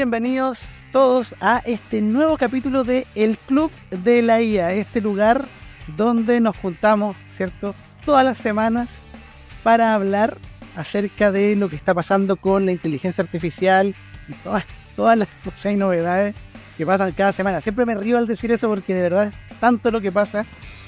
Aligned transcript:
Bienvenidos 0.00 0.80
todos 0.92 1.34
a 1.42 1.58
este 1.66 2.00
nuevo 2.00 2.38
capítulo 2.38 2.84
de 2.84 3.06
El 3.14 3.36
Club 3.36 3.70
de 3.90 4.22
la 4.22 4.40
IA, 4.40 4.72
este 4.72 5.02
lugar 5.02 5.44
donde 5.94 6.40
nos 6.40 6.56
juntamos, 6.56 7.14
¿cierto? 7.28 7.74
Todas 8.06 8.24
las 8.24 8.38
semanas 8.38 8.88
para 9.62 9.92
hablar 9.92 10.38
acerca 10.74 11.30
de 11.30 11.54
lo 11.54 11.68
que 11.68 11.76
está 11.76 11.92
pasando 11.92 12.36
con 12.36 12.64
la 12.64 12.72
inteligencia 12.72 13.22
artificial 13.22 13.94
y 14.26 14.32
todas, 14.42 14.64
todas 14.96 15.18
las 15.18 15.28
cosas 15.44 15.74
y 15.74 15.76
novedades 15.76 16.34
que 16.78 16.86
pasan 16.86 17.12
cada 17.12 17.34
semana. 17.34 17.60
Siempre 17.60 17.84
me 17.84 17.94
río 17.94 18.16
al 18.16 18.26
decir 18.26 18.50
eso 18.52 18.70
porque 18.70 18.94
de 18.94 19.02
verdad 19.02 19.34
es 19.50 19.60
tanto 19.60 19.90
lo 19.90 20.00
que 20.00 20.10
pasa 20.10 20.46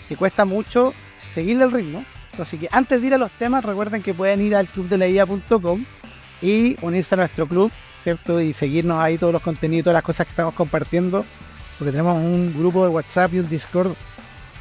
que 0.08 0.16
cuesta 0.16 0.46
mucho 0.46 0.94
seguirle 1.34 1.64
el 1.64 1.72
ritmo. 1.72 2.02
Así 2.38 2.56
que 2.56 2.70
antes 2.72 2.98
de 2.98 3.08
ir 3.08 3.12
a 3.12 3.18
los 3.18 3.30
temas, 3.32 3.62
recuerden 3.62 4.02
que 4.02 4.14
pueden 4.14 4.40
ir 4.40 4.56
al 4.56 4.68
clubdelaia.com 4.68 5.84
y 6.40 6.76
unirse 6.80 7.14
a 7.14 7.18
nuestro 7.18 7.46
club, 7.46 7.70
¿cierto? 8.02 8.40
Y 8.40 8.52
seguirnos 8.52 9.00
ahí 9.00 9.18
todos 9.18 9.32
los 9.32 9.42
contenidos, 9.42 9.84
todas 9.84 9.94
las 9.94 10.02
cosas 10.02 10.26
que 10.26 10.30
estamos 10.30 10.54
compartiendo, 10.54 11.24
porque 11.78 11.92
tenemos 11.92 12.16
un 12.16 12.54
grupo 12.56 12.84
de 12.84 12.90
WhatsApp 12.90 13.34
y 13.34 13.38
un 13.38 13.48
Discord 13.48 13.92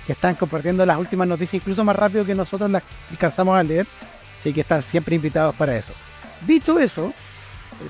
que 0.05 0.13
están 0.13 0.35
compartiendo 0.35 0.85
las 0.85 0.97
últimas 0.97 1.27
noticias, 1.27 1.61
incluso 1.61 1.83
más 1.83 1.95
rápido 1.95 2.25
que 2.25 2.35
nosotros 2.35 2.69
las 2.69 2.83
alcanzamos 3.09 3.57
a 3.57 3.63
leer. 3.63 3.85
Así 4.37 4.53
que 4.53 4.61
están 4.61 4.81
siempre 4.81 5.15
invitados 5.15 5.55
para 5.55 5.77
eso. 5.77 5.93
Dicho 6.47 6.79
eso, 6.79 7.13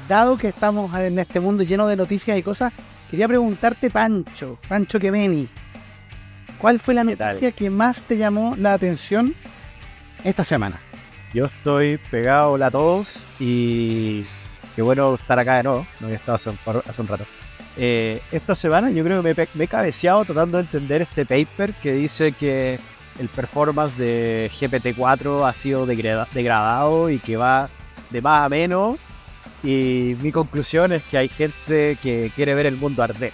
dado 0.07 0.37
que 0.37 0.49
estamos 0.49 0.93
en 0.95 1.17
este 1.19 1.39
mundo 1.39 1.63
lleno 1.63 1.87
de 1.87 1.95
noticias 1.95 2.37
y 2.37 2.43
cosas, 2.43 2.73
quería 3.09 3.27
preguntarte, 3.27 3.89
Pancho, 3.89 4.57
Pancho 4.67 4.99
Kemeni, 4.99 5.47
¿cuál 6.57 6.79
fue 6.79 6.93
la 6.93 7.03
noticia 7.03 7.51
que 7.51 7.69
más 7.69 8.01
te 8.01 8.17
llamó 8.17 8.55
la 8.57 8.73
atención 8.73 9.33
esta 10.25 10.43
semana? 10.43 10.81
Yo 11.33 11.45
estoy 11.45 11.97
pegado 12.09 12.61
a 12.61 12.69
todos 12.69 13.25
y 13.39 14.25
qué 14.75 14.81
bueno 14.81 15.15
estar 15.15 15.37
acá 15.39 15.57
de 15.57 15.63
nuevo, 15.63 15.87
no 15.99 16.07
había 16.07 16.17
estado 16.17 16.35
hace 16.35 16.49
un, 16.49 16.59
hace 16.87 17.01
un 17.01 17.07
rato. 17.07 17.25
Eh, 17.77 18.21
esta 18.31 18.53
semana 18.53 18.91
yo 18.91 19.03
creo 19.03 19.23
que 19.23 19.33
me, 19.33 19.47
me, 19.53 19.63
he 19.63 19.67
cabeceado 19.67 20.25
tratando 20.25 20.57
de 20.57 20.63
entender 20.63 21.01
este 21.01 21.25
paper 21.25 21.73
que 21.75 21.93
dice 21.93 22.33
que 22.33 22.79
el 23.19 23.29
performance 23.29 23.97
de 23.97 24.49
GPT-4 24.53 25.47
ha 25.47 25.53
sido 25.53 25.85
degradado 25.85 27.09
y 27.09 27.19
que 27.19 27.37
va 27.37 27.69
de 28.09 28.21
más 28.21 28.45
a 28.45 28.49
menos. 28.49 28.97
Y 29.63 30.15
mi 30.21 30.31
conclusión 30.31 30.91
es 30.91 31.03
que 31.03 31.17
hay 31.17 31.29
gente 31.29 31.97
que 32.01 32.31
quiere 32.35 32.55
ver 32.55 32.65
el 32.65 32.77
mundo 32.77 33.03
arder. 33.03 33.31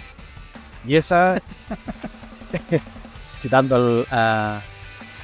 Y 0.85 0.95
esa, 0.95 1.41
citando 3.37 4.05
a, 4.11 4.61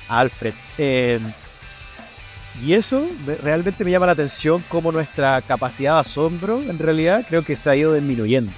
Alfred, 0.08 0.53
eh, 0.77 1.20
y 2.61 2.73
eso 2.73 3.07
realmente 3.41 3.83
me 3.83 3.91
llama 3.91 4.05
la 4.05 4.11
atención 4.11 4.63
cómo 4.69 4.91
nuestra 4.91 5.41
capacidad 5.41 5.95
de 5.95 5.99
asombro 6.01 6.61
en 6.61 6.77
realidad 6.77 7.25
creo 7.27 7.43
que 7.43 7.55
se 7.55 7.69
ha 7.69 7.75
ido 7.75 7.93
disminuyendo. 7.93 8.51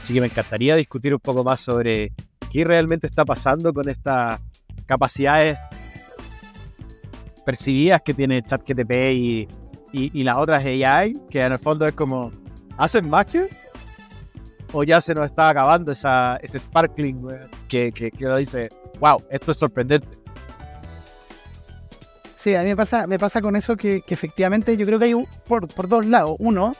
Así 0.00 0.14
que 0.14 0.20
me 0.20 0.26
encantaría 0.26 0.76
discutir 0.76 1.14
un 1.14 1.20
poco 1.20 1.42
más 1.42 1.60
sobre 1.60 2.12
qué 2.50 2.64
realmente 2.64 3.06
está 3.06 3.24
pasando 3.24 3.72
con 3.72 3.88
estas 3.88 4.40
capacidades 4.86 5.58
percibidas 7.44 8.02
que 8.02 8.12
tiene 8.12 8.42
ChatGTP 8.42 8.92
y, 9.12 9.48
y, 9.92 10.22
las 10.22 10.36
otras 10.36 10.64
AI, 10.64 11.14
que 11.30 11.42
en 11.42 11.52
el 11.52 11.58
fondo 11.58 11.86
es 11.86 11.94
como, 11.94 12.30
¿hacen 12.76 13.08
magia? 13.08 13.46
¿O 14.72 14.84
ya 14.84 15.00
se 15.00 15.14
nos 15.14 15.24
está 15.24 15.48
acabando 15.48 15.92
esa, 15.92 16.36
ese 16.42 16.58
sparkling 16.58 17.26
que, 17.68 17.90
que, 17.90 18.10
que 18.10 18.28
dice, 18.36 18.68
wow, 19.00 19.22
esto 19.30 19.52
es 19.52 19.58
sorprendente? 19.58 20.06
Sí, 22.38 22.54
a 22.54 22.62
mí 22.62 22.68
me 22.68 22.76
pasa, 22.76 23.08
me 23.08 23.18
pasa 23.18 23.40
con 23.40 23.56
eso 23.56 23.76
que, 23.76 24.04
efectivamente 24.06 24.76
yo 24.76 24.86
creo 24.86 25.00
que 25.00 25.06
hay 25.06 25.14
un, 25.14 25.26
por, 25.48 25.66
dos 25.88 26.06
lados. 26.06 26.36
Uno, 26.38 26.72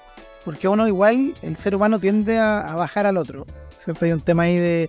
porque 0.45 0.69
uno 0.69 0.87
igual, 0.87 1.35
el 1.43 1.57
ser 1.57 1.75
humano 1.75 1.99
tiende 1.99 2.39
a, 2.39 2.75
bajar 2.77 3.07
al 3.07 3.17
otro. 3.17 3.45
Siempre 3.83 4.07
hay 4.07 4.13
un 4.13 4.21
tema 4.21 4.45
ahí 4.45 4.57
de, 4.57 4.89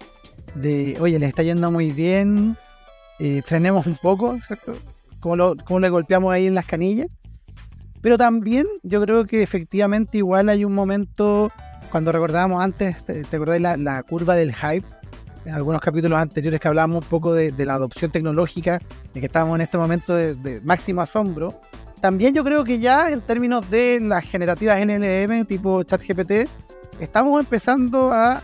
de 0.53 0.95
oye, 0.99 1.17
le 1.17 1.25
está 1.25 1.41
yendo 1.41 1.71
muy 1.71 1.91
bien, 1.91 2.55
eh, 3.17 3.41
frenemos 3.43 3.87
un 3.87 3.95
poco, 3.95 4.37
¿cierto? 4.41 4.77
Como, 5.19 5.35
lo, 5.35 5.55
como 5.55 5.79
le 5.79 5.89
golpeamos 5.89 6.31
ahí 6.31 6.45
en 6.45 6.53
las 6.53 6.67
canillas. 6.67 7.07
Pero 8.01 8.19
también 8.19 8.67
yo 8.83 9.01
creo 9.01 9.25
que 9.25 9.41
efectivamente 9.41 10.19
igual 10.19 10.49
hay 10.49 10.65
un 10.65 10.73
momento, 10.73 11.51
cuando 11.89 12.11
recordábamos 12.11 12.63
antes, 12.63 13.03
¿te, 13.05 13.23
te 13.23 13.35
acordáis 13.35 13.61
la, 13.63 13.75
la 13.75 14.03
curva 14.03 14.35
del 14.35 14.53
hype? 14.53 14.85
En 15.45 15.53
algunos 15.53 15.81
capítulos 15.81 16.19
anteriores 16.19 16.59
que 16.59 16.67
hablábamos 16.67 17.03
un 17.03 17.09
poco 17.09 17.33
de, 17.33 17.53
la 17.65 17.75
adopción 17.75 18.11
tecnológica, 18.11 18.81
de 19.13 19.19
que 19.19 19.25
estábamos 19.25 19.55
en 19.55 19.61
este 19.61 19.77
momento 19.77 20.15
de, 20.15 20.61
máximo 20.63 21.01
asombro. 21.01 21.59
También 22.01 22.33
yo 22.33 22.43
creo 22.43 22.63
que 22.63 22.79
ya 22.79 23.09
en 23.09 23.21
términos 23.21 23.69
de 23.69 23.99
las 24.01 24.23
generativas 24.25 24.79
NLM 24.85 25.45
tipo 25.45 25.83
ChatGPT, 25.83 26.49
estamos 26.99 27.39
empezando 27.39 28.11
a 28.11 28.41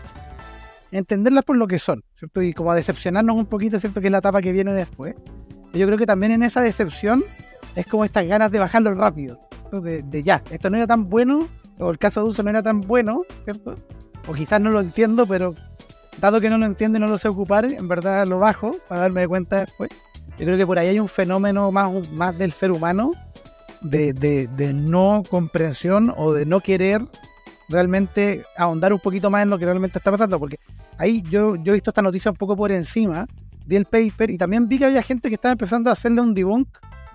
entenderlas 0.90 1.44
por 1.44 1.56
lo 1.56 1.66
que 1.66 1.78
son, 1.78 2.02
¿cierto? 2.18 2.42
Y 2.42 2.52
como 2.52 2.70
a 2.70 2.74
decepcionarnos 2.74 3.36
un 3.36 3.46
poquito, 3.46 3.78
¿cierto? 3.78 4.00
Que 4.00 4.08
es 4.08 4.12
la 4.12 4.18
etapa 4.18 4.42
que 4.42 4.52
viene 4.52 4.72
después. 4.72 5.14
Yo 5.72 5.86
creo 5.86 5.98
que 5.98 6.06
también 6.06 6.32
en 6.32 6.42
esa 6.42 6.60
decepción 6.60 7.22
es 7.74 7.86
como 7.86 8.04
estas 8.04 8.26
ganas 8.26 8.50
de 8.50 8.58
bajarlo 8.58 8.94
rápido, 8.94 9.40
de, 9.72 10.02
de, 10.02 10.22
ya, 10.22 10.42
esto 10.50 10.70
no 10.70 10.76
era 10.76 10.86
tan 10.86 11.08
bueno, 11.08 11.48
o 11.78 11.90
el 11.90 11.98
caso 11.98 12.22
de 12.22 12.28
uso 12.28 12.42
no 12.42 12.50
era 12.50 12.62
tan 12.62 12.80
bueno, 12.80 13.22
¿cierto? 13.44 13.74
O 14.26 14.32
quizás 14.32 14.60
no 14.60 14.70
lo 14.70 14.80
entiendo, 14.80 15.26
pero 15.26 15.54
dado 16.20 16.40
que 16.40 16.50
no 16.50 16.58
lo 16.58 16.66
entiendo 16.66 16.98
y 16.98 17.00
no 17.00 17.08
lo 17.08 17.18
sé 17.18 17.28
ocupar, 17.28 17.64
en 17.64 17.88
verdad 17.88 18.26
lo 18.26 18.38
bajo 18.38 18.70
para 18.88 19.02
darme 19.02 19.26
cuenta 19.26 19.60
después. 19.60 19.90
Yo 20.38 20.44
creo 20.44 20.58
que 20.58 20.66
por 20.66 20.78
ahí 20.78 20.88
hay 20.88 21.00
un 21.00 21.08
fenómeno 21.08 21.72
más, 21.72 22.10
más 22.12 22.36
del 22.36 22.52
ser 22.52 22.70
humano 22.70 23.12
de, 23.80 24.12
de, 24.12 24.72
no 24.72 25.22
comprensión 25.28 26.12
o 26.16 26.32
de 26.32 26.44
no 26.46 26.60
querer 26.60 27.02
realmente 27.68 28.44
ahondar 28.56 28.92
un 28.92 28.98
poquito 28.98 29.30
más 29.30 29.42
en 29.42 29.50
lo 29.50 29.58
que 29.58 29.64
realmente 29.64 29.98
está 29.98 30.10
pasando. 30.10 30.38
Porque 30.38 30.58
ahí 30.98 31.22
yo, 31.22 31.56
yo 31.56 31.72
he 31.72 31.74
visto 31.74 31.90
esta 31.90 32.02
noticia 32.02 32.30
un 32.30 32.36
poco 32.36 32.56
por 32.56 32.70
encima, 32.72 33.26
vi 33.66 33.76
el 33.76 33.86
paper 33.86 34.30
y 34.30 34.38
también 34.38 34.68
vi 34.68 34.78
que 34.78 34.86
había 34.86 35.02
gente 35.02 35.28
que 35.28 35.36
estaba 35.36 35.52
empezando 35.52 35.90
a 35.90 35.94
hacerle 35.94 36.20
un 36.20 36.34
debunk 36.34 36.68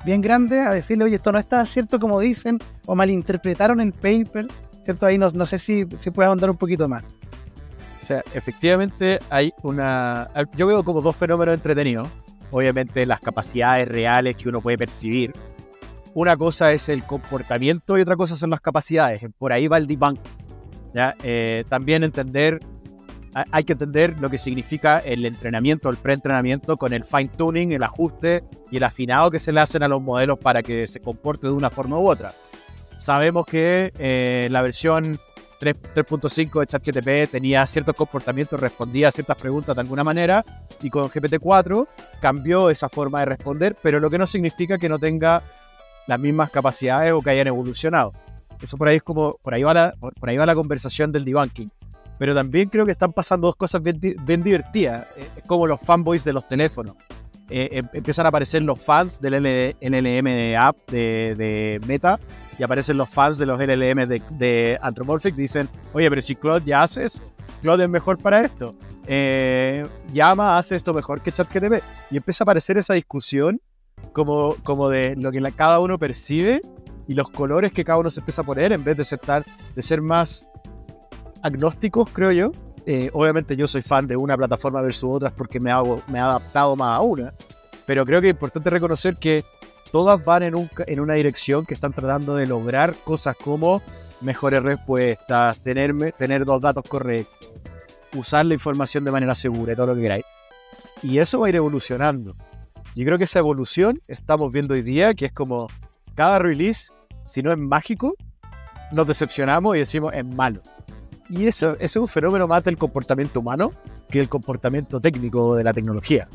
bien 0.04 0.22
grande, 0.22 0.62
a 0.62 0.72
decirle, 0.72 1.06
oye, 1.06 1.16
esto 1.18 1.32
no 1.32 1.38
está 1.38 1.64
cierto 1.66 2.00
como 2.00 2.20
dicen, 2.20 2.58
o 2.88 2.96
malinterpretaron 2.96 3.80
el 3.82 3.94
paper, 3.94 4.48
¿cierto? 4.84 5.06
Ahí 5.06 5.18
no, 5.18 5.30
no 5.32 5.46
sé 5.46 5.60
si, 5.60 5.86
si 5.98 6.10
puedes 6.10 6.28
ahondar 6.28 6.50
un 6.50 6.58
poquito 6.58 6.88
más. 6.88 7.04
Efectivamente 8.34 9.20
hay 9.30 9.54
una... 9.64 10.28
Yo 10.56 10.68
veo 10.68 10.84
como 10.84 11.02
dos 11.02 11.16
fenómenos 11.16 11.56
entretenidos. 11.56 12.08
Obviamente 12.52 13.06
las 13.06 13.20
capacidades 13.20 13.88
reales 13.88 14.36
que 14.36 14.50
uno 14.50 14.62
puede 14.62 14.78
percibir. 14.78 15.34
Una 16.14 16.36
cosa 16.36 16.74
es 16.74 16.90
el 16.90 17.04
comportamiento 17.04 17.98
y 17.98 18.02
otra 18.02 18.18
cosa 18.18 18.36
son 18.36 18.50
las 18.50 18.60
capacidades. 18.60 19.22
Por 19.38 19.54
ahí 19.54 19.68
va 19.68 19.78
el 19.78 19.88
debunk. 19.88 20.20
¿ya? 20.94 21.16
Eh, 21.24 21.64
también 21.70 22.04
entender, 22.04 22.60
hay 23.34 23.64
que 23.64 23.74
entender 23.74 24.18
lo 24.20 24.30
que 24.30 24.38
significa 24.38 25.00
el 25.00 25.26
entrenamiento, 25.26 25.90
el 25.90 25.98
preentrenamiento 25.98 26.76
con 26.76 26.92
el 26.92 27.06
fine 27.06 27.30
tuning, 27.38 27.72
el 27.72 27.84
ajuste 27.84 28.44
y 28.70 28.78
el 28.78 28.84
afinado 28.84 29.32
que 29.32 29.40
se 29.40 29.54
le 29.54 29.62
hacen 29.62 29.84
a 29.84 29.88
los 29.88 30.02
modelos 30.02 30.38
para 30.38 30.62
que 30.62 30.88
se 30.88 31.00
comporte 31.00 31.48
de 31.48 31.54
una 31.54 31.70
forma 31.70 31.98
u 31.98 32.10
otra. 32.10 32.34
Sabemos 32.98 33.46
que 33.46 33.94
eh, 33.98 34.48
la 34.52 34.62
versión 34.62 35.18
3.5 35.62 36.60
de 36.60 36.66
ChatGTP 36.66 37.32
tenía 37.32 37.66
ciertos 37.68 37.96
comportamientos, 37.96 38.60
respondía 38.60 39.10
a 39.10 39.12
ciertas 39.12 39.38
preguntas 39.38 39.76
de 39.76 39.82
alguna 39.82 40.04
manera, 40.04 40.44
y 40.82 40.90
con 40.90 41.10
GPT-4 41.10 41.88
cambió 42.20 42.70
esa 42.70 42.90
forma 42.90 43.20
de 43.20 43.26
responder, 43.28 43.78
pero 43.82 44.00
lo 44.00 44.10
que 44.10 44.18
no 44.18 44.26
significa 44.26 44.78
que 44.80 44.90
no 44.90 44.98
tenga 44.98 45.44
las 46.08 46.20
mismas 46.20 46.50
capacidades 46.50 47.14
o 47.14 47.22
que 47.22 47.30
hayan 47.30 47.48
evolucionado. 47.48 48.12
Eso 48.62 48.78
por 48.78 48.88
ahí 48.88 48.98
es 48.98 49.04
como, 49.04 49.34
por 49.42 49.54
ahí 49.54 49.64
va 49.64 49.74
la, 49.74 49.94
por 50.00 50.30
ahí 50.30 50.38
va 50.38 50.46
la 50.46 50.56
conversación 50.56 51.12
del 51.12 51.26
debunking. 51.26 51.70
Pero 52.18 52.36
también 52.36 52.70
creo 52.70 52.86
que 52.86 52.92
están 52.92 53.14
pasando 53.14 53.48
dos 53.48 53.56
cosas 53.56 53.82
bien, 53.82 54.00
bien 54.00 54.44
divertidas, 54.44 55.08
eh, 55.18 55.28
como 55.48 55.66
los 55.66 55.82
fanboys 55.82 56.24
de 56.24 56.34
los 56.34 56.48
teléfonos. 56.48 56.96
Eh, 57.54 57.80
em, 57.80 57.86
empiezan 57.94 58.26
a 58.26 58.30
aparecer 58.30 58.62
los 58.62 58.80
fans 58.80 59.20
del 59.20 59.34
LLM 59.34 60.24
de 60.24 60.56
app 60.58 60.78
de, 60.90 61.82
Meta 61.86 62.18
y 62.58 62.64
aparecen 62.64 62.96
los 62.96 63.10
fans 63.10 63.38
de 63.38 63.46
los 63.46 63.60
LLM 63.60 64.08
de, 64.08 64.22
de 64.30 64.78
Anthropomorphic. 64.82 65.36
Dicen, 65.36 65.68
oye, 65.94 66.10
pero 66.10 66.22
si 66.22 66.36
Claude 66.36 66.66
ya 66.66 66.84
hace 66.84 67.04
eso, 67.04 67.22
Claude 67.62 67.84
es 67.84 67.90
mejor 67.90 68.18
para 68.18 68.42
esto. 68.42 68.74
Eh, 69.06 69.86
Llama 70.14 70.58
hace 70.58 70.78
esto 70.78 70.94
mejor 70.94 71.22
que 71.22 71.32
ChatGTP. 71.32 71.84
Y 72.10 72.18
empieza 72.18 72.44
a 72.44 72.46
aparecer 72.46 72.78
esa 72.78 72.94
discusión 72.94 73.60
como, 74.14 74.56
como 74.64 74.90
de 74.90 75.16
lo 75.18 75.32
que 75.32 75.42
cada 75.52 75.80
uno 75.80 76.00
percibe 76.00 76.62
y 77.08 77.14
los 77.14 77.30
colores 77.30 77.74
que 77.74 77.84
cada 77.84 78.00
uno 78.00 78.10
se 78.10 78.22
empieza 78.22 78.42
a 78.42 78.46
poner 78.46 78.72
en 78.72 78.84
vez 78.84 78.96
de 78.96 79.04
ser, 79.04 79.20
de 79.76 79.82
ser 79.82 80.02
más 80.02 80.48
agnósticos, 81.44 82.10
creo 82.12 82.32
yo. 82.32 82.52
Eh, 82.86 83.10
obviamente 83.14 83.56
yo 83.56 83.68
soy 83.68 83.82
fan 83.82 84.08
de 84.08 84.18
una 84.18 84.36
plataforma 84.36 84.82
versus 84.82 85.16
otras 85.16 85.34
porque 85.34 85.60
me, 85.60 85.72
hago, 85.72 86.02
me 86.08 86.18
he 86.18 86.22
adaptado 86.22 86.76
más 86.76 86.98
a 86.98 87.02
una, 87.02 87.34
pero 87.86 88.06
creo 88.06 88.22
que 88.22 88.30
es 88.30 88.34
importante 88.34 88.70
reconocer 88.70 89.18
que 89.18 89.44
todas 89.92 90.24
van 90.24 90.44
en, 90.44 90.56
un, 90.56 90.70
en 90.88 91.00
una 91.00 91.14
dirección 91.14 91.66
que 91.66 91.74
están 91.74 91.94
tratando 91.94 92.36
de 92.36 92.48
lograr 92.48 92.96
cosas 93.04 93.36
como 93.36 93.82
mejores 94.22 94.64
respuestas, 94.64 95.62
tener, 95.62 96.14
tener 96.14 96.46
los 96.46 96.62
datos 96.62 96.84
correctos, 96.88 97.52
usar 98.16 98.46
la 98.46 98.54
información 98.54 99.04
de 99.04 99.12
manera 99.12 99.36
segura 99.36 99.74
y 99.74 99.76
todo 99.76 99.88
lo 99.88 99.96
que 99.96 100.02
queráis. 100.02 100.26
Y 101.04 101.18
eso 101.18 101.40
va 101.40 101.48
a 101.48 101.50
ir 101.50 101.56
evolucionando. 101.56 102.36
Yo 102.96 103.06
creo 103.06 103.18
que 103.18 103.24
esa 103.24 103.40
evolución 103.40 104.02
estamos 104.08 104.52
viendo 104.52 104.74
hoy 104.74 104.82
día, 104.82 105.14
que 105.14 105.26
es 105.26 105.32
como 105.32 105.68
cada 106.16 106.40
release, 106.40 106.92
si 107.26 107.42
no 107.42 107.52
es 107.52 107.58
mágico, 107.58 108.16
nos 108.92 109.08
decepcionamos 109.08 109.76
y 109.76 109.80
decimos 109.80 110.14
es 110.14 110.26
malo. 110.26 110.62
Y 111.32 111.48
eso, 111.48 111.76
es 111.80 111.96
un 111.96 112.08
fenómeno 112.08 112.46
más 112.48 112.64
del 112.64 112.78
comportamiento 112.78 113.40
humano 113.40 113.72
que 114.10 114.20
el 114.20 114.28
comportamiento 114.30 115.00
técnico 115.00 115.56
de 115.56 115.64
la 115.64 115.74
tecnología. 115.74 116.28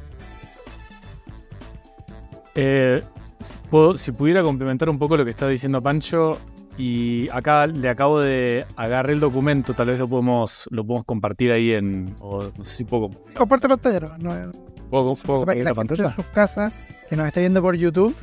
Eh, 2.55 3.03
si, 3.39 3.59
puedo- 3.71 3.97
si 3.97 4.13
pudiera 4.13 4.43
complementar 4.43 4.89
un 4.89 4.99
poco 4.99 5.17
lo 5.17 5.25
que 5.25 5.31
está 5.31 5.47
diciendo 5.49 5.83
Pancho, 5.83 6.39
y 6.79 7.29
acá 7.31 7.67
le 7.67 7.89
acabo 7.89 8.21
de 8.21 8.67
agarrar 8.77 9.11
el 9.11 9.21
documento, 9.21 9.73
tal 9.75 9.89
vez 9.89 9.99
lo 9.99 10.09
podemos, 10.09 10.67
lo 10.71 10.85
podemos 10.85 11.05
compartir 11.07 11.53
ahí 11.53 11.73
en. 11.73 12.15
O 12.21 12.45
no 12.57 12.65
sé 12.65 12.77
si 12.77 12.85
puedo, 12.85 13.11
Comparte 13.35 13.69
pantalla, 13.69 14.01
no, 14.19 14.35
no, 14.35 14.53
puedo, 14.91 15.15
puedo 15.15 15.39
compartir 15.41 15.65
la 15.65 15.71
la 15.71 15.75
gente 15.75 15.75
pantalla. 15.97 16.09
en 16.11 16.15
sus 16.17 16.27
casas 16.33 16.75
que 17.09 17.17
nos 17.17 17.27
esté 17.27 17.41
viendo 17.41 17.63
por 17.63 17.77
YouTube 17.77 18.15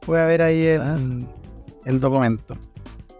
pueda 0.00 0.26
ver 0.26 0.40
ahí 0.42 0.64
el, 0.66 0.80
Ah. 0.80 0.98
el 1.84 2.00
documento. 2.00 2.56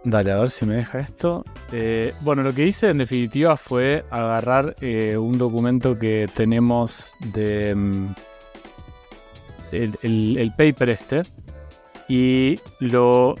Dale, 0.09 0.31
a 0.31 0.37
ver 0.37 0.49
si 0.49 0.65
me 0.65 0.75
deja 0.77 0.99
esto. 0.99 1.43
Eh, 1.73 2.13
bueno, 2.21 2.41
lo 2.41 2.53
que 2.53 2.65
hice 2.65 2.89
en 2.89 2.99
definitiva 2.99 3.57
fue 3.57 4.05
agarrar 4.09 4.73
eh, 4.79 5.17
un 5.17 5.37
documento 5.37 5.99
que 5.99 6.27
tenemos 6.33 7.13
de. 7.33 7.75
mm, 7.75 8.07
el, 9.73 9.95
el- 10.03 10.37
el 10.37 10.51
paper 10.51 10.89
este. 10.89 11.23
Y 12.07 12.57
lo 12.79 13.35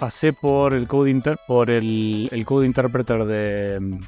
pasé 0.00 0.32
por 0.32 0.72
el 0.72 0.88
code, 0.88 1.10
inter- 1.10 1.38
por 1.46 1.70
el, 1.70 2.30
el 2.32 2.44
code 2.46 2.64
interpreter 2.64 3.24
de. 3.26 3.78
mm, 3.78 4.00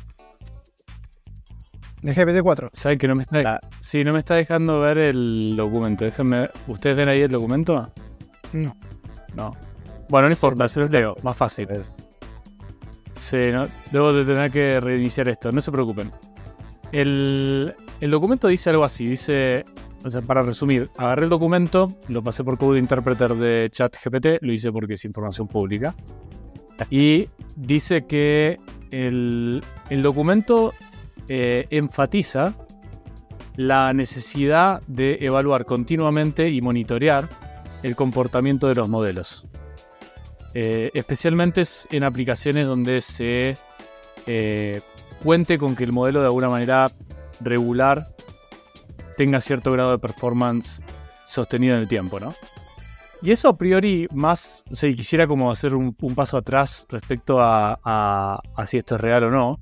De 2.06 2.14
GPT-4. 2.14 2.70
¿Saben 2.72 2.98
que 2.98 3.06
no 3.08 3.16
me 3.16 3.22
está 3.24 3.42
La- 3.42 3.60
Sí, 3.80 4.02
no 4.02 4.14
me 4.14 4.20
está 4.20 4.34
dejando 4.36 4.80
ver 4.80 4.96
el 4.96 5.56
documento. 5.58 6.06
Déjenme. 6.06 6.48
¿Ustedes 6.68 6.96
ven 6.96 7.10
ahí 7.10 7.20
el 7.20 7.30
documento? 7.30 7.92
No. 8.54 8.74
No. 9.34 9.54
Bueno, 10.14 10.28
no 10.28 10.32
importa, 10.32 10.68
se 10.68 10.78
los 10.78 10.90
leo. 10.90 11.16
Más 11.24 11.36
fácil. 11.36 11.66
Sí, 13.14 13.50
no, 13.50 13.66
debo 13.90 14.12
de 14.12 14.24
tener 14.24 14.48
que 14.52 14.78
reiniciar 14.78 15.28
esto, 15.28 15.50
no 15.50 15.60
se 15.60 15.72
preocupen. 15.72 16.08
El, 16.92 17.74
el 18.00 18.10
documento 18.12 18.46
dice 18.46 18.70
algo 18.70 18.84
así, 18.84 19.08
dice, 19.08 19.64
o 20.04 20.10
sea, 20.10 20.22
para 20.22 20.44
resumir, 20.44 20.88
agarré 20.98 21.24
el 21.24 21.30
documento, 21.30 21.88
lo 22.06 22.22
pasé 22.22 22.44
por 22.44 22.58
Code 22.58 22.78
Interpreter 22.78 23.34
de 23.34 23.68
ChatGPT, 23.72 24.40
lo 24.42 24.52
hice 24.52 24.70
porque 24.70 24.94
es 24.94 25.04
información 25.04 25.48
pública, 25.48 25.96
y 26.90 27.28
dice 27.56 28.06
que 28.06 28.60
el, 28.92 29.64
el 29.90 30.02
documento 30.02 30.72
eh, 31.26 31.66
enfatiza 31.70 32.54
la 33.56 33.92
necesidad 33.92 34.80
de 34.86 35.18
evaluar 35.22 35.64
continuamente 35.64 36.50
y 36.50 36.62
monitorear 36.62 37.28
el 37.82 37.96
comportamiento 37.96 38.68
de 38.68 38.76
los 38.76 38.88
modelos. 38.88 39.48
Eh, 40.54 40.90
especialmente 40.94 41.62
es 41.62 41.88
en 41.90 42.04
aplicaciones 42.04 42.66
donde 42.66 43.00
se 43.00 43.56
eh, 44.26 44.80
cuente 45.22 45.58
con 45.58 45.74
que 45.74 45.84
el 45.84 45.92
modelo 45.92 46.20
de 46.20 46.26
alguna 46.26 46.48
manera 46.48 46.90
regular 47.40 48.06
tenga 49.16 49.40
cierto 49.40 49.72
grado 49.72 49.90
de 49.92 49.98
performance 49.98 50.80
sostenido 51.26 51.74
en 51.74 51.82
el 51.82 51.88
tiempo, 51.88 52.20
¿no? 52.20 52.34
Y 53.22 53.30
eso 53.30 53.48
a 53.48 53.56
priori 53.56 54.06
más, 54.12 54.62
o 54.70 54.74
sea, 54.74 54.92
quisiera 54.94 55.26
como 55.26 55.50
hacer 55.50 55.74
un, 55.74 55.94
paso 55.94 56.36
atrás 56.36 56.86
respecto 56.90 57.40
a, 57.40 57.80
a- 57.82 58.66
si 58.66 58.76
esto 58.76 58.96
es 58.96 59.00
real 59.00 59.24
o 59.24 59.30
no. 59.30 59.60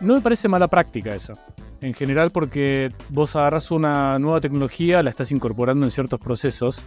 No 0.00 0.14
me 0.14 0.20
parece 0.20 0.46
mala 0.46 0.68
práctica 0.68 1.14
esa. 1.14 1.32
En 1.80 1.94
general 1.94 2.30
porque 2.30 2.92
vos 3.08 3.34
agarras 3.34 3.70
una 3.70 4.18
nueva 4.18 4.40
tecnología, 4.40 5.02
la 5.02 5.08
estás 5.10 5.32
incorporando 5.32 5.86
en 5.86 5.90
ciertos 5.90 6.20
procesos 6.20 6.86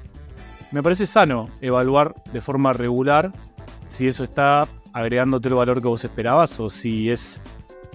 me 0.74 0.82
parece 0.82 1.06
sano 1.06 1.50
evaluar 1.62 2.16
de 2.34 2.42
forma 2.42 2.74
regular 2.74 3.32
si 3.88 4.08
eso 4.08 4.24
está 4.24 4.68
agregándote 4.92 5.48
el 5.48 5.54
valor 5.54 5.82
que 5.82 5.88
vos 5.88 6.04
esperabas 6.04 6.60
o 6.60 6.70
si 6.70 7.12
es 7.12 7.40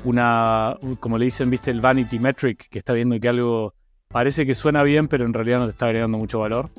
una, 0.05 0.77
como 1.01 1.19
le 1.19 1.25
dicen, 1.25 1.51
viste, 1.51 1.73
el 1.73 1.81
vanity 1.81 2.21
metric, 2.21 2.69
que 2.69 2.79
está 2.79 2.93
viendo 2.93 3.19
que 3.19 3.29
algo 3.29 3.75
parece 4.07 4.47
que 4.47 4.55
suena 4.55 4.85
bien, 4.85 5.09
pero 5.09 5.27
en 5.27 5.35
realidad 5.35 5.59
no 5.59 5.65
te 5.65 5.73
está 5.73 5.87
agregando 5.87 6.19
mucho 6.19 6.39
valor. 6.39 6.71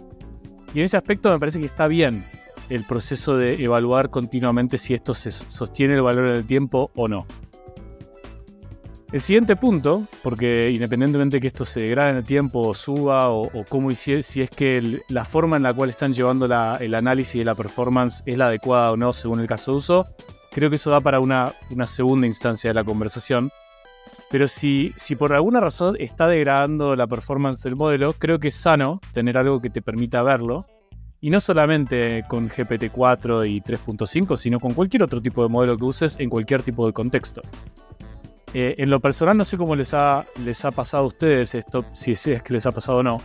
Y 0.74 0.80
en 0.80 0.86
ese 0.86 0.96
aspecto 0.96 1.32
me 1.32 1.40
parece 1.40 1.60
que 1.60 1.66
está 1.66 1.88
bien 1.88 2.24
el 2.70 2.86
proceso 2.86 3.36
de 3.36 3.62
evaluar 3.62 4.10
continuamente 4.10 4.78
si 4.78 4.94
esto 4.94 5.14
se 5.14 5.32
sostiene 5.32 5.96
el 5.96 6.02
valor 6.02 6.28
en 6.30 6.36
el 6.36 6.46
tiempo 6.46 6.92
o 6.96 7.10
no. 7.10 7.26
El 9.12 9.22
siguiente 9.22 9.56
punto, 9.56 10.04
porque 10.22 10.70
independientemente 10.70 11.38
de 11.38 11.42
que 11.42 11.48
esto 11.48 11.66
se 11.66 11.82
degrade 11.82 12.12
en 12.12 12.18
el 12.18 12.24
tiempo 12.24 12.60
o 12.68 12.74
suba 12.76 13.30
o, 13.30 13.46
o 13.46 13.66
cómo 13.68 13.90
hici- 13.90 14.22
si 14.22 14.42
es 14.42 14.52
que 14.52 14.78
el- 14.78 15.02
la 15.10 15.26
forma 15.26 15.58
en 15.58 15.64
la 15.64 15.74
cual 15.74 15.90
están 15.90 16.14
llevando 16.14 16.48
la- 16.48 16.78
el 16.80 16.94
análisis 16.94 17.40
de 17.40 17.46
la 17.46 17.56
performance 17.56 18.22
es 18.28 18.38
la 18.38 18.48
adecuada 18.48 18.92
o 18.92 18.98
no 18.98 19.12
según 19.12 19.40
el 19.40 19.48
caso 19.48 19.72
de 19.72 19.78
uso, 19.78 20.06
creo 20.52 20.70
que 20.70 20.76
eso 20.76 20.92
da 20.92 21.02
para 21.02 21.20
una, 21.20 21.52
una 21.72 21.88
segunda 21.88 22.28
instancia 22.28 22.70
de 22.70 22.76
la 22.76 22.84
conversación. 22.84 23.50
Pero 24.30 24.48
si, 24.48 24.94
si 24.96 25.16
por 25.16 25.34
alguna 25.34 25.60
razón 25.60 25.96
está 26.00 26.28
degradando 26.28 26.96
la 26.96 27.08
performance 27.08 27.64
del 27.64 27.76
modelo, 27.76 28.14
creo 28.14 28.40
que 28.40 28.50
es 28.50 28.56
sano 28.56 29.02
tener 29.12 29.40
algo 29.40 29.60
que 29.60 29.72
te 29.72 29.82
permita 29.82 30.22
verlo. 30.22 30.68
Y 31.20 31.32
no 31.32 31.40
solamente 31.40 32.24
con 32.28 32.48
GPT-4 32.48 33.50
y 33.50 33.60
3.5, 33.62 34.38
sino 34.38 34.60
con 34.60 34.76
cualquier 34.76 35.02
otro 35.02 35.20
tipo 35.20 35.42
de 35.42 35.50
modelo 35.50 35.78
que 35.80 35.84
uses 35.84 36.16
en 36.20 36.30
cualquier 36.30 36.62
tipo 36.62 36.86
de 36.86 36.94
contexto. 36.94 37.42
Eh, 38.54 38.76
en 38.80 38.90
lo 38.90 39.00
personal 39.00 39.38
no 39.38 39.44
sé 39.44 39.58
cómo 39.58 39.76
les 39.76 39.94
ha, 39.94 40.26
les 40.44 40.66
ha 40.66 40.72
pasado 40.72 41.04
a 41.04 41.08
ustedes 41.08 41.54
esto, 41.54 41.86
si 41.94 42.12
es 42.12 42.42
que 42.44 42.54
les 42.54 42.66
ha 42.66 42.72
pasado 42.72 43.00
o 43.00 43.04
no, 43.04 43.18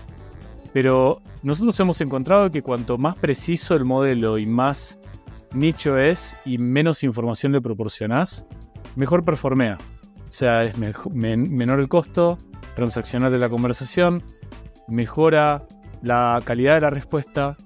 pero 0.75 1.23
nosotros 1.43 1.79
hemos 1.81 2.01
encontrado 2.01 2.51
que 2.51 2.63
cuanto 2.63 2.99
más 2.99 3.17
preciso 3.17 3.75
el 3.75 3.85
modelo 3.85 4.39
y 4.39 4.45
más 4.45 4.99
nicho 5.55 5.97
es 5.97 6.37
y 6.45 6.59
menos 6.59 7.05
información 7.05 7.53
le 7.53 7.61
proporcionás, 7.61 8.45
mejor 8.97 9.25
performea. 9.25 9.79
O 10.29 10.33
sea, 10.37 10.65
es 10.65 10.77
menor 10.77 11.79
el 11.79 11.89
costo 11.89 12.39
transaccional 12.75 13.31
de 13.31 13.39
la 13.39 13.49
conversación, 13.49 14.25
mejora 14.89 15.65
la 16.03 16.43
calidad 16.45 16.75
de 16.75 16.81
la 16.81 16.91
respuesta, 16.91 17.57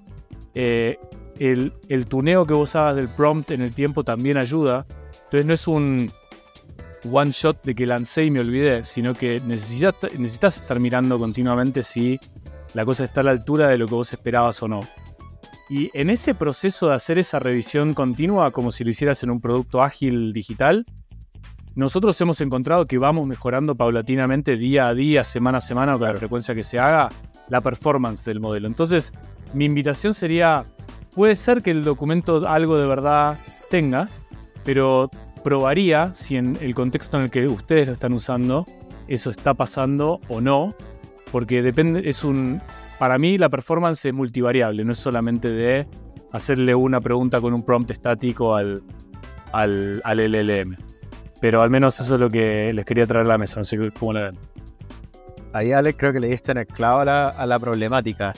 eh, 0.53 0.99
el, 1.39 1.73
el 1.89 2.05
tuneo 2.05 2.45
que 2.45 2.53
vos 2.53 2.75
hagas 2.75 2.95
del 2.95 3.09
prompt 3.09 3.51
en 3.51 3.61
el 3.61 3.73
tiempo 3.73 4.03
también 4.03 4.37
ayuda. 4.37 4.85
Entonces 5.23 5.45
no 5.45 5.53
es 5.53 5.67
un 5.67 6.11
one 7.09 7.31
shot 7.31 7.63
de 7.63 7.75
que 7.75 7.85
lancé 7.85 8.25
y 8.25 8.31
me 8.31 8.39
olvidé, 8.39 8.83
sino 8.85 9.13
que 9.13 9.41
necesitas, 9.45 9.95
necesitas 10.17 10.57
estar 10.57 10.79
mirando 10.79 11.19
continuamente 11.19 11.83
si 11.83 12.19
la 12.73 12.85
cosa 12.85 13.05
está 13.05 13.21
a 13.21 13.23
la 13.23 13.31
altura 13.31 13.67
de 13.67 13.77
lo 13.77 13.87
que 13.87 13.95
vos 13.95 14.13
esperabas 14.13 14.61
o 14.63 14.67
no. 14.67 14.81
Y 15.69 15.91
en 15.93 16.09
ese 16.09 16.33
proceso 16.33 16.89
de 16.89 16.95
hacer 16.95 17.19
esa 17.19 17.39
revisión 17.39 17.93
continua, 17.93 18.51
como 18.51 18.71
si 18.71 18.83
lo 18.83 18.89
hicieras 18.89 19.21
en 19.23 19.29
un 19.29 19.39
producto 19.39 19.83
ágil 19.83 20.33
digital, 20.33 20.85
nosotros 21.75 22.19
hemos 22.21 22.41
encontrado 22.41 22.85
que 22.85 22.97
vamos 22.97 23.27
mejorando 23.27 23.75
paulatinamente 23.75 24.57
día 24.57 24.87
a 24.87 24.95
día, 24.95 25.23
semana 25.23 25.59
a 25.59 25.61
semana, 25.61 25.97
con 25.97 26.07
la 26.07 26.15
frecuencia 26.15 26.55
que 26.55 26.63
se 26.63 26.79
haga, 26.79 27.09
la 27.47 27.61
performance 27.61 28.25
del 28.25 28.39
modelo. 28.39 28.67
Entonces, 28.67 29.13
mi 29.53 29.65
invitación 29.65 30.13
sería, 30.13 30.63
puede 31.13 31.35
ser 31.35 31.61
que 31.61 31.71
el 31.71 31.83
documento 31.83 32.47
algo 32.47 32.77
de 32.77 32.87
verdad 32.87 33.37
tenga, 33.69 34.09
pero 34.65 35.09
probaría 35.43 36.13
si 36.13 36.37
en 36.37 36.57
el 36.61 36.75
contexto 36.75 37.17
en 37.17 37.23
el 37.23 37.31
que 37.31 37.47
ustedes 37.47 37.87
lo 37.87 37.93
están 37.93 38.13
usando, 38.13 38.65
eso 39.07 39.29
está 39.29 39.53
pasando 39.53 40.19
o 40.29 40.41
no, 40.41 40.75
porque 41.31 41.61
depende, 41.61 42.09
es 42.09 42.23
un, 42.23 42.61
para 42.97 43.17
mí 43.17 43.37
la 43.37 43.49
performance 43.49 44.05
es 44.05 44.13
multivariable, 44.13 44.83
no 44.83 44.91
es 44.91 44.99
solamente 44.99 45.49
de 45.49 45.87
hacerle 46.31 46.75
una 46.75 47.01
pregunta 47.01 47.41
con 47.41 47.53
un 47.53 47.63
prompt 47.63 47.91
estático 47.91 48.55
al, 48.55 48.83
al, 49.51 50.01
al 50.03 50.17
LLM. 50.17 50.77
Pero 51.41 51.61
al 51.61 51.69
menos 51.69 51.99
eso 51.99 52.15
es 52.15 52.21
lo 52.21 52.29
que 52.29 52.73
les 52.73 52.85
quería 52.85 53.07
traer 53.07 53.25
a 53.25 53.29
la 53.29 53.37
mesa, 53.37 53.59
no 53.59 53.63
sé 53.63 53.91
cómo 53.97 54.13
la 54.13 54.23
ven. 54.23 54.37
Ahí, 55.53 55.71
Alex, 55.71 55.97
creo 55.97 56.13
que 56.13 56.19
le 56.19 56.27
diste 56.27 56.51
en 56.51 56.59
el 56.59 56.67
clavo 56.67 56.99
a 56.99 57.05
la, 57.05 57.29
a 57.29 57.45
la 57.45 57.57
problemática. 57.57 58.35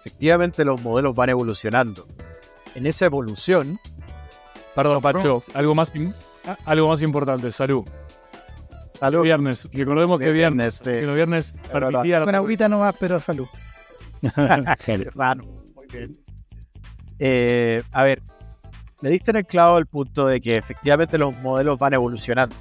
Efectivamente, 0.00 0.64
los 0.64 0.80
modelos 0.82 1.14
van 1.14 1.30
evolucionando. 1.30 2.06
En 2.74 2.86
esa 2.86 3.06
evolución, 3.06 3.78
Perdón, 4.74 5.00
Pacho, 5.00 5.38
algo 5.54 5.74
más, 5.74 5.92
algo 6.64 6.88
más 6.88 7.02
importante, 7.02 7.50
salud. 7.52 7.84
salud. 8.98 9.22
Viernes, 9.22 9.68
recordemos 9.72 10.18
que 10.18 10.32
viernes, 10.32 10.74
sí. 10.74 10.84
que 10.84 11.02
los 11.02 11.14
viernes 11.14 11.54
permitía 11.72 12.20
la 12.20 12.24
Con 12.26 12.34
agüita 12.34 12.68
nomás, 12.68 12.94
pero 12.98 13.20
salud. 13.20 13.46
Raro. 15.14 15.42
Muy 15.74 15.86
bien. 15.92 16.12
Eh, 17.18 17.82
a 17.92 18.02
ver, 18.04 18.22
le 19.02 19.10
diste 19.10 19.30
en 19.30 19.38
el 19.38 19.46
clavo 19.46 19.78
el 19.78 19.86
punto 19.86 20.26
de 20.26 20.40
que 20.40 20.56
efectivamente 20.56 21.18
los 21.18 21.36
modelos 21.40 21.78
van 21.78 21.94
evolucionando. 21.94 22.54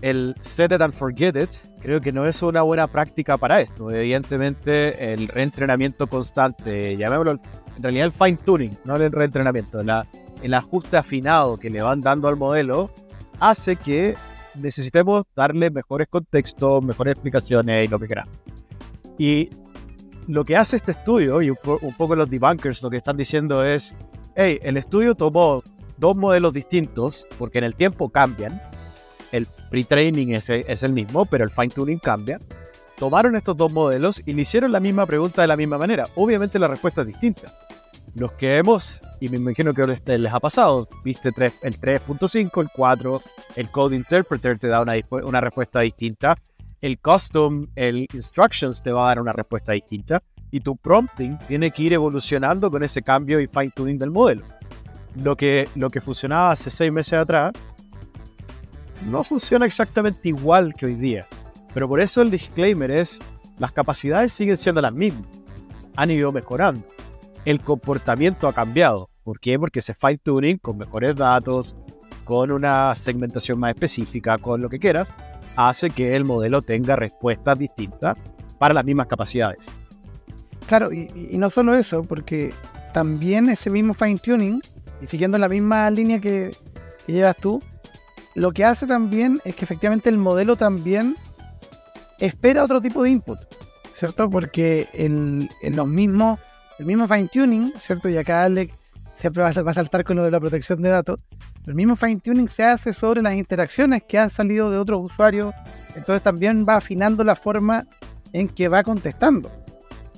El 0.00 0.34
set 0.40 0.72
it 0.72 0.80
and 0.80 0.94
forget 0.94 1.36
it 1.36 1.50
creo 1.82 2.00
que 2.00 2.12
no 2.12 2.26
es 2.26 2.42
una 2.42 2.62
buena 2.62 2.86
práctica 2.86 3.36
para 3.36 3.60
esto. 3.60 3.90
Evidentemente, 3.90 5.12
el 5.12 5.28
reentrenamiento 5.28 6.06
constante, 6.06 6.96
llamémoslo 6.96 7.32
en 7.32 7.82
realidad 7.82 8.06
el 8.06 8.12
fine 8.12 8.38
tuning, 8.44 8.78
no 8.84 8.96
el 8.96 9.10
reentrenamiento, 9.12 9.82
la- 9.82 10.06
el 10.42 10.54
ajuste 10.54 10.96
afinado 10.96 11.56
que 11.56 11.70
le 11.70 11.82
van 11.82 12.00
dando 12.00 12.28
al 12.28 12.36
modelo 12.36 12.90
hace 13.38 13.76
que 13.76 14.16
necesitemos 14.54 15.24
darle 15.36 15.70
mejores 15.70 16.08
contextos, 16.08 16.82
mejores 16.82 17.12
explicaciones 17.12 17.86
y 17.86 17.88
lo 17.88 17.98
que 17.98 18.08
queramos. 18.08 18.34
Y 19.18 19.50
lo 20.26 20.44
que 20.44 20.56
hace 20.56 20.76
este 20.76 20.92
estudio, 20.92 21.42
y 21.42 21.50
un, 21.50 21.56
po- 21.62 21.78
un 21.82 21.94
poco 21.94 22.16
los 22.16 22.28
debunkers 22.28 22.82
lo 22.82 22.90
que 22.90 22.98
están 22.98 23.16
diciendo 23.16 23.64
es, 23.64 23.94
hey, 24.36 24.58
el 24.62 24.76
estudio 24.76 25.14
tomó 25.14 25.62
dos 25.98 26.16
modelos 26.16 26.52
distintos, 26.52 27.26
porque 27.38 27.58
en 27.58 27.64
el 27.64 27.74
tiempo 27.74 28.08
cambian, 28.08 28.60
el 29.32 29.46
pre-training 29.70 30.28
es, 30.28 30.50
es 30.50 30.82
el 30.82 30.92
mismo, 30.92 31.24
pero 31.24 31.44
el 31.44 31.50
fine-tuning 31.50 31.98
cambia, 31.98 32.40
tomaron 32.96 33.36
estos 33.36 33.56
dos 33.56 33.72
modelos 33.72 34.22
y 34.26 34.32
le 34.32 34.42
hicieron 34.42 34.72
la 34.72 34.80
misma 34.80 35.06
pregunta 35.06 35.42
de 35.42 35.48
la 35.48 35.56
misma 35.56 35.78
manera. 35.78 36.06
Obviamente 36.16 36.58
la 36.58 36.68
respuesta 36.68 37.02
es 37.02 37.06
distinta. 37.06 37.52
Los 38.14 38.32
que 38.32 38.56
hemos, 38.56 39.02
y 39.20 39.28
me 39.28 39.36
imagino 39.36 39.72
que 39.72 39.86
les, 39.86 40.32
ha 40.32 40.40
pasado, 40.40 40.88
viste 41.04 41.28
el 41.28 41.34
3.5, 41.34 42.60
el 42.60 42.68
4, 42.74 43.22
el 43.56 43.70
Code 43.70 43.96
Interpreter 43.96 44.58
te 44.58 44.68
da 44.68 44.80
una, 44.82 44.94
una 45.22 45.40
respuesta 45.40 45.80
distinta, 45.80 46.36
el 46.80 46.98
Custom, 46.98 47.66
el 47.76 48.06
Instructions 48.12 48.82
te 48.82 48.90
va 48.90 49.04
a 49.04 49.08
dar 49.08 49.20
una 49.20 49.32
respuesta 49.32 49.72
distinta, 49.72 50.22
y 50.50 50.60
tu 50.60 50.76
prompting 50.76 51.38
tiene 51.46 51.70
que 51.70 51.82
ir 51.84 51.92
evolucionando 51.92 52.70
con 52.70 52.82
ese 52.82 53.02
cambio 53.02 53.40
y 53.40 53.46
fine-tuning 53.46 53.98
del 53.98 54.10
modelo. 54.10 54.44
Lo 55.16 55.36
que, 55.36 55.68
lo 55.74 55.90
que 55.90 56.00
funcionaba 56.00 56.52
hace 56.52 56.70
seis 56.70 56.92
meses 56.92 57.14
atrás 57.14 57.52
no 59.06 59.24
funciona 59.24 59.66
exactamente 59.66 60.28
igual 60.28 60.74
que 60.74 60.86
hoy 60.86 60.94
día. 60.94 61.26
Pero 61.72 61.88
por 61.88 62.00
eso 62.00 62.22
el 62.22 62.30
disclaimer 62.30 62.90
es, 62.90 63.18
las 63.58 63.72
capacidades 63.72 64.32
siguen 64.32 64.56
siendo 64.56 64.80
las 64.80 64.92
mismas. 64.92 65.26
Han 65.96 66.10
ido 66.10 66.32
mejorando. 66.32 66.84
El 67.50 67.60
comportamiento 67.60 68.46
ha 68.46 68.52
cambiado. 68.52 69.10
¿Por 69.24 69.40
qué? 69.40 69.58
Porque 69.58 69.80
ese 69.80 69.92
fine 69.92 70.18
tuning 70.18 70.58
con 70.58 70.78
mejores 70.78 71.16
datos, 71.16 71.74
con 72.22 72.52
una 72.52 72.94
segmentación 72.94 73.58
más 73.58 73.70
específica, 73.74 74.38
con 74.38 74.62
lo 74.62 74.68
que 74.68 74.78
quieras, 74.78 75.12
hace 75.56 75.90
que 75.90 76.14
el 76.14 76.24
modelo 76.24 76.62
tenga 76.62 76.94
respuestas 76.94 77.58
distintas 77.58 78.16
para 78.60 78.72
las 78.72 78.84
mismas 78.84 79.08
capacidades. 79.08 79.74
Claro, 80.68 80.92
y, 80.92 81.08
no 81.32 81.50
solo 81.50 81.74
eso, 81.74 82.04
porque 82.04 82.54
también 82.94 83.48
ese 83.48 83.68
mismo 83.68 83.94
fine 83.94 84.18
tuning, 84.18 84.62
y 85.02 85.06
siguiendo 85.08 85.36
la 85.36 85.48
misma 85.48 85.90
línea 85.90 86.20
que 86.20 86.52
llevas 87.08 87.36
tú, 87.36 87.60
lo 88.36 88.52
que 88.52 88.64
hace 88.64 88.86
también 88.86 89.40
es 89.44 89.56
que 89.56 89.64
efectivamente 89.64 90.08
el 90.08 90.18
modelo 90.18 90.54
también 90.54 91.16
espera 92.20 92.62
otro 92.62 92.80
tipo 92.80 93.02
de 93.02 93.10
input, 93.10 93.40
¿cierto? 93.92 94.30
Porque 94.30 94.86
en, 94.92 95.48
los 95.74 95.88
mismos, 95.88 96.38
el 96.80 96.86
mismo 96.86 97.06
fine 97.06 97.28
tuning, 97.28 97.72
¿cierto? 97.76 98.08
Y 98.08 98.16
acá 98.16 98.42
Alec 98.42 98.72
siempre 99.14 99.42
va 99.42 99.50
a 99.50 99.74
saltar 99.74 100.02
con 100.02 100.16
lo 100.16 100.22
de 100.22 100.30
la 100.30 100.40
protección 100.40 100.80
de 100.80 100.88
datos. 100.88 101.20
El 101.66 101.74
mismo 101.74 101.94
fine 101.94 102.20
tuning 102.20 102.48
se 102.48 102.64
hace 102.64 102.94
sobre 102.94 103.20
las 103.20 103.34
interacciones 103.34 104.02
que 104.08 104.18
han 104.18 104.30
salido 104.30 104.70
de 104.70 104.78
otros 104.78 105.02
usuarios, 105.02 105.54
entonces 105.94 106.22
también 106.22 106.64
va 106.66 106.76
afinando 106.76 107.22
la 107.22 107.36
forma 107.36 107.86
en 108.32 108.48
que 108.48 108.68
va 108.68 108.82
contestando. 108.82 109.52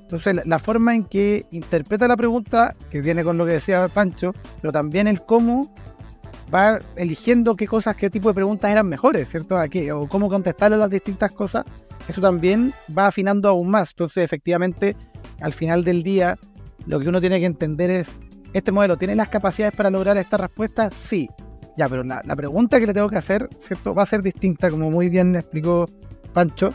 Entonces, 0.03 0.47
la, 0.47 0.59
forma 0.61 0.95
en 0.95 1.03
que 1.03 1.47
interpreta 1.51 2.07
la 2.07 2.17
pregunta, 2.17 2.77
que 2.91 3.01
viene 3.01 3.25
con 3.25 3.39
lo 3.39 3.45
que 3.45 3.55
decía 3.55 3.89
Pancho, 3.89 4.33
pero 4.61 4.71
también 4.71 5.09
el 5.09 5.21
cómo 5.21 5.75
va 6.55 6.79
eligiendo 6.95 7.57
qué 7.57 7.67
cosas, 7.67 7.97
qué 7.97 8.09
tipo 8.09 8.29
de 8.29 8.35
preguntas 8.35 8.71
eran 8.71 8.87
mejores, 8.87 9.29
¿cierto? 9.29 9.59
¿A 9.59 9.67
qué? 9.67 9.91
O 9.91 10.07
cómo 10.07 10.29
contestarle 10.29 10.77
a 10.77 10.79
las 10.79 10.91
distintas 10.91 11.33
cosas, 11.33 11.65
eso 12.07 12.21
también 12.21 12.73
va 12.97 13.09
afinando 13.09 13.49
aún 13.49 13.69
más. 13.69 13.91
Entonces, 13.91 14.23
efectivamente, 14.23 14.97
al 15.41 15.53
final 15.53 15.83
del 15.85 16.03
día, 16.03 16.39
lo 16.87 17.01
que 17.01 17.09
uno 17.09 17.21
tiene 17.21 17.41
que 17.41 17.47
entender 17.47 17.91
es, 17.91 18.09
¿este 18.53 18.73
modelo 18.73 18.97
tiene 18.97 19.15
las 19.15 19.29
capacidades 19.29 19.75
para 19.75 19.91
lograr 19.91 20.17
esta 20.17 20.37
respuesta? 20.37 20.91
Sí. 20.91 21.29
Ya, 21.77 21.89
pero 21.89 22.05
la, 22.05 22.23
pregunta 22.37 22.79
que 22.79 22.87
le 22.87 22.95
tengo 22.95 23.09
que 23.09 23.17
hacer, 23.17 23.49
¿cierto? 23.67 23.95
Va 23.95 24.03
a 24.03 24.07
ser 24.07 24.23
distinta, 24.23 24.71
como 24.71 24.91
muy 24.91 25.09
bien 25.09 25.35
explicó 25.37 25.87
Pancho. 26.33 26.75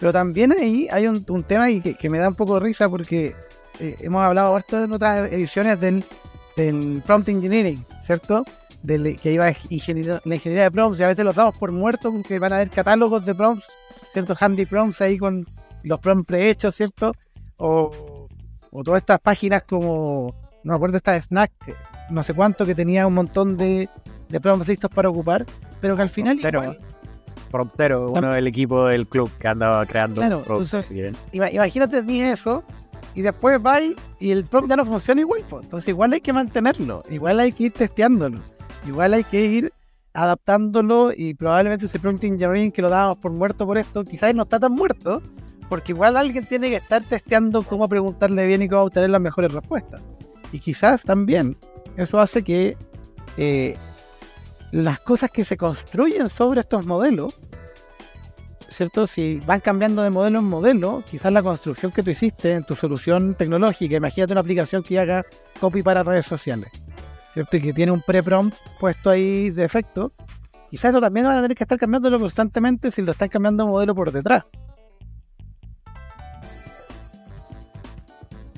Pero 0.00 0.12
también 0.12 0.52
ahí 0.52 0.88
hay 0.90 1.06
un, 1.06 1.24
tema 1.42 1.70
y 1.70 1.80
que, 1.80 2.10
me 2.10 2.18
da 2.18 2.28
un 2.28 2.34
poco 2.34 2.54
de 2.54 2.60
risa 2.60 2.88
porque 2.88 3.34
eh, 3.78 3.96
hemos 4.00 4.22
hablado 4.22 4.56
esto 4.56 4.84
en 4.84 4.92
otras 4.92 5.30
ediciones 5.32 5.80
del, 5.80 6.04
del 6.56 7.02
prompt 7.04 7.28
engineering, 7.28 7.84
¿cierto? 8.06 8.44
que 8.86 9.32
iba 9.32 9.46
la 9.46 10.34
ingeniería 10.34 10.64
de 10.64 10.70
prompts 10.70 11.00
y 11.00 11.02
a 11.02 11.08
veces 11.08 11.24
los 11.24 11.34
damos 11.34 11.58
por 11.58 11.72
muertos 11.72 12.12
porque 12.14 12.38
van 12.38 12.52
a 12.52 12.56
haber 12.56 12.70
catálogos 12.70 13.26
de 13.26 13.34
prompts, 13.34 13.66
¿cierto? 14.12 14.36
Handy 14.38 14.64
prompts 14.64 15.00
ahí 15.00 15.18
con 15.18 15.46
los 15.82 15.98
prompts 16.00 16.26
prehechos, 16.26 16.74
¿cierto? 16.74 17.12
O, 17.56 17.90
o 18.76 18.84
todas 18.84 19.00
estas 19.00 19.18
páginas 19.20 19.62
como, 19.62 20.34
no 20.62 20.72
me 20.72 20.76
acuerdo, 20.76 20.98
esta 20.98 21.12
de 21.12 21.22
Snack, 21.22 21.50
no 22.10 22.22
sé 22.22 22.34
cuánto, 22.34 22.66
que 22.66 22.74
tenía 22.74 23.06
un 23.06 23.14
montón 23.14 23.56
de, 23.56 23.88
de 24.28 24.40
prompts 24.40 24.68
listos 24.68 24.90
para 24.90 25.08
ocupar, 25.08 25.46
pero 25.80 25.96
que 25.96 26.02
al 26.02 26.10
final... 26.10 26.38
Promptero, 26.38 26.76
promptero 27.50 28.10
uno 28.10 28.32
del 28.32 28.46
equipo 28.46 28.84
del 28.84 29.08
club 29.08 29.30
que 29.38 29.48
andaba 29.48 29.86
creando 29.86 30.20
claro, 30.20 30.42
prompts. 30.42 30.92
imagínate 31.32 32.02
ni 32.02 32.20
eso 32.20 32.64
y 33.14 33.22
después 33.22 33.58
va 33.64 33.80
y 33.80 33.96
el 34.30 34.44
prompt 34.44 34.68
ya 34.68 34.76
no 34.76 34.84
funciona 34.84 35.22
igual. 35.22 35.42
Entonces 35.50 35.88
igual 35.88 36.12
hay 36.12 36.20
que 36.20 36.34
mantenerlo, 36.34 37.02
igual 37.08 37.40
hay 37.40 37.52
que 37.52 37.64
ir 37.64 37.72
testeándolo. 37.72 38.40
Igual 38.86 39.14
hay 39.14 39.24
que 39.24 39.42
ir 39.42 39.72
adaptándolo 40.12 41.12
y 41.16 41.32
probablemente 41.32 41.86
ese 41.86 41.98
prompt 41.98 42.24
engineering 42.24 42.70
que 42.70 42.82
lo 42.82 42.90
dábamos 42.90 43.16
por 43.16 43.32
muerto 43.32 43.64
por 43.64 43.78
esto, 43.78 44.04
quizás 44.04 44.34
no 44.34 44.42
está 44.42 44.60
tan 44.60 44.72
muerto, 44.72 45.22
porque 45.68 45.92
igual 45.92 46.16
alguien 46.16 46.46
tiene 46.46 46.70
que 46.70 46.76
estar 46.76 47.02
testeando 47.02 47.62
cómo 47.62 47.88
preguntarle 47.88 48.46
bien 48.46 48.62
y 48.62 48.68
cómo 48.68 48.82
obtener 48.82 49.10
las 49.10 49.20
mejores 49.20 49.52
respuestas. 49.52 50.02
Y 50.52 50.60
quizás 50.60 51.02
también 51.02 51.56
eso 51.96 52.20
hace 52.20 52.42
que 52.42 52.76
eh, 53.36 53.76
las 54.72 55.00
cosas 55.00 55.30
que 55.30 55.44
se 55.44 55.56
construyen 55.56 56.28
sobre 56.28 56.60
estos 56.60 56.86
modelos, 56.86 57.38
¿cierto? 58.68 59.06
Si 59.06 59.40
van 59.46 59.60
cambiando 59.60 60.02
de 60.02 60.10
modelo 60.10 60.38
en 60.38 60.44
modelo, 60.44 61.02
quizás 61.10 61.32
la 61.32 61.42
construcción 61.42 61.92
que 61.92 62.02
tú 62.02 62.10
hiciste 62.10 62.52
en 62.52 62.64
tu 62.64 62.74
solución 62.74 63.34
tecnológica, 63.34 63.96
imagínate 63.96 64.32
una 64.32 64.40
aplicación 64.40 64.82
que 64.82 64.98
haga 64.98 65.24
copy 65.60 65.82
para 65.82 66.02
redes 66.02 66.26
sociales 66.26 66.70
¿cierto? 67.36 67.58
Y 67.58 67.60
que 67.60 67.72
tiene 67.74 67.92
un 67.92 68.00
pre-prompt 68.00 68.56
puesto 68.80 69.10
ahí 69.10 69.50
de 69.50 69.62
efecto. 69.62 70.10
Quizás 70.70 70.88
eso 70.90 71.02
también 71.02 71.26
van 71.26 71.36
a 71.36 71.42
tener 71.42 71.54
que 71.54 71.64
estar 71.64 71.78
cambiándolo 71.78 72.18
constantemente 72.18 72.90
si 72.90 73.02
lo 73.02 73.12
están 73.12 73.28
cambiando 73.28 73.64
de 73.64 73.70
modelo 73.70 73.94
por 73.94 74.10
detrás. 74.10 74.44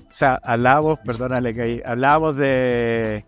O 0.09 0.13
sea, 0.13 0.41
hablábamos, 0.43 0.99
perdónale 1.01 1.55
que 1.55 1.83
hablábamos 1.85 2.37
de, 2.37 3.25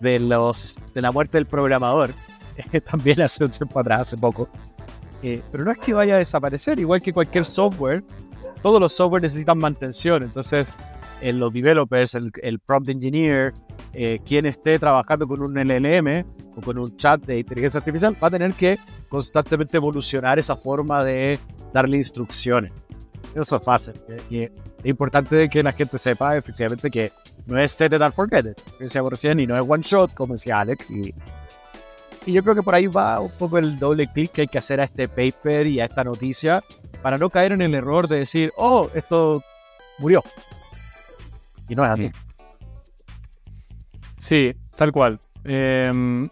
de 0.00 0.18
los 0.18 0.76
de 0.94 1.02
la 1.02 1.12
muerte 1.12 1.38
del 1.38 1.46
programador, 1.46 2.10
también 2.90 3.20
hace 3.20 3.44
un 3.44 3.50
tiempo 3.50 3.78
atrás, 3.78 4.00
hace 4.02 4.16
poco. 4.16 4.48
Eh, 5.22 5.40
pero 5.50 5.64
no 5.64 5.70
es 5.70 5.78
que 5.78 5.94
vaya 5.94 6.16
a 6.16 6.18
desaparecer, 6.18 6.78
igual 6.78 7.00
que 7.00 7.12
cualquier 7.12 7.44
software, 7.44 8.04
todos 8.62 8.80
los 8.80 8.92
software 8.92 9.22
necesitan 9.22 9.58
mantención. 9.58 10.22
Entonces, 10.22 10.74
en 11.20 11.38
los 11.38 11.52
developers, 11.52 12.14
el, 12.14 12.30
el 12.42 12.58
prompt 12.58 12.88
engineer, 12.88 13.54
eh, 13.92 14.20
quien 14.26 14.44
esté 14.44 14.78
trabajando 14.78 15.26
con 15.26 15.40
un 15.40 15.54
LLM 15.54 16.24
o 16.56 16.60
con 16.60 16.78
un 16.78 16.94
chat 16.96 17.24
de 17.24 17.38
inteligencia 17.38 17.78
artificial 17.78 18.14
va 18.22 18.28
a 18.28 18.30
tener 18.30 18.52
que 18.52 18.78
constantemente 19.08 19.78
evolucionar 19.78 20.38
esa 20.38 20.54
forma 20.54 21.02
de 21.02 21.38
darle 21.72 21.96
instrucciones. 21.96 22.72
Eso 23.34 23.56
es 23.56 23.64
fácil. 23.64 23.94
Eh, 24.30 24.52
es 24.86 24.90
importante 24.90 25.48
que 25.48 25.64
la 25.64 25.72
gente 25.72 25.98
sepa 25.98 26.36
efectivamente 26.36 26.92
que 26.92 27.10
no 27.46 27.58
es 27.58 27.72
set 27.72 27.92
it 27.92 28.00
and 28.00 28.14
forget 28.14 28.46
it, 28.46 28.56
que 28.78 28.84
decía 28.84 29.02
recién, 29.02 29.40
y 29.40 29.46
no 29.46 29.58
es 29.58 29.64
one 29.68 29.82
shot, 29.82 30.14
como 30.14 30.34
decía 30.34 30.60
Alex. 30.60 30.88
Y, 30.88 31.12
y 32.24 32.32
yo 32.32 32.40
creo 32.44 32.54
que 32.54 32.62
por 32.62 32.72
ahí 32.72 32.86
va 32.86 33.18
un 33.18 33.32
poco 33.32 33.58
el 33.58 33.80
doble 33.80 34.06
clic 34.06 34.30
que 34.30 34.42
hay 34.42 34.46
que 34.46 34.58
hacer 34.58 34.80
a 34.80 34.84
este 34.84 35.08
paper 35.08 35.66
y 35.66 35.80
a 35.80 35.86
esta 35.86 36.04
noticia 36.04 36.62
para 37.02 37.18
no 37.18 37.30
caer 37.30 37.50
en 37.50 37.62
el 37.62 37.74
error 37.74 38.06
de 38.06 38.20
decir, 38.20 38.52
oh, 38.56 38.88
esto 38.94 39.42
murió. 39.98 40.22
Y 41.68 41.74
no 41.74 41.84
es 41.84 41.90
así. 41.90 42.12
Sí, 44.18 44.54
tal 44.76 44.92
cual. 44.92 45.18
Em, 45.42 46.28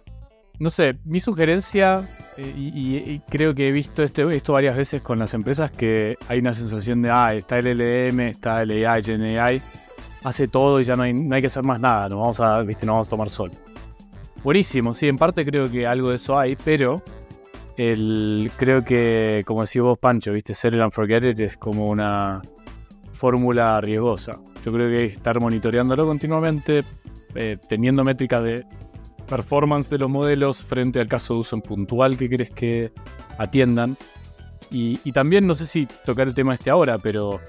no 0.58 0.70
sé, 0.70 0.96
mi 1.04 1.20
sugerencia, 1.20 2.08
eh, 2.36 2.52
y, 2.56 3.18
creo 3.28 3.54
que 3.54 3.68
he 3.68 3.72
visto 3.72 4.02
esto, 4.02 4.30
esto 4.30 4.52
varias 4.52 4.76
veces 4.76 5.02
con 5.02 5.18
las 5.18 5.34
empresas, 5.34 5.70
que 5.70 6.16
hay 6.28 6.38
una 6.38 6.54
sensación 6.54 7.02
de, 7.02 7.10
ah, 7.10 7.34
está 7.34 7.58
el 7.58 7.66
LLM, 7.66 8.20
está 8.20 8.62
el 8.62 8.86
AI, 8.86 9.02
GenAI, 9.02 9.62
hace 10.22 10.48
todo 10.48 10.80
y 10.80 10.84
ya 10.84 10.96
no 10.96 11.02
hay, 11.02 11.12
no 11.12 11.34
hay 11.34 11.40
que 11.40 11.48
hacer 11.48 11.64
más 11.64 11.80
nada, 11.80 12.08
nos 12.08 12.18
vamos 12.18 12.40
a, 12.40 12.62
vamos 12.62 13.06
a 13.06 13.10
tomar 13.10 13.28
sol. 13.28 13.50
Buenísimo, 14.42 14.92
sí, 14.92 15.08
en 15.08 15.16
parte 15.16 15.44
creo 15.44 15.70
que 15.70 15.86
algo 15.86 16.10
de 16.10 16.16
eso 16.16 16.38
hay, 16.38 16.56
pero 16.56 17.02
el, 17.76 18.50
creo 18.56 18.84
que, 18.84 19.42
como 19.46 19.64
decís 19.64 19.82
vos, 19.82 19.98
Pancho, 19.98 20.32
viste, 20.32 20.54
ser 20.54 20.74
el 20.74 20.82
unforget 20.82 21.40
es 21.40 21.56
como 21.56 21.88
una 21.88 22.42
fórmula 23.12 23.80
riesgosa. 23.80 24.38
Yo 24.62 24.72
creo 24.72 24.88
que 24.88 24.96
hay 24.96 25.08
que 25.08 25.14
estar 25.14 25.40
monitoreándolo 25.40 26.06
continuamente, 26.06 26.84
eh, 27.34 27.56
teniendo 27.68 28.04
métricas 28.04 28.42
de 28.42 28.66
performance 29.24 29.88
de 29.90 29.98
los 29.98 30.10
modelos 30.10 30.64
frente 30.64 31.00
al 31.00 31.08
caso 31.08 31.34
de 31.34 31.40
uso 31.40 31.56
en 31.56 31.62
puntual 31.62 32.16
que 32.16 32.28
querés 32.28 32.50
que 32.50 32.92
atiendan. 33.38 33.96
Y, 34.70 35.12
también 35.12 35.46
no 35.46 35.54
sé 35.54 35.66
si 35.66 35.86
tocar 36.04 36.26
el 36.26 36.34
tema 36.34 36.54
este 36.54 36.68
ahora, 36.68 36.98
pero 36.98 37.40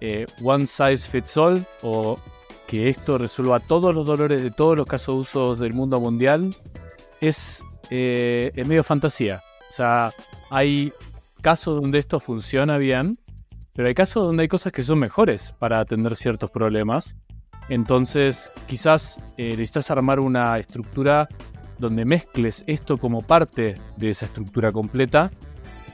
eh, 0.00 0.26
one 0.44 0.66
size 0.66 1.10
fits 1.10 1.36
all 1.36 1.64
o 1.82 2.18
que 2.68 2.88
esto 2.88 3.18
resuelva 3.18 3.58
todos 3.58 3.92
los 3.92 4.06
dolores 4.06 4.42
de 4.42 4.50
todos 4.50 4.76
los 4.76 4.86
casos 4.86 5.14
de 5.14 5.20
uso 5.20 5.56
del 5.56 5.74
mundo 5.74 5.98
mundial 5.98 6.54
es, 7.20 7.64
eh, 7.90 8.52
es 8.54 8.66
medio 8.66 8.84
fantasía. 8.84 9.42
O 9.68 9.72
sea, 9.72 10.12
hay 10.50 10.92
casos 11.40 11.80
donde 11.80 11.98
esto 11.98 12.20
funciona 12.20 12.78
bien, 12.78 13.18
pero 13.74 13.88
hay 13.88 13.94
casos 13.94 14.24
donde 14.24 14.42
hay 14.42 14.48
cosas 14.48 14.72
que 14.72 14.82
son 14.82 14.98
mejores 14.98 15.52
para 15.58 15.80
atender 15.80 16.14
ciertos 16.14 16.50
problemas 16.50 17.16
Entonces, 17.68 18.52
quizás 18.66 19.20
eh, 19.36 19.50
necesitas 19.50 19.90
armar 19.90 20.20
una 20.20 20.58
estructura 20.58 21.28
donde 21.78 22.04
mezcles 22.04 22.64
esto 22.66 22.98
como 22.98 23.22
parte 23.22 23.76
de 23.96 24.10
esa 24.10 24.26
estructura 24.26 24.70
completa 24.72 25.30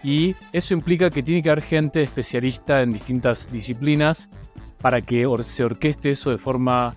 y 0.03 0.35
eso 0.53 0.75
implica 0.75 1.11
que 1.11 1.23
tiene 1.23 1.43
que 1.43 1.51
haber 1.51 1.63
gente 1.63 2.03
especialista 2.03 2.83
en 2.83 2.93
distintas 2.93 3.51
disciplinas 3.51 4.31
para 4.81 5.01
que 5.01 5.27
se 5.43 5.65
orqueste 5.65 6.11
eso 6.11 6.31
de 6.31 6.39
forma 6.39 6.95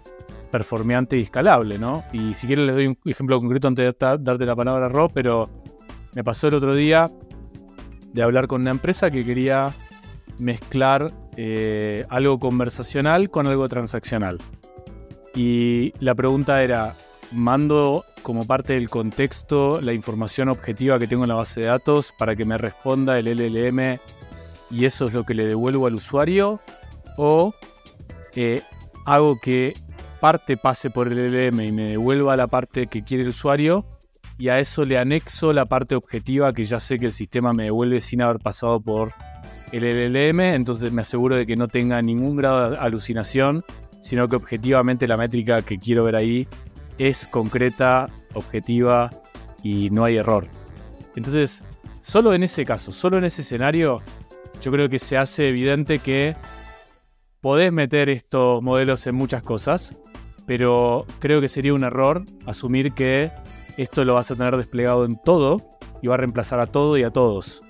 performeante 0.51 1.17
y 1.17 1.21
escalable, 1.21 1.79
¿no? 1.79 2.03
Y 2.11 2.33
si 2.33 2.45
quieres 2.45 2.65
les 2.65 2.75
doy 2.75 2.87
un 2.87 2.97
ejemplo 3.05 3.39
concreto 3.39 3.67
antes 3.67 3.85
de 3.85 4.17
darte 4.19 4.45
la 4.45 4.55
palabra 4.55 4.85
a 4.85 4.89
Rob, 4.89 5.11
pero 5.13 5.49
me 6.13 6.23
pasó 6.23 6.49
el 6.49 6.55
otro 6.55 6.75
día 6.75 7.09
de 8.13 8.21
hablar 8.21 8.47
con 8.47 8.61
una 8.61 8.71
empresa 8.71 9.09
que 9.09 9.23
quería 9.23 9.73
mezclar 10.37 11.13
eh, 11.37 12.05
algo 12.09 12.39
conversacional 12.39 13.29
con 13.29 13.47
algo 13.47 13.67
transaccional. 13.69 14.37
Y 15.35 15.93
la 15.99 16.15
pregunta 16.15 16.63
era, 16.63 16.95
¿mando 17.31 18.05
como 18.21 18.45
parte 18.45 18.73
del 18.73 18.89
contexto 18.89 19.81
la 19.81 19.93
información 19.93 20.49
objetiva 20.49 20.99
que 20.99 21.07
tengo 21.07 21.23
en 21.23 21.29
la 21.29 21.35
base 21.35 21.61
de 21.61 21.67
datos 21.67 22.13
para 22.17 22.35
que 22.35 22.45
me 22.45 22.57
responda 22.57 23.17
el 23.17 23.25
LLM 23.25 23.99
y 24.69 24.85
eso 24.85 25.07
es 25.07 25.13
lo 25.13 25.23
que 25.23 25.33
le 25.33 25.45
devuelvo 25.45 25.87
al 25.87 25.95
usuario? 25.95 26.59
¿O 27.17 27.53
eh, 28.35 28.61
hago 29.05 29.39
que 29.39 29.73
parte 30.19 30.57
pase 30.57 30.89
por 30.89 31.07
el 31.07 31.17
LLM 31.17 31.61
y 31.61 31.71
me 31.71 31.83
devuelva 31.83 32.37
la 32.37 32.47
parte 32.47 32.87
que 32.87 33.03
quiere 33.03 33.23
el 33.23 33.29
usuario 33.29 33.85
y 34.37 34.49
a 34.49 34.59
eso 34.59 34.85
le 34.85 34.97
anexo 34.97 35.53
la 35.53 35.65
parte 35.65 35.95
objetiva 35.95 36.53
que 36.53 36.65
ya 36.65 36.79
sé 36.79 36.97
que 36.97 37.05
el 37.07 37.11
sistema 37.11 37.53
me 37.53 37.65
devuelve 37.65 37.99
sin 37.99 38.21
haber 38.21 38.39
pasado 38.39 38.79
por 38.79 39.13
el 39.71 39.83
LLM, 39.83 40.39
entonces 40.39 40.91
me 40.91 41.01
aseguro 41.01 41.35
de 41.35 41.45
que 41.45 41.55
no 41.55 41.67
tenga 41.67 42.01
ningún 42.01 42.35
grado 42.35 42.71
de 42.71 42.77
alucinación, 42.77 43.63
sino 44.01 44.27
que 44.27 44.35
objetivamente 44.35 45.07
la 45.07 45.17
métrica 45.17 45.61
que 45.61 45.77
quiero 45.77 46.03
ver 46.03 46.15
ahí 46.15 46.47
es 46.97 47.27
concreta, 47.27 48.09
objetiva 48.33 49.09
y 49.63 49.89
no 49.91 50.03
hay 50.03 50.17
error. 50.17 50.47
Entonces, 51.15 51.63
solo 52.01 52.33
en 52.33 52.43
ese 52.43 52.65
caso, 52.65 52.91
solo 52.91 53.17
en 53.17 53.23
ese 53.23 53.41
escenario, 53.41 54.01
yo 54.61 54.71
creo 54.71 54.89
que 54.89 54.99
se 54.99 55.17
hace 55.17 55.49
evidente 55.49 55.99
que 55.99 56.35
podés 57.41 57.71
meter 57.71 58.09
estos 58.09 58.61
modelos 58.61 59.05
en 59.07 59.15
muchas 59.15 59.41
cosas, 59.41 59.95
pero 60.45 61.05
creo 61.19 61.41
que 61.41 61.47
sería 61.47 61.73
un 61.73 61.83
error 61.83 62.23
asumir 62.45 62.93
que 62.93 63.31
esto 63.77 64.05
lo 64.05 64.15
vas 64.15 64.29
a 64.31 64.35
tener 64.35 64.57
desplegado 64.57 65.05
en 65.05 65.17
todo 65.23 65.61
y 66.01 66.07
va 66.07 66.15
a 66.15 66.17
reemplazar 66.17 66.59
a 66.59 66.67
todo 66.67 66.97
y 66.97 67.03
a 67.03 67.11
todos. 67.11 67.63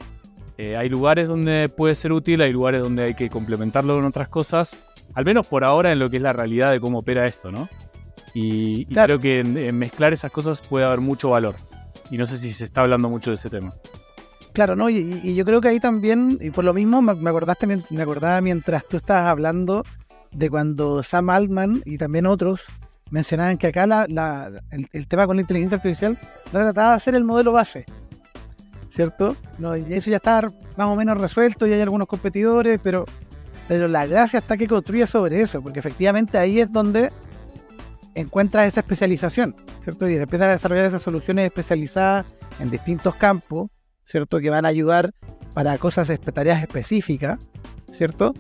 Eh, 0.58 0.76
hay 0.76 0.90
lugares 0.90 1.28
donde 1.28 1.70
puede 1.70 1.96
ser 1.96 2.12
útil, 2.12 2.42
hay 2.42 2.52
lugares 2.52 2.82
donde 2.82 3.04
hay 3.04 3.14
que 3.16 3.30
complementarlo 3.30 3.96
con 3.96 4.06
otras 4.06 4.30
cosas, 4.30 4.91
al 5.14 5.26
menos 5.26 5.48
por 5.48 5.64
ahora 5.64 5.92
en 5.92 6.00
lo 6.00 6.10
que 6.10 6.18
es 6.18 6.24
la 6.24 6.34
realidad 6.34 6.72
de 6.72 6.80
cómo 6.80 7.00
opera 7.00 7.28
esto, 7.28 7.52
¿no? 7.52 7.70
Y, 8.34 8.86
creo 8.86 9.20
que 9.20 9.40
en, 9.40 9.78
mezclar 9.78 10.14
esas 10.14 10.32
cosas 10.32 10.62
puede 10.62 10.86
haber 10.86 11.02
mucho 11.02 11.32
valor. 11.32 11.56
Y 12.10 12.18
no 12.18 12.26
sé 12.26 12.38
si 12.38 12.52
se 12.54 12.64
está 12.64 12.82
hablando 12.82 13.10
mucho 13.10 13.32
de 13.32 13.36
ese 13.36 13.50
tema. 13.50 13.74
Claro, 14.54 14.76
¿no? 14.76 14.90
Y, 14.90 15.34
yo 15.34 15.46
creo 15.46 15.62
que 15.62 15.70
ahí 15.70 15.80
también, 15.80 16.38
y 16.40 16.52
por 16.52 16.64
lo 16.64 16.74
mismo 16.74 17.02
me, 17.02 17.30
acordaste, 17.30 17.68
me 17.68 18.02
acordaba 18.02 18.40
mientras 18.42 18.86
tú 18.86 18.98
estabas 18.98 19.26
hablando 19.26 19.84
de 20.32 20.50
cuando 20.50 21.04
Sam 21.04 21.30
Altman 21.30 21.84
y 21.86 21.98
también 21.98 22.26
otros 22.26 22.62
mencionaban 23.10 23.58
que 23.58 23.68
acá 23.68 23.84
el, 23.84 25.08
tema 25.08 25.28
con 25.28 25.36
la 25.36 25.42
inteligencia 25.42 25.76
artificial 25.76 26.18
no 26.52 26.60
trataba 26.60 26.92
de 26.92 26.96
hacer 26.96 27.16
el 27.16 27.26
modelo 27.26 27.52
base, 27.52 27.86
¿cierto? 28.90 29.36
No, 29.60 29.76
y 29.76 29.86
eso 29.94 30.10
ya 30.10 30.18
está 30.18 30.42
más 30.78 30.88
o 30.88 30.96
menos 30.96 31.18
resuelto 31.18 31.68
y 31.68 31.74
hay 31.74 31.82
algunos 31.82 32.08
competidores, 32.08 32.80
pero, 32.82 33.06
pero 33.68 33.88
la 33.88 34.06
gracia 34.06 34.40
está 34.40 34.58
que 34.58 34.68
construye 34.68 35.08
sobre 35.08 35.42
eso, 35.42 35.62
porque 35.62 35.80
efectivamente 35.80 36.38
ahí 36.38 36.60
es 36.60 36.72
donde 36.72 37.12
encuentras 38.16 38.68
esa 38.68 38.82
especialización, 38.82 39.56
¿cierto? 39.84 40.10
Y 40.10 40.16
empiezan 40.16 40.50
a 40.50 40.54
desarrollar 40.54 40.86
esas 40.86 41.02
soluciones 41.02 41.46
especializadas 41.46 42.26
en 42.60 42.70
distintos 42.70 43.16
campos, 43.16 43.70
¿cierto? 44.04 44.40
Que 44.40 44.50
van 44.50 44.66
a 44.66 44.70
ayudar 44.70 45.14
para 45.54 45.78
cosas, 45.78 46.12
tareas 46.34 46.62
específicas, 46.62 47.40
¿cierto? 47.92 48.34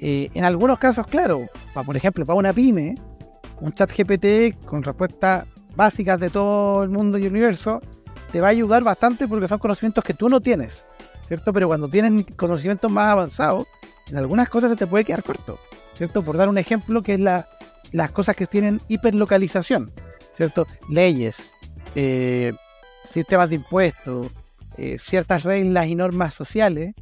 Eh, 0.00 0.30
en 0.34 0.44
algunos 0.44 0.78
casos, 0.78 1.06
claro, 1.06 1.46
para, 1.74 1.84
por 1.84 1.96
ejemplo, 1.96 2.24
para 2.24 2.38
una 2.38 2.52
pyme, 2.52 2.94
un 3.60 3.72
chat 3.72 3.90
GPT 3.90 4.64
con 4.64 4.82
respuestas 4.82 5.46
básicas 5.74 6.20
de 6.20 6.30
todo 6.30 6.82
el 6.82 6.90
mundo 6.90 7.18
y 7.18 7.26
universo 7.26 7.80
te 8.32 8.40
va 8.40 8.48
a 8.48 8.50
ayudar 8.50 8.82
bastante 8.84 9.26
porque 9.26 9.48
son 9.48 9.58
conocimientos 9.58 10.04
que 10.04 10.14
tú 10.14 10.28
no 10.28 10.40
tienes, 10.40 10.84
¿cierto? 11.26 11.52
Pero 11.52 11.68
cuando 11.68 11.88
tienes 11.88 12.26
conocimientos 12.36 12.90
más 12.90 13.12
avanzados, 13.12 13.66
en 14.10 14.16
algunas 14.16 14.48
cosas 14.48 14.70
se 14.70 14.76
te 14.76 14.86
puede 14.86 15.04
quedar 15.04 15.22
corto, 15.22 15.58
¿cierto? 15.94 16.22
Por 16.22 16.36
dar 16.36 16.48
un 16.48 16.58
ejemplo 16.58 17.02
que 17.02 17.14
es 17.14 17.20
la, 17.20 17.46
las 17.92 18.10
cosas 18.12 18.36
que 18.36 18.46
tienen 18.46 18.80
hiperlocalización, 18.88 19.90
¿cierto? 20.32 20.66
Leyes, 20.88 21.54
eh, 21.94 22.52
sistemas 23.08 23.50
de 23.50 23.56
impuestos, 23.56 24.28
eh, 24.76 24.98
ciertas 24.98 25.44
reglas 25.44 25.86
y 25.86 25.94
normas 25.94 26.34
sociales. 26.34 26.94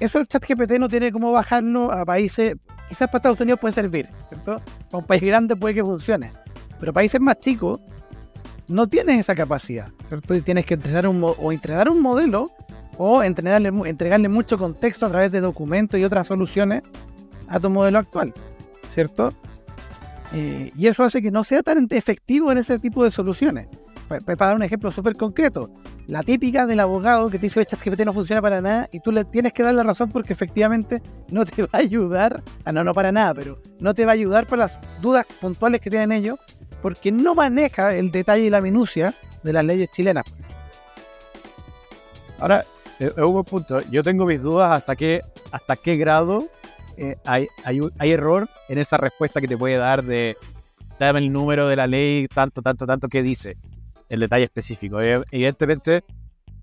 Eso 0.00 0.18
el 0.18 0.26
chat 0.26 0.44
GPT 0.44 0.78
no 0.78 0.88
tiene 0.88 1.12
cómo 1.12 1.32
bajarlo 1.32 1.92
a 1.92 2.04
países 2.04 2.56
quizás 2.92 3.08
para 3.08 3.18
Estados 3.18 3.40
Unidos 3.40 3.58
puede 3.58 3.72
servir, 3.72 4.08
¿cierto? 4.28 4.60
Para 4.90 4.98
un 4.98 5.06
país 5.06 5.22
grande 5.22 5.56
puede 5.56 5.74
que 5.76 5.82
funcione. 5.82 6.30
Pero 6.78 6.92
países 6.92 7.20
más 7.20 7.40
chicos 7.40 7.80
no 8.68 8.86
tienes 8.86 9.20
esa 9.20 9.34
capacidad, 9.34 9.88
¿cierto? 10.08 10.34
Y 10.34 10.42
tienes 10.42 10.66
que 10.66 10.74
entrenar 10.74 11.06
un, 11.08 11.22
o 11.22 11.52
entrenar 11.52 11.88
un 11.88 12.02
modelo 12.02 12.50
o 12.98 13.22
entregarle, 13.22 13.72
entregarle 13.86 14.28
mucho 14.28 14.58
contexto 14.58 15.06
a 15.06 15.10
través 15.10 15.32
de 15.32 15.40
documentos 15.40 15.98
y 15.98 16.04
otras 16.04 16.26
soluciones 16.26 16.82
a 17.48 17.60
tu 17.60 17.70
modelo 17.70 17.98
actual, 17.98 18.32
¿cierto? 18.88 19.32
Eh, 20.34 20.72
y 20.76 20.86
eso 20.86 21.02
hace 21.02 21.20
que 21.20 21.30
no 21.30 21.44
sea 21.44 21.62
tan 21.62 21.86
efectivo 21.90 22.50
en 22.50 22.58
ese 22.58 22.78
tipo 22.78 23.04
de 23.04 23.10
soluciones. 23.10 23.68
Para 24.08 24.46
dar 24.46 24.56
un 24.56 24.62
ejemplo 24.62 24.90
súper 24.90 25.16
concreto, 25.16 25.70
la 26.06 26.22
típica 26.22 26.66
del 26.66 26.80
abogado 26.80 27.30
que 27.30 27.38
te 27.38 27.46
dice, 27.46 27.64
GPT 27.64 28.00
no 28.04 28.12
funciona 28.12 28.42
para 28.42 28.60
nada 28.60 28.88
y 28.92 29.00
tú 29.00 29.10
le 29.10 29.24
tienes 29.24 29.52
que 29.52 29.62
dar 29.62 29.74
la 29.74 29.82
razón 29.82 30.10
porque 30.10 30.34
efectivamente 30.34 31.02
no 31.28 31.46
te 31.46 31.62
va 31.62 31.68
a 31.72 31.78
ayudar, 31.78 32.42
ah, 32.64 32.72
no, 32.72 32.84
no 32.84 32.92
para 32.92 33.12
nada, 33.12 33.32
pero 33.32 33.58
no 33.78 33.94
te 33.94 34.04
va 34.04 34.12
a 34.12 34.14
ayudar 34.14 34.46
para 34.46 34.64
las 34.64 34.78
dudas 35.00 35.26
puntuales 35.40 35.80
que 35.80 35.88
tienen 35.88 36.12
ellos 36.12 36.38
porque 36.82 37.12
no 37.12 37.34
maneja 37.34 37.94
el 37.94 38.10
detalle 38.10 38.44
y 38.44 38.50
la 38.50 38.60
minucia 38.60 39.14
de 39.42 39.52
las 39.52 39.64
leyes 39.64 39.90
chilenas. 39.92 40.24
Ahora, 42.38 42.64
eh, 42.98 43.12
es 43.16 43.18
un 43.18 43.32
buen 43.32 43.44
punto. 43.44 43.80
Yo 43.90 44.02
tengo 44.02 44.26
mis 44.26 44.40
dudas 44.40 44.72
hasta 44.72 44.96
qué, 44.96 45.22
hasta 45.50 45.76
qué 45.76 45.96
grado 45.96 46.48
eh, 46.96 47.16
hay, 47.24 47.48
hay, 47.64 47.80
hay 47.98 48.10
error 48.12 48.48
en 48.68 48.78
esa 48.78 48.96
respuesta 48.96 49.40
que 49.40 49.48
te 49.48 49.56
puede 49.56 49.76
dar 49.76 50.02
de 50.02 50.36
dame 50.98 51.18
el 51.20 51.32
número 51.32 51.66
de 51.68 51.76
la 51.76 51.86
ley, 51.86 52.28
tanto, 52.28 52.62
tanto, 52.62 52.86
tanto 52.86 53.08
que 53.08 53.22
dice 53.22 53.56
el 54.08 54.20
detalle 54.20 54.44
específico. 54.44 55.00
Eh, 55.00 55.22
evidentemente 55.30 56.04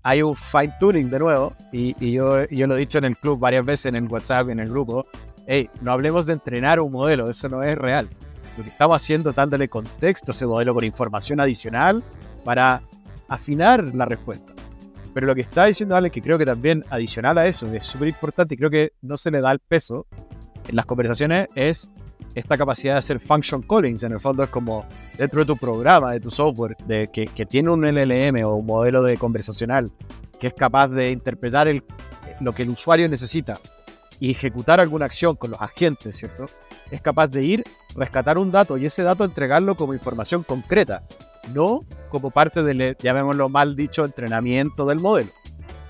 hay 0.02 0.22
un 0.22 0.34
fine 0.34 0.74
tuning 0.80 1.10
de 1.10 1.18
nuevo 1.18 1.54
y, 1.72 2.12
yo, 2.12 2.46
yo 2.46 2.66
lo 2.66 2.76
he 2.76 2.78
dicho 2.78 2.98
en 2.98 3.04
el 3.04 3.16
club 3.16 3.38
varias 3.38 3.64
veces, 3.64 3.86
en 3.86 3.96
el 3.96 4.08
WhatsApp, 4.08 4.48
en 4.48 4.60
el 4.60 4.68
grupo. 4.68 5.06
Hey, 5.46 5.68
no 5.80 5.92
hablemos 5.92 6.26
de 6.26 6.34
entrenar 6.34 6.80
un 6.80 6.92
modelo, 6.92 7.28
eso 7.28 7.48
no 7.48 7.62
es 7.62 7.76
real. 7.76 8.08
Lo 8.56 8.64
que 8.64 8.70
estamos 8.70 8.96
haciendo 8.96 9.30
es 9.30 9.36
dándole 9.36 9.68
contexto 9.68 10.32
a 10.32 10.34
ese 10.34 10.46
modelo 10.46 10.74
con 10.74 10.84
información 10.84 11.40
adicional 11.40 12.02
para 12.44 12.82
afinar 13.28 13.94
la 13.94 14.06
respuesta. 14.06 14.59
Pero 15.12 15.26
lo 15.26 15.34
que 15.34 15.40
está 15.40 15.64
diciendo 15.64 15.96
Ale, 15.96 16.10
que 16.10 16.22
creo 16.22 16.38
que 16.38 16.44
también 16.44 16.84
adicional 16.90 17.38
a 17.38 17.46
eso, 17.46 17.66
es 17.72 17.84
súper 17.84 18.08
importante 18.08 18.54
y 18.54 18.58
creo 18.58 18.70
que 18.70 18.92
no 19.02 19.16
se 19.16 19.30
le 19.30 19.40
da 19.40 19.50
el 19.50 19.58
peso 19.58 20.06
en 20.68 20.76
las 20.76 20.86
conversaciones, 20.86 21.48
es 21.54 21.90
esta 22.34 22.56
capacidad 22.56 22.94
de 22.94 22.98
hacer 22.98 23.18
function 23.18 23.62
callings. 23.62 24.02
En 24.02 24.12
el 24.12 24.20
fondo 24.20 24.42
es 24.42 24.50
como 24.50 24.86
dentro 25.18 25.40
de 25.40 25.46
tu 25.46 25.56
programa, 25.56 26.12
de 26.12 26.20
tu 26.20 26.30
software, 26.30 26.76
de 26.86 27.08
que, 27.12 27.26
tiene 27.46 27.70
un 27.70 27.84
LLM 27.84 28.44
o 28.44 28.56
un 28.56 28.66
modelo 28.66 29.02
de 29.02 29.16
conversacional 29.16 29.90
que 30.38 30.46
es 30.46 30.54
capaz 30.54 30.88
de 30.88 31.10
interpretar 31.10 31.68
lo 32.40 32.54
que 32.54 32.62
el 32.62 32.70
usuario 32.70 33.08
necesita 33.08 33.60
y 34.20 34.30
ejecutar 34.30 34.80
alguna 34.80 35.06
acción 35.06 35.36
con 35.36 35.50
los 35.50 35.60
agentes, 35.60 36.16
¿cierto? 36.16 36.46
Es 36.90 37.00
capaz 37.00 37.28
de 37.28 37.42
ir, 37.42 37.64
rescatar 37.94 38.38
un 38.38 38.50
dato 38.50 38.78
y 38.78 38.86
ese 38.86 39.02
dato 39.02 39.24
entregarlo 39.24 39.74
como 39.74 39.92
información 39.92 40.42
concreta, 40.42 41.02
no 41.52 41.80
como 42.08 42.30
parte 42.30 42.62
del, 42.62 42.96
llamémoslo 42.98 43.48
mal 43.48 43.76
dicho, 43.76 44.04
entrenamiento 44.04 44.84
del 44.86 45.00
modelo. 45.00 45.30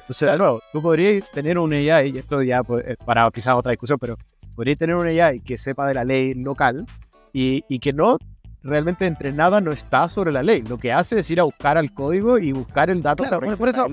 Entonces, 0.02 0.30
de 0.30 0.38
nuevo, 0.38 0.60
tú 0.72 0.82
podrías 0.82 1.30
tener 1.30 1.58
un 1.58 1.72
AI, 1.72 2.10
y 2.14 2.18
esto 2.18 2.42
ya 2.42 2.62
pues, 2.62 2.84
para 3.04 3.30
quizás 3.30 3.54
otra 3.54 3.70
discusión, 3.70 3.98
pero 3.98 4.16
podría 4.54 4.76
tener 4.76 4.96
una 4.96 5.08
AI 5.08 5.40
que 5.40 5.56
sepa 5.56 5.86
de 5.86 5.94
la 5.94 6.04
ley 6.04 6.34
local 6.34 6.86
y, 7.32 7.64
y 7.68 7.78
que 7.78 7.92
no 7.92 8.18
realmente 8.62 9.06
entrenada 9.06 9.60
no 9.60 9.72
está 9.72 10.08
sobre 10.08 10.32
la 10.32 10.42
ley. 10.42 10.62
Lo 10.62 10.78
que 10.78 10.92
hace 10.92 11.18
es 11.18 11.30
ir 11.30 11.40
a 11.40 11.44
buscar 11.44 11.78
al 11.78 11.92
código 11.92 12.38
y 12.38 12.52
buscar 12.52 12.90
el 12.90 13.02
dato. 13.02 13.24
Claro, 13.24 13.56
por 13.56 13.68
eso, 13.68 13.86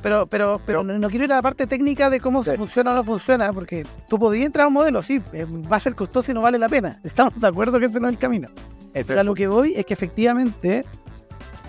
pero, 0.00 0.26
pero, 0.26 0.60
pero, 0.64 0.82
no 0.82 1.08
quiero 1.10 1.24
ir 1.24 1.32
a 1.32 1.36
la 1.36 1.42
parte 1.42 1.66
técnica 1.66 2.10
de 2.10 2.20
cómo 2.20 2.42
funciona 2.42 2.92
o 2.92 2.94
no 2.94 3.04
funciona, 3.04 3.52
porque 3.52 3.84
tú 4.08 4.18
podías 4.18 4.46
entrar 4.46 4.64
a 4.64 4.68
un 4.68 4.74
modelo, 4.74 5.02
sí, 5.02 5.22
eh, 5.32 5.44
va 5.44 5.76
a 5.76 5.80
ser 5.80 5.94
costoso 5.94 6.30
y 6.30 6.34
no 6.34 6.42
vale 6.42 6.58
la 6.58 6.68
pena. 6.68 6.98
Estamos 7.04 7.40
de 7.40 7.46
acuerdo 7.46 7.78
que 7.78 7.86
este 7.86 8.00
no 8.00 8.08
es 8.08 8.14
el 8.14 8.18
camino. 8.18 8.48
Pero 8.92 9.20
a 9.20 9.24
lo 9.24 9.34
que 9.34 9.48
voy 9.48 9.74
es 9.74 9.84
que 9.84 9.94
efectivamente 9.94 10.84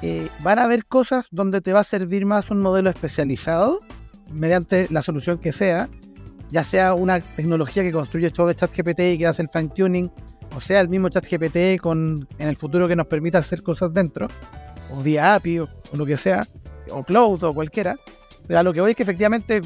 eh, 0.01 0.27
van 0.43 0.59
a 0.59 0.65
haber 0.65 0.85
cosas 0.85 1.25
donde 1.31 1.61
te 1.61 1.73
va 1.73 1.81
a 1.81 1.83
servir 1.83 2.25
más 2.25 2.51
un 2.51 2.61
modelo 2.61 2.89
especializado 2.89 3.81
mediante 4.31 4.87
la 4.89 5.01
solución 5.01 5.37
que 5.37 5.51
sea 5.51 5.89
ya 6.55 6.63
sea 6.63 6.93
una 6.93 7.19
tecnología 7.19 7.83
que 7.83 7.91
construye 7.91 8.31
todo 8.31 8.49
el 8.49 8.55
chat 8.55 8.71
GPT 8.75 8.99
y 8.99 9.17
que 9.17 9.27
hace 9.27 9.41
el 9.41 9.49
fine 9.49 9.69
tuning, 9.69 10.11
o 10.55 10.61
sea 10.61 10.79
el 10.79 10.89
mismo 10.89 11.09
chat 11.09 11.25
GPT 11.29 11.81
con, 11.81 12.27
en 12.37 12.47
el 12.47 12.55
futuro 12.55 12.87
que 12.87 12.95
nos 12.95 13.07
permita 13.07 13.39
hacer 13.39 13.63
cosas 13.63 13.93
dentro, 13.93 14.27
o 14.91 15.01
vía 15.01 15.35
API 15.35 15.59
o, 15.59 15.69
lo 15.93 16.05
que 16.05 16.17
sea, 16.17 16.47
o 16.91 17.03
cloud 17.03 17.43
o 17.43 17.53
cualquiera. 17.53 17.95
Pero 18.47 18.59
a 18.59 18.63
lo 18.63 18.73
que 18.73 18.81
voy 18.81 18.91
es 18.91 18.97
que 18.97 19.03
efectivamente, 19.03 19.61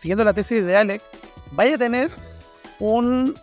siguiendo 0.00 0.24
la 0.24 0.32
tesis 0.32 0.64
de 0.64 0.76
Alex, 0.76 1.04
vaya 1.52 1.74
a 1.74 1.78
tener 1.78 2.10
un 2.78 3.34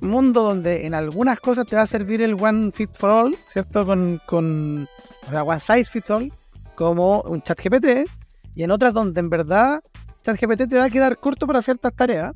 mundo 0.00 0.42
donde 0.42 0.86
en 0.86 0.94
algunas 0.94 1.40
cosas 1.40 1.66
te 1.66 1.76
va 1.76 1.82
a 1.82 1.86
servir 1.86 2.22
el 2.22 2.34
one 2.34 2.72
fit 2.72 2.90
for 2.92 3.10
all, 3.10 3.34
¿cierto? 3.52 3.86
Con, 3.86 4.20
con 4.26 4.88
o 5.26 5.30
sea, 5.30 5.42
one 5.42 5.60
size 5.60 5.84
fits 5.84 6.10
all, 6.10 6.32
como 6.74 7.22
un 7.22 7.42
chat 7.42 7.58
GPT, 7.62 8.08
y 8.54 8.62
en 8.62 8.70
otras 8.70 8.92
donde 8.92 9.20
en 9.20 9.30
verdad 9.30 9.82
chat 10.22 10.40
GPT 10.40 10.68
te 10.68 10.76
va 10.76 10.84
a 10.84 10.90
quedar 10.90 11.18
corto 11.18 11.46
para 11.46 11.62
ciertas 11.62 11.94
tareas, 11.94 12.34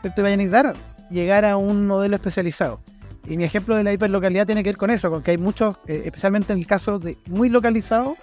¿cierto? 0.00 0.20
Y 0.20 0.24
va 0.24 0.28
a 0.28 0.36
necesitar 0.36 0.74
llegar 1.10 1.44
a 1.44 1.56
un 1.56 1.86
modelo 1.86 2.16
especializado. 2.16 2.80
Y 3.26 3.36
mi 3.36 3.44
ejemplo 3.44 3.76
de 3.76 3.84
la 3.84 3.92
hiperlocalidad 3.92 4.46
tiene 4.46 4.62
que 4.62 4.70
ver 4.70 4.76
con 4.78 4.90
eso, 4.90 5.10
con 5.10 5.22
que 5.22 5.32
hay 5.32 5.38
muchos, 5.38 5.76
eh, 5.86 6.02
especialmente 6.06 6.52
en 6.52 6.60
el 6.60 6.66
caso 6.66 6.98
de 6.98 7.18
muy 7.26 7.50
localizado, 7.50 8.16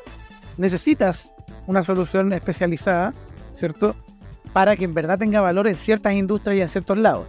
necesitas 0.58 1.34
una 1.68 1.84
solución 1.84 2.34
especializada, 2.34 3.14
¿cierto? 3.54 3.96
Para 4.54 4.76
que 4.76 4.86
en 4.86 4.94
verdad 4.94 5.20
tenga 5.20 5.42
valor 5.42 5.68
en 5.68 5.76
ciertas 5.76 6.14
industrias 6.14 6.58
y 6.58 6.62
en 6.62 6.70
ciertos 6.70 6.98
lados. 6.98 7.28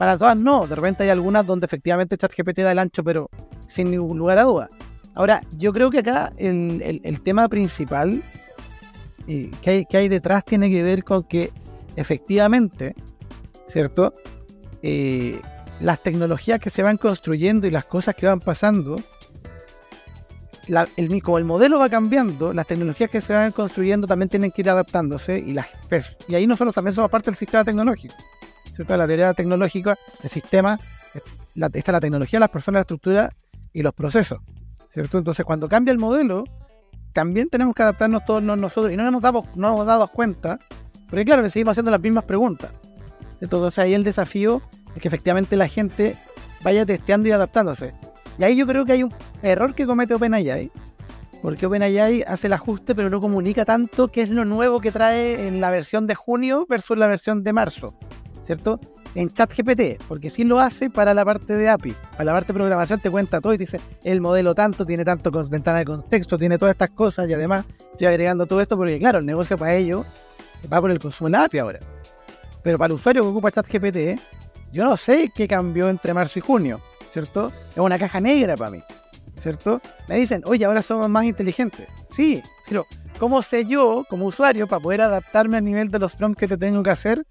Para 0.00 0.16
todas 0.16 0.34
no, 0.34 0.66
de 0.66 0.74
repente 0.74 1.02
hay 1.02 1.10
algunas 1.10 1.46
donde 1.46 1.66
efectivamente 1.66 2.16
ChatGPT 2.16 2.60
da 2.60 2.72
el 2.72 2.78
ancho, 2.78 3.04
pero 3.04 3.28
sin 3.68 3.90
ningún 3.90 4.16
lugar 4.16 4.38
a 4.38 4.44
duda. 4.44 4.70
Ahora, 5.14 5.42
yo 5.58 5.74
creo 5.74 5.90
que 5.90 5.98
acá 5.98 6.32
el, 6.38 7.20
tema 7.22 7.46
principal 7.50 8.22
eh, 9.26 9.50
que, 9.60 9.86
hay, 9.92 10.08
detrás 10.08 10.42
tiene 10.46 10.70
que 10.70 10.82
ver 10.82 11.04
con 11.04 11.24
que 11.24 11.52
efectivamente, 11.96 12.94
¿cierto? 13.68 14.14
Eh, 14.82 15.38
las 15.80 16.02
tecnologías 16.02 16.60
que 16.60 16.70
se 16.70 16.82
van 16.82 16.96
construyendo 16.96 17.66
y 17.66 17.70
las 17.70 17.84
cosas 17.84 18.14
que 18.14 18.24
van 18.24 18.40
pasando, 18.40 18.96
el, 20.96 21.22
como 21.22 21.36
el 21.36 21.44
modelo 21.44 21.78
va 21.78 21.90
cambiando, 21.90 22.54
las 22.54 22.66
tecnologías 22.66 23.10
que 23.10 23.20
se 23.20 23.34
van 23.34 23.52
construyendo 23.52 24.06
también 24.06 24.30
tienen 24.30 24.50
que 24.50 24.62
ir 24.62 24.70
adaptándose 24.70 25.38
y, 25.38 25.52
las, 25.52 25.66
y 26.26 26.36
ahí 26.36 26.46
nosotros 26.46 26.74
también 26.74 26.94
somos 26.94 27.10
parte 27.10 27.30
del 27.30 27.36
sistema 27.36 27.66
tecnológico. 27.66 28.14
¿Cierto? 28.80 28.96
La 28.96 29.06
teoría 29.06 29.34
tecnológica, 29.34 29.98
el 30.22 30.30
sistema, 30.30 30.78
la, 31.54 31.70
está 31.72 31.92
la 31.92 32.00
tecnología, 32.00 32.40
las 32.40 32.48
personas, 32.48 32.78
la 32.78 32.82
estructura 32.82 33.30
y 33.74 33.82
los 33.82 33.92
procesos. 33.92 34.38
¿cierto? 34.90 35.18
Entonces 35.18 35.44
cuando 35.44 35.68
cambia 35.68 35.92
el 35.92 35.98
modelo, 35.98 36.44
también 37.12 37.50
tenemos 37.50 37.74
que 37.74 37.82
adaptarnos 37.82 38.24
todos 38.24 38.42
nosotros 38.42 38.90
y 38.90 38.96
no 38.96 39.02
nos 39.02 39.10
hemos 39.10 39.22
dado, 39.22 39.44
no 39.54 39.68
hemos 39.68 39.86
dado 39.86 40.08
cuenta, 40.08 40.58
porque 41.10 41.26
claro, 41.26 41.46
seguimos 41.50 41.72
haciendo 41.72 41.90
las 41.90 42.00
mismas 42.00 42.24
preguntas. 42.24 42.70
Entonces 43.42 43.78
ahí 43.78 43.92
el 43.92 44.02
desafío 44.02 44.62
es 44.94 45.02
que 45.02 45.08
efectivamente 45.08 45.56
la 45.56 45.68
gente 45.68 46.16
vaya 46.62 46.86
testeando 46.86 47.28
y 47.28 47.32
adaptándose. 47.32 47.92
Y 48.38 48.44
ahí 48.44 48.56
yo 48.56 48.66
creo 48.66 48.86
que 48.86 48.92
hay 48.92 49.02
un 49.02 49.12
error 49.42 49.74
que 49.74 49.86
comete 49.86 50.14
OpenAI, 50.14 50.70
porque 51.42 51.66
OpenAI 51.66 52.22
hace 52.22 52.46
el 52.46 52.54
ajuste 52.54 52.94
pero 52.94 53.10
no 53.10 53.20
comunica 53.20 53.66
tanto 53.66 54.08
qué 54.08 54.22
es 54.22 54.30
lo 54.30 54.46
nuevo 54.46 54.80
que 54.80 54.90
trae 54.90 55.48
en 55.48 55.60
la 55.60 55.70
versión 55.70 56.06
de 56.06 56.14
junio 56.14 56.66
versus 56.66 56.96
la 56.96 57.06
versión 57.06 57.42
de 57.44 57.52
marzo, 57.52 57.94
¿cierto? 58.50 58.80
En 59.14 59.32
ChatGPT, 59.32 60.02
porque 60.08 60.28
sí 60.28 60.42
lo 60.42 60.58
hace 60.58 60.90
para 60.90 61.14
la 61.14 61.24
parte 61.24 61.54
de 61.54 61.68
API, 61.68 61.94
para 62.10 62.24
la 62.24 62.32
parte 62.32 62.48
de 62.48 62.54
programación 62.54 62.98
te 62.98 63.08
cuenta 63.08 63.40
todo 63.40 63.54
y 63.54 63.58
te 63.58 63.64
dice 63.64 63.80
el 64.02 64.20
modelo 64.20 64.56
tanto, 64.56 64.84
tiene 64.84 65.04
tanto 65.04 65.30
con 65.30 65.48
ventana 65.48 65.78
de 65.78 65.84
contexto, 65.84 66.36
tiene 66.36 66.58
todas 66.58 66.72
estas 66.72 66.90
cosas 66.90 67.28
y 67.28 67.32
además 67.32 67.64
estoy 67.92 68.08
agregando 68.08 68.46
todo 68.46 68.60
esto 68.60 68.76
porque 68.76 68.98
claro, 68.98 69.20
el 69.20 69.26
negocio 69.26 69.56
para 69.56 69.76
ello 69.76 70.04
va 70.72 70.80
por 70.80 70.90
el 70.90 70.98
consumo 70.98 71.28
en 71.28 71.32
la 71.32 71.44
API 71.44 71.58
ahora. 71.58 71.78
Pero 72.64 72.76
para 72.76 72.92
el 72.92 72.98
usuario 72.98 73.22
que 73.22 73.28
ocupa 73.28 73.52
ChatGPT, 73.52 74.20
yo 74.72 74.84
no 74.84 74.96
sé 74.96 75.30
qué 75.32 75.46
cambió 75.46 75.88
entre 75.88 76.12
marzo 76.12 76.40
y 76.40 76.42
junio, 76.42 76.80
¿cierto? 77.08 77.52
Es 77.70 77.78
una 77.78 78.00
caja 78.00 78.18
negra 78.18 78.56
para 78.56 78.72
mí, 78.72 78.82
¿cierto? 79.38 79.80
Me 80.08 80.16
dicen, 80.16 80.42
oye, 80.44 80.64
ahora 80.64 80.82
somos 80.82 81.08
más 81.08 81.24
inteligentes. 81.24 81.86
Sí, 82.16 82.42
pero 82.68 82.84
¿cómo 83.20 83.42
sé 83.42 83.64
yo, 83.64 84.04
como 84.10 84.26
usuario, 84.26 84.66
para 84.66 84.82
poder 84.82 85.02
adaptarme 85.02 85.58
al 85.58 85.64
nivel 85.64 85.92
de 85.92 86.00
los 86.00 86.16
prompts 86.16 86.40
que 86.40 86.48
te 86.48 86.56
tengo 86.56 86.82
que 86.82 86.90
hacer, 86.90 87.24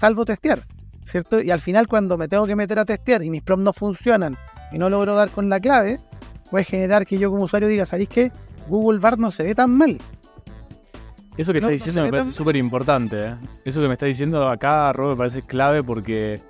salvo 0.00 0.24
testear, 0.24 0.66
¿cierto? 1.04 1.42
Y 1.42 1.50
al 1.50 1.60
final, 1.60 1.86
cuando 1.86 2.16
me 2.16 2.26
tengo 2.26 2.46
que 2.46 2.56
meter 2.56 2.78
a 2.78 2.86
testear 2.86 3.22
y 3.22 3.28
mis 3.28 3.42
prompts 3.42 3.64
no 3.64 3.72
funcionan 3.74 4.38
y 4.72 4.78
no 4.78 4.88
logro 4.88 5.14
dar 5.14 5.28
con 5.28 5.50
la 5.50 5.60
clave, 5.60 5.98
puede 6.50 6.64
generar 6.64 7.04
que 7.04 7.18
yo 7.18 7.30
como 7.30 7.44
usuario 7.44 7.68
diga, 7.68 7.84
¿sabéis 7.84 8.08
qué? 8.08 8.32
Google 8.66 8.98
Bar 8.98 9.18
no 9.18 9.30
se 9.30 9.42
ve 9.42 9.54
tan 9.54 9.70
mal. 9.76 9.98
Eso 11.36 11.52
que 11.52 11.58
está 11.58 11.70
diciendo 11.70 12.02
me 12.02 12.10
parece 12.10 12.30
súper 12.30 12.56
importante. 12.56 13.28
¿eh? 13.28 13.34
Eso 13.66 13.82
que 13.82 13.88
me 13.88 13.92
está 13.92 14.06
diciendo 14.06 14.48
acá, 14.48 14.90
Rob, 14.94 15.10
me 15.10 15.16
parece 15.16 15.42
clave 15.42 15.82
porque 15.82 16.40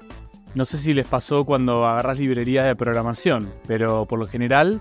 no 0.55 0.65
sé 0.65 0.79
si 0.79 0.95
les 0.95 1.09
pasó 1.09 1.45
cuando 1.45 1.85
agarras 1.85 2.21
librerías 2.21 2.67
de 2.67 2.77
programación, 2.77 3.53
pero 3.67 4.07
por 4.07 4.21
lo 4.21 4.27
general 4.27 4.81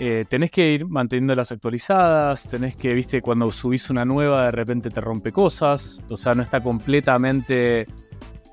eh, 0.00 0.24
tenés 0.28 0.52
que 0.52 0.70
ir 0.70 0.86
manteniéndolas 0.86 1.50
actualizadas, 1.50 2.44
tenés 2.44 2.76
que, 2.76 2.94
viste, 2.94 3.20
cuando 3.20 3.50
subís 3.50 3.90
una 3.90 4.04
nueva 4.04 4.44
de 4.44 4.52
repente 4.52 4.90
te 4.90 5.00
rompe 5.00 5.32
cosas, 5.32 6.00
o 6.08 6.16
sea, 6.16 6.36
no 6.36 6.42
está 6.42 6.62
completamente 6.62 7.86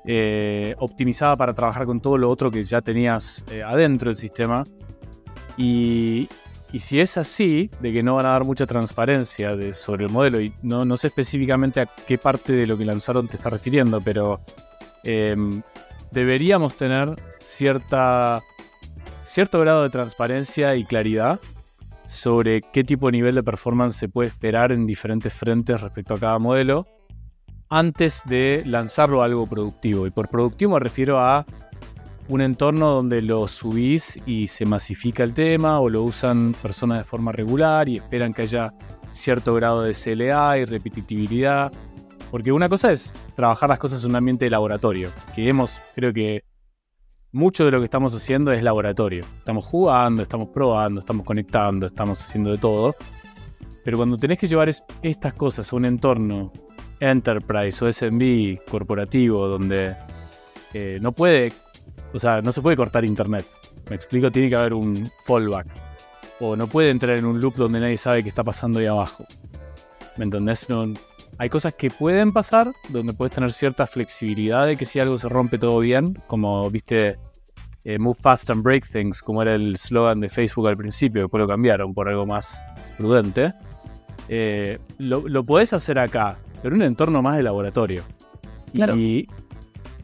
eh, 0.04 0.74
optimizada 0.78 1.36
para 1.36 1.54
trabajar 1.54 1.86
con 1.86 2.00
todo 2.00 2.18
lo 2.18 2.30
otro 2.30 2.50
que 2.50 2.64
ya 2.64 2.80
tenías 2.80 3.44
eh, 3.50 3.62
adentro 3.62 4.08
del 4.08 4.16
sistema. 4.16 4.64
Y, 5.56 6.28
si 6.78 7.00
es 7.00 7.16
así, 7.16 7.70
de 7.80 7.92
que 7.92 8.02
no 8.02 8.16
van 8.16 8.26
a 8.26 8.30
dar 8.30 8.44
mucha 8.44 8.66
transparencia 8.66 9.56
sobre 9.72 10.04
el 10.04 10.12
modelo, 10.12 10.40
y 10.42 10.52
no, 10.62 10.96
sé 10.96 11.06
específicamente 11.06 11.80
a 11.80 11.86
qué 11.86 12.18
parte 12.18 12.52
de 12.52 12.66
lo 12.66 12.76
que 12.76 12.84
lanzaron 12.84 13.28
te 13.28 13.36
está 13.36 13.48
refiriendo, 13.48 14.02
pero 14.02 14.42
em, 15.02 15.62
deberíamos 16.10 16.76
tener 16.76 17.16
cierta, 17.40 18.42
cierto 19.26 19.60
grado 19.60 19.82
de 19.82 19.90
transparencia 19.90 20.76
y 20.76 20.84
claridad 20.84 21.40
sobre 22.08 22.60
qué 22.60 22.84
tipo 22.84 23.06
de 23.06 23.12
nivel 23.12 23.34
de 23.34 23.42
performance 23.42 23.96
se 23.96 24.08
puede 24.08 24.28
esperar 24.28 24.72
en 24.72 24.86
diferentes 24.86 25.32
frentes 25.32 25.80
respecto 25.80 26.14
a 26.14 26.20
cada 26.20 26.38
modelo 26.38 26.86
antes 27.68 28.22
de 28.26 28.62
lanzarlo 28.64 29.22
a 29.22 29.24
algo 29.24 29.46
productivo. 29.46 30.06
Y 30.06 30.10
por 30.10 30.28
productivo 30.28 30.74
me 30.74 30.80
refiero 30.80 31.18
a 31.18 31.44
un 32.28 32.40
entorno 32.40 32.90
donde 32.90 33.22
lo 33.22 33.48
subís 33.48 34.20
y 34.24 34.46
se 34.46 34.64
masifica 34.64 35.24
el 35.24 35.34
tema 35.34 35.80
o 35.80 35.90
lo 35.90 36.04
usan 36.04 36.54
personas 36.62 36.98
de 36.98 37.04
forma 37.04 37.32
regular 37.32 37.88
y 37.88 37.96
esperan 37.96 38.32
que 38.32 38.42
haya 38.42 38.72
cierto 39.12 39.54
grado 39.54 39.82
de 39.82 39.94
CLA 39.94 40.58
y 40.58 40.64
repetitividad 40.64 41.72
porque 42.30 42.52
una 42.52 42.68
cosa 42.68 42.92
es 42.92 43.12
trabajar 43.34 43.68
las 43.68 43.78
cosas 43.78 44.02
en 44.04 44.10
un 44.10 44.16
ambiente 44.16 44.44
de 44.44 44.50
laboratorio, 44.50 45.10
que 45.34 45.48
hemos, 45.48 45.80
creo 45.94 46.12
que 46.12 46.44
mucho 47.36 47.66
de 47.66 47.70
lo 47.70 47.78
que 47.78 47.84
estamos 47.84 48.14
haciendo 48.14 48.50
es 48.50 48.62
laboratorio. 48.62 49.24
Estamos 49.38 49.66
jugando, 49.66 50.22
estamos 50.22 50.48
probando, 50.48 51.00
estamos 51.00 51.26
conectando, 51.26 51.86
estamos 51.86 52.18
haciendo 52.18 52.50
de 52.50 52.56
todo. 52.56 52.96
Pero 53.84 53.98
cuando 53.98 54.16
tenés 54.16 54.38
que 54.38 54.46
llevar 54.46 54.70
estas 55.02 55.34
cosas 55.34 55.70
a 55.70 55.76
un 55.76 55.84
entorno 55.84 56.50
enterprise 56.98 57.84
o 57.84 57.92
SMB 57.92 58.64
corporativo 58.68 59.46
donde 59.48 59.94
eh, 60.72 60.98
no 61.02 61.12
puede, 61.12 61.52
o 62.14 62.18
sea, 62.18 62.40
no 62.40 62.52
se 62.52 62.62
puede 62.62 62.74
cortar 62.74 63.04
internet. 63.04 63.44
Me 63.90 63.96
explico, 63.96 64.32
tiene 64.32 64.48
que 64.48 64.56
haber 64.56 64.72
un 64.72 65.08
fallback. 65.26 65.66
O 66.40 66.56
no 66.56 66.66
puede 66.66 66.88
entrar 66.88 67.18
en 67.18 67.26
un 67.26 67.38
loop 67.38 67.56
donde 67.56 67.80
nadie 67.80 67.98
sabe 67.98 68.22
qué 68.22 68.30
está 68.30 68.44
pasando 68.44 68.78
ahí 68.78 68.86
abajo. 68.86 69.26
¿Me 70.16 70.24
entendés? 70.24 70.70
No, 70.70 70.86
hay 71.36 71.50
cosas 71.50 71.74
que 71.74 71.90
pueden 71.90 72.32
pasar, 72.32 72.72
donde 72.88 73.12
puedes 73.12 73.34
tener 73.34 73.52
cierta 73.52 73.86
flexibilidad 73.86 74.66
de 74.66 74.76
que 74.76 74.86
si 74.86 75.00
algo 75.00 75.18
se 75.18 75.28
rompe 75.28 75.58
todo 75.58 75.78
bien, 75.80 76.14
como 76.26 76.70
viste, 76.70 77.18
eh, 77.86 78.00
Move 78.00 78.18
Fast 78.20 78.50
and 78.50 78.64
Break 78.64 78.84
Things, 78.90 79.22
como 79.22 79.42
era 79.42 79.54
el 79.54 79.76
slogan 79.76 80.18
de 80.18 80.28
Facebook 80.28 80.66
al 80.66 80.76
principio, 80.76 81.22
después 81.22 81.40
lo 81.40 81.46
cambiaron 81.46 81.94
por 81.94 82.08
algo 82.08 82.26
más 82.26 82.60
prudente. 82.98 83.54
Eh, 84.28 84.80
lo, 84.98 85.28
lo, 85.28 85.44
podés 85.44 85.72
hacer 85.72 86.00
acá, 86.00 86.36
pero 86.60 86.74
en 86.74 86.82
un 86.82 86.86
entorno 86.88 87.22
más 87.22 87.36
de 87.36 87.44
laboratorio. 87.44 88.02
Claro. 88.74 88.96
Y. 88.96 89.28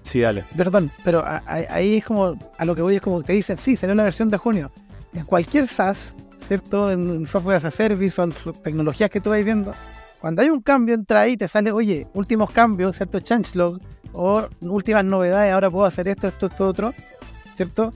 Sí, 0.02 0.20
dale. 0.20 0.44
Perdón, 0.56 0.92
pero 1.04 1.24
ahí 1.26 1.96
es 1.96 2.04
como. 2.04 2.38
A 2.56 2.64
lo 2.64 2.76
que 2.76 2.82
voy 2.82 2.94
es 2.94 3.00
como 3.00 3.20
te 3.24 3.32
dicen, 3.32 3.58
sí, 3.58 3.74
salió 3.74 3.96
la 3.96 4.04
versión 4.04 4.30
de 4.30 4.36
junio. 4.36 4.70
En 5.12 5.24
cualquier 5.24 5.66
SaaS, 5.66 6.14
¿cierto? 6.38 6.88
En 6.88 7.26
software 7.26 7.56
as 7.56 7.64
a 7.64 7.72
service 7.72 8.22
en 8.22 8.32
tecnologías 8.62 9.10
que 9.10 9.20
tú 9.20 9.30
vais 9.30 9.44
viendo, 9.44 9.72
cuando 10.20 10.40
hay 10.40 10.50
un 10.50 10.60
cambio, 10.60 10.94
entra 10.94 11.22
ahí 11.22 11.32
y 11.32 11.36
te 11.36 11.48
sale, 11.48 11.72
oye, 11.72 12.06
últimos 12.14 12.52
cambios, 12.52 12.96
¿cierto? 12.96 13.18
Changelog, 13.18 13.80
o 14.12 14.46
últimas 14.60 15.04
novedades, 15.04 15.52
ahora 15.52 15.68
puedo 15.68 15.84
hacer 15.84 16.06
esto, 16.06 16.28
esto, 16.28 16.46
esto, 16.46 16.68
otro, 16.68 16.94
¿cierto? 17.54 17.92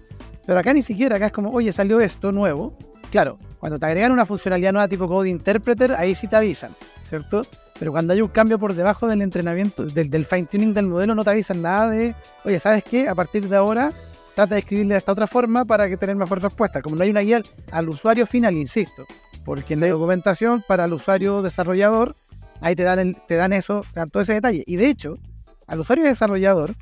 Pero 0.46 0.58
acá 0.58 0.72
ni 0.72 0.82
siquiera, 0.82 1.16
acá 1.16 1.26
es 1.26 1.32
como, 1.32 1.50
oye, 1.50 1.72
salió 1.72 2.00
esto 2.00 2.32
nuevo. 2.32 2.76
Claro, 3.10 3.38
cuando 3.58 3.78
te 3.78 3.86
agregan 3.86 4.12
una 4.12 4.26
funcionalidad 4.26 4.72
nueva 4.72 4.88
tipo 4.88 5.08
Code 5.08 5.28
Interpreter, 5.28 5.92
ahí 5.94 6.14
sí 6.14 6.28
te 6.28 6.36
avisan, 6.36 6.72
¿cierto? 7.08 7.46
Pero 7.78 7.92
cuando 7.92 8.12
hay 8.12 8.22
un 8.22 8.28
cambio 8.28 8.58
por 8.58 8.74
debajo 8.74 9.06
del 9.06 9.22
entrenamiento, 9.22 9.84
del, 9.84 10.10
del 10.10 10.24
fine 10.24 10.46
tuning 10.46 10.72
del 10.72 10.86
modelo, 10.86 11.14
no 11.14 11.24
te 11.24 11.30
avisan 11.30 11.62
nada 11.62 11.90
de, 11.90 12.14
oye, 12.44 12.58
¿sabes 12.58 12.84
qué? 12.84 13.08
A 13.08 13.14
partir 13.14 13.48
de 13.48 13.56
ahora, 13.56 13.92
trata 14.34 14.54
de 14.54 14.60
escribirle 14.60 14.94
de 14.94 14.98
esta 14.98 15.12
otra 15.12 15.26
forma 15.26 15.64
para 15.64 15.88
que 15.88 15.96
tener 15.96 16.14
mejor 16.14 16.42
respuesta. 16.42 16.82
Como 16.82 16.96
no 16.96 17.02
hay 17.02 17.10
una 17.10 17.20
guía 17.20 17.42
al 17.70 17.88
usuario 17.88 18.26
final, 18.26 18.54
insisto, 18.54 19.04
porque 19.44 19.74
en 19.74 19.80
la 19.80 19.88
documentación 19.88 20.62
para 20.66 20.84
el 20.84 20.92
usuario 20.92 21.42
desarrollador, 21.42 22.14
ahí 22.60 22.76
te 22.76 22.82
dan, 22.82 23.14
te 23.26 23.34
dan 23.34 23.52
eso, 23.52 23.82
te 23.92 24.00
dan 24.00 24.10
todo 24.10 24.22
ese 24.22 24.34
detalle. 24.34 24.62
Y 24.66 24.76
de 24.76 24.88
hecho, 24.88 25.18
al 25.66 25.80
usuario 25.80 26.04
desarrollador, 26.04 26.74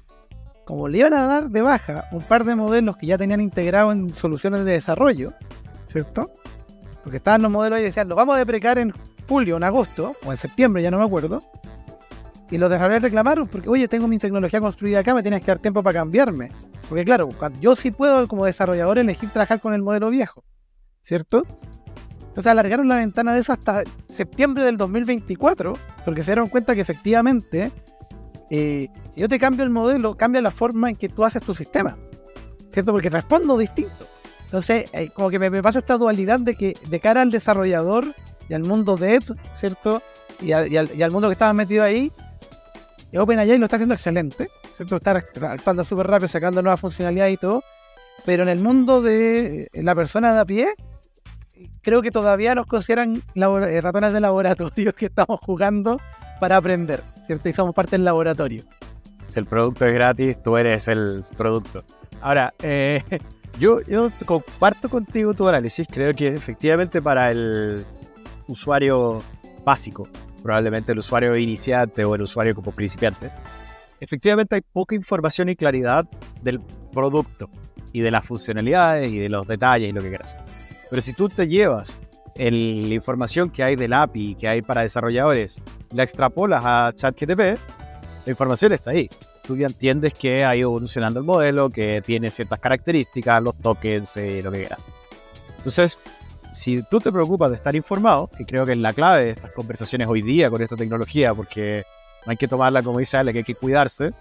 como 0.65 0.89
le 0.89 0.99
iban 0.99 1.15
a 1.15 1.23
dar 1.27 1.51
de 1.51 1.63
baja 1.63 2.05
un 2.13 2.23
par 2.23 2.45
de 2.45 2.57
modelos 2.57 2.97
que 2.97 3.07
ya 3.07 3.19
tenían 3.19 3.41
integrado 3.41 3.93
en 3.93 4.13
soluciones 4.15 4.65
de 4.65 4.73
desarrollo, 4.73 5.33
¿cierto? 5.87 6.33
Porque 7.03 7.19
estaban 7.19 7.43
los 7.43 7.51
modelos 7.51 7.81
y 7.81 7.83
decían, 7.83 8.09
los 8.09 8.17
vamos 8.17 8.37
a 8.37 8.39
deprecar 8.39 8.79
en 8.79 8.93
julio, 9.29 9.57
en 9.57 9.65
agosto, 9.65 10.15
o 10.25 10.33
en 10.33 10.39
septiembre, 10.39 10.83
ya 10.83 10.91
no 10.91 10.99
me 10.99 11.05
acuerdo. 11.05 11.41
Y 12.51 12.59
los 12.59 12.71
desarrolladores 12.71 13.03
reclamaron 13.03 13.49
porque, 13.49 13.69
oye, 13.69 13.89
tengo 13.89 14.07
mi 14.07 14.19
tecnología 14.19 14.61
construida 14.61 15.01
acá, 15.01 15.15
me 15.15 15.23
tienes 15.23 15.41
que 15.41 15.47
dar 15.47 15.59
tiempo 15.59 15.83
para 15.83 16.01
cambiarme. 16.01 16.51
Porque 16.89 17.05
claro, 17.05 17.29
yo 17.61 17.77
sí 17.77 17.91
puedo 17.91 18.29
como 18.29 18.45
desarrollador 18.45 18.99
elegir 18.99 19.31
trabajar 19.31 19.61
con 19.61 19.75
el 19.75 19.83
modelo 19.83 20.11
viejo, 20.11 20.45
¿cierto? 21.03 21.47
Entonces 22.21 22.51
alargaron 22.51 22.89
la 22.89 22.97
ventana 22.97 23.33
de 23.33 23.41
eso 23.41 23.53
hasta 23.53 23.85
septiembre 24.09 24.65
del 24.65 24.77
2024, 24.77 25.75
porque 26.05 26.23
se 26.23 26.33
dieron 26.33 26.49
cuenta 26.49 26.75
que 26.75 26.81
efectivamente, 26.81 27.71
eh, 28.57 28.89
si 29.15 29.21
yo 29.21 29.29
te 29.29 29.39
cambio 29.39 29.65
el 29.65 29.71
modelo, 29.71 30.17
cambia 30.17 30.41
la 30.41 30.51
forma 30.51 30.89
en 30.89 30.97
que 30.97 31.09
tú 31.09 31.25
haces 31.25 31.43
tu 31.43 31.55
sistema, 31.55 31.97
¿cierto? 32.71 32.93
Porque 32.93 33.11
respondo 33.11 33.59
distinto. 33.59 34.07
Entonces, 34.45 34.89
eh, 34.93 35.11
como 35.13 35.31
que 35.31 35.39
me, 35.39 35.63
pasa 35.63 35.81
esta 35.81 35.97
dualidad 35.97 36.39
de 36.39 36.55
que 36.55 36.77
de 36.89 37.01
cara 37.01 37.23
al 37.23 37.31
desarrollador 37.31 38.07
y 38.49 38.55
al 38.55 38.63
mundo 38.63 38.97
dev, 38.97 39.25
¿cierto? 39.57 40.03
Y, 40.41 40.53
al, 40.53 41.11
mundo 41.11 41.29
que 41.29 41.33
estaba 41.33 41.53
metido 41.53 41.83
ahí, 41.83 42.13
OpenAI 43.13 43.59
lo 43.59 43.67
está 43.67 43.77
haciendo 43.77 43.95
excelente, 43.95 44.49
¿cierto? 44.77 44.97
Está 44.97 45.25
actuando 45.51 45.83
súper 45.83 46.07
rápido, 46.07 46.29
sacando 46.29 46.63
nuevas 46.63 46.81
funcionalidades 46.81 47.35
y 47.35 47.37
todo. 47.39 47.63
Pero 48.25 48.45
en 48.45 48.49
el 48.49 48.61
mundo 48.61 49.03
de 49.03 49.69
la 49.73 49.95
persona 49.95 50.33
de 50.33 50.41
a 50.41 50.45
pie, 50.45 50.75
creo 51.83 52.03
que 52.03 52.11
todavía 52.11 52.55
nos 52.55 52.67
consideran 52.67 53.23
eh, 53.35 53.81
ratones 53.81 54.13
de 54.13 54.21
laboratorio 54.21 54.93
que 54.97 55.07
estamos 55.07 55.41
jugando 55.41 56.01
para 56.41 56.57
aprender, 56.57 57.03
¿cierto? 57.27 57.49
Y 57.49 57.53
somos 57.53 57.75
parte 57.75 57.93
del 57.93 58.05
laboratorio. 58.05 58.65
Si 59.29 59.39
el 59.39 59.47
producto 59.47 59.87
es 59.87 59.95
gratis, 59.95 60.43
tú 60.43 60.57
eres 60.57 60.89
el 60.89 61.25
producto. 61.37 61.85
Ahora, 62.21 62.55
eh, 62.63 63.03
yo, 63.59 63.81
yo 63.83 64.11
comparto 64.25 64.89
contigo 64.89 65.35
tu 65.35 65.49
análisis. 65.49 65.87
Creo 65.91 66.15
que 66.15 66.29
efectivamente 66.29 67.03
para 67.03 67.31
el 67.31 67.85
usuario 68.47 69.19
básico, 69.65 70.09
probablemente 70.43 70.93
el 70.93 70.99
usuario 70.99 71.37
iniciante 71.37 72.05
o 72.05 72.15
el 72.15 72.23
usuario 72.23 72.55
como 72.55 72.71
principiante, 72.71 73.31
efectivamente 74.01 74.57
hay 74.57 74.61
poca 74.61 74.95
información 74.95 75.49
y 75.49 75.57
claridad 75.57 76.07
del 76.43 76.61
producto 76.93 77.49
y 77.93 78.01
de 78.01 78.11
las 78.11 78.27
funcionalidades 78.27 79.11
y 79.11 79.19
de 79.19 79.29
los 79.29 79.47
detalles 79.47 79.89
y 79.89 79.93
lo 79.93 80.03
que 80.03 80.09
quieras. 80.09 80.37
Pero 80.91 81.01
si 81.01 81.13
tú 81.13 81.29
te 81.29 81.49
llevas 81.49 82.01
la 82.37 82.95
información 82.95 83.51
que 83.51 83.63
hay 83.63 83.77
del 83.77 83.93
API 83.93 84.35
que 84.35 84.49
hay 84.49 84.63
para 84.63 84.83
desarrolladores, 84.83 85.59
la 85.93 86.03
extrapolas 86.03 86.63
a 86.65 86.93
ChatGTP, 86.95 87.39
la 87.39 88.31
información 88.31 88.73
está 88.73 88.91
ahí. 88.91 89.09
Tú 89.47 89.57
ya 89.57 89.67
entiendes 89.67 90.15
que 90.15 90.45
ha 90.45 90.57
ido 90.57 90.71
evolucionando 90.71 91.21
el 91.21 91.27
modelo, 91.27 91.71
que 91.71 92.03
tiene 92.05 92.31
ciertas 92.31 92.59
características, 92.61 93.43
los 93.43 93.57
tokens, 93.59 94.17
eh, 94.17 94.41
lo 94.43 94.51
que 94.51 94.61
quieras. 94.61 94.89
Entonces, 95.59 95.99
si 96.53 96.83
tú 96.83 97.01
te 97.01 97.13
preocupas 97.13 97.51
de 97.51 97.57
estar 97.57 97.75
informado, 97.75 98.31
y 98.39 98.45
creo 98.45 98.65
que 98.65 98.73
es 98.73 98.79
la 98.79 98.93
clave 98.93 99.25
de 99.25 99.31
estas 99.31 99.51
conversaciones 99.53 100.09
hoy 100.09 100.23
día 100.23 100.51
con 100.51 100.63
esta 100.63 100.77
tecnología, 100.77 101.35
porque 101.35 101.85
no 102.25 102.31
hay 102.31 102.37
que 102.37 102.49
tomarla 102.49 102.83
como 102.83 102.99
dice 102.99 103.19
Ale, 103.19 103.33
que 103.33 103.39
hay 103.39 103.45
que 103.45 103.55
cuidarse, 103.55 104.13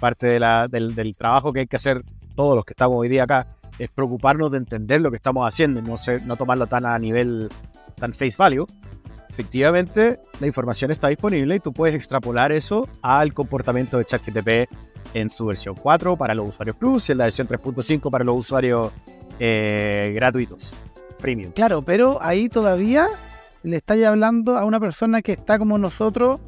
parte 0.00 0.26
del, 0.26 0.94
del 0.94 1.16
trabajo 1.16 1.52
que 1.52 1.60
hay 1.60 1.66
que 1.66 1.76
hacer 1.76 2.02
todos 2.34 2.56
los 2.56 2.64
que 2.64 2.72
estamos 2.72 2.96
hoy 2.98 3.08
día 3.08 3.22
acá, 3.22 3.46
es 3.82 3.90
preocuparnos 3.90 4.50
de 4.52 4.58
entender 4.58 5.00
lo 5.00 5.10
que 5.10 5.16
estamos 5.16 5.46
haciendo 5.46 5.80
y 5.80 5.82
no, 5.82 5.94
no 6.26 6.36
tomarlo 6.36 6.68
tan 6.68 6.86
a 6.86 6.96
nivel, 6.98 7.48
tan 7.96 8.12
face 8.12 8.36
value. 8.38 8.66
Efectivamente, 9.28 10.20
la 10.38 10.46
información 10.46 10.90
está 10.90 11.08
disponible 11.08 11.56
y 11.56 11.60
tú 11.60 11.72
puedes 11.72 11.96
extrapolar 11.96 12.52
eso 12.52 12.88
al 13.00 13.34
comportamiento 13.34 13.98
de 13.98 14.04
ChatGTP 14.04 14.70
en 15.14 15.30
su 15.30 15.46
versión 15.46 15.74
4 15.74 16.16
para 16.16 16.34
los 16.34 16.50
usuarios 16.50 16.76
Plus 16.76 17.08
y 17.08 17.12
en 17.12 17.18
la 17.18 17.24
versión 17.24 17.48
3.5 17.48 18.10
para 18.10 18.24
los 18.24 18.38
usuarios 18.38 18.92
eh, 19.40 20.12
gratuitos, 20.14 20.74
premium. 21.18 21.50
Claro, 21.52 21.82
pero 21.82 22.18
ahí 22.22 22.48
todavía 22.48 23.08
le 23.64 23.78
estáis 23.78 24.04
hablando 24.04 24.58
a 24.58 24.64
una 24.64 24.78
persona 24.78 25.22
que 25.22 25.32
está 25.32 25.58
como 25.58 25.76
nosotros, 25.76 26.40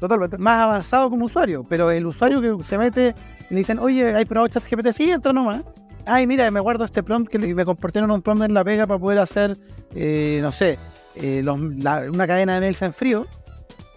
totalmente 0.00 0.38
más 0.38 0.62
avanzado 0.62 1.10
como 1.10 1.26
usuario, 1.26 1.66
pero 1.68 1.90
el 1.90 2.06
usuario 2.06 2.40
que 2.40 2.64
se 2.64 2.78
mete 2.78 3.14
y 3.50 3.54
le 3.54 3.58
dicen, 3.58 3.78
oye, 3.78 4.14
¿hay 4.14 4.24
probado 4.24 4.48
ChatGPT? 4.48 4.92
Sí, 4.92 5.10
entra 5.10 5.34
nomás 5.34 5.64
ay, 6.08 6.26
mira, 6.26 6.50
me 6.50 6.60
guardo 6.60 6.84
este 6.84 7.02
prompt 7.02 7.30
que 7.30 7.38
me 7.38 7.64
compartieron 7.64 8.10
un 8.10 8.22
prompt 8.22 8.44
en 8.44 8.54
la 8.54 8.64
pega 8.64 8.86
para 8.86 8.98
poder 8.98 9.18
hacer, 9.18 9.56
eh, 9.94 10.38
no 10.42 10.50
sé, 10.50 10.78
eh, 11.14 11.44
una 11.46 12.26
cadena 12.26 12.54
de 12.54 12.60
mails 12.60 12.82
en 12.82 12.92
frío. 12.92 13.26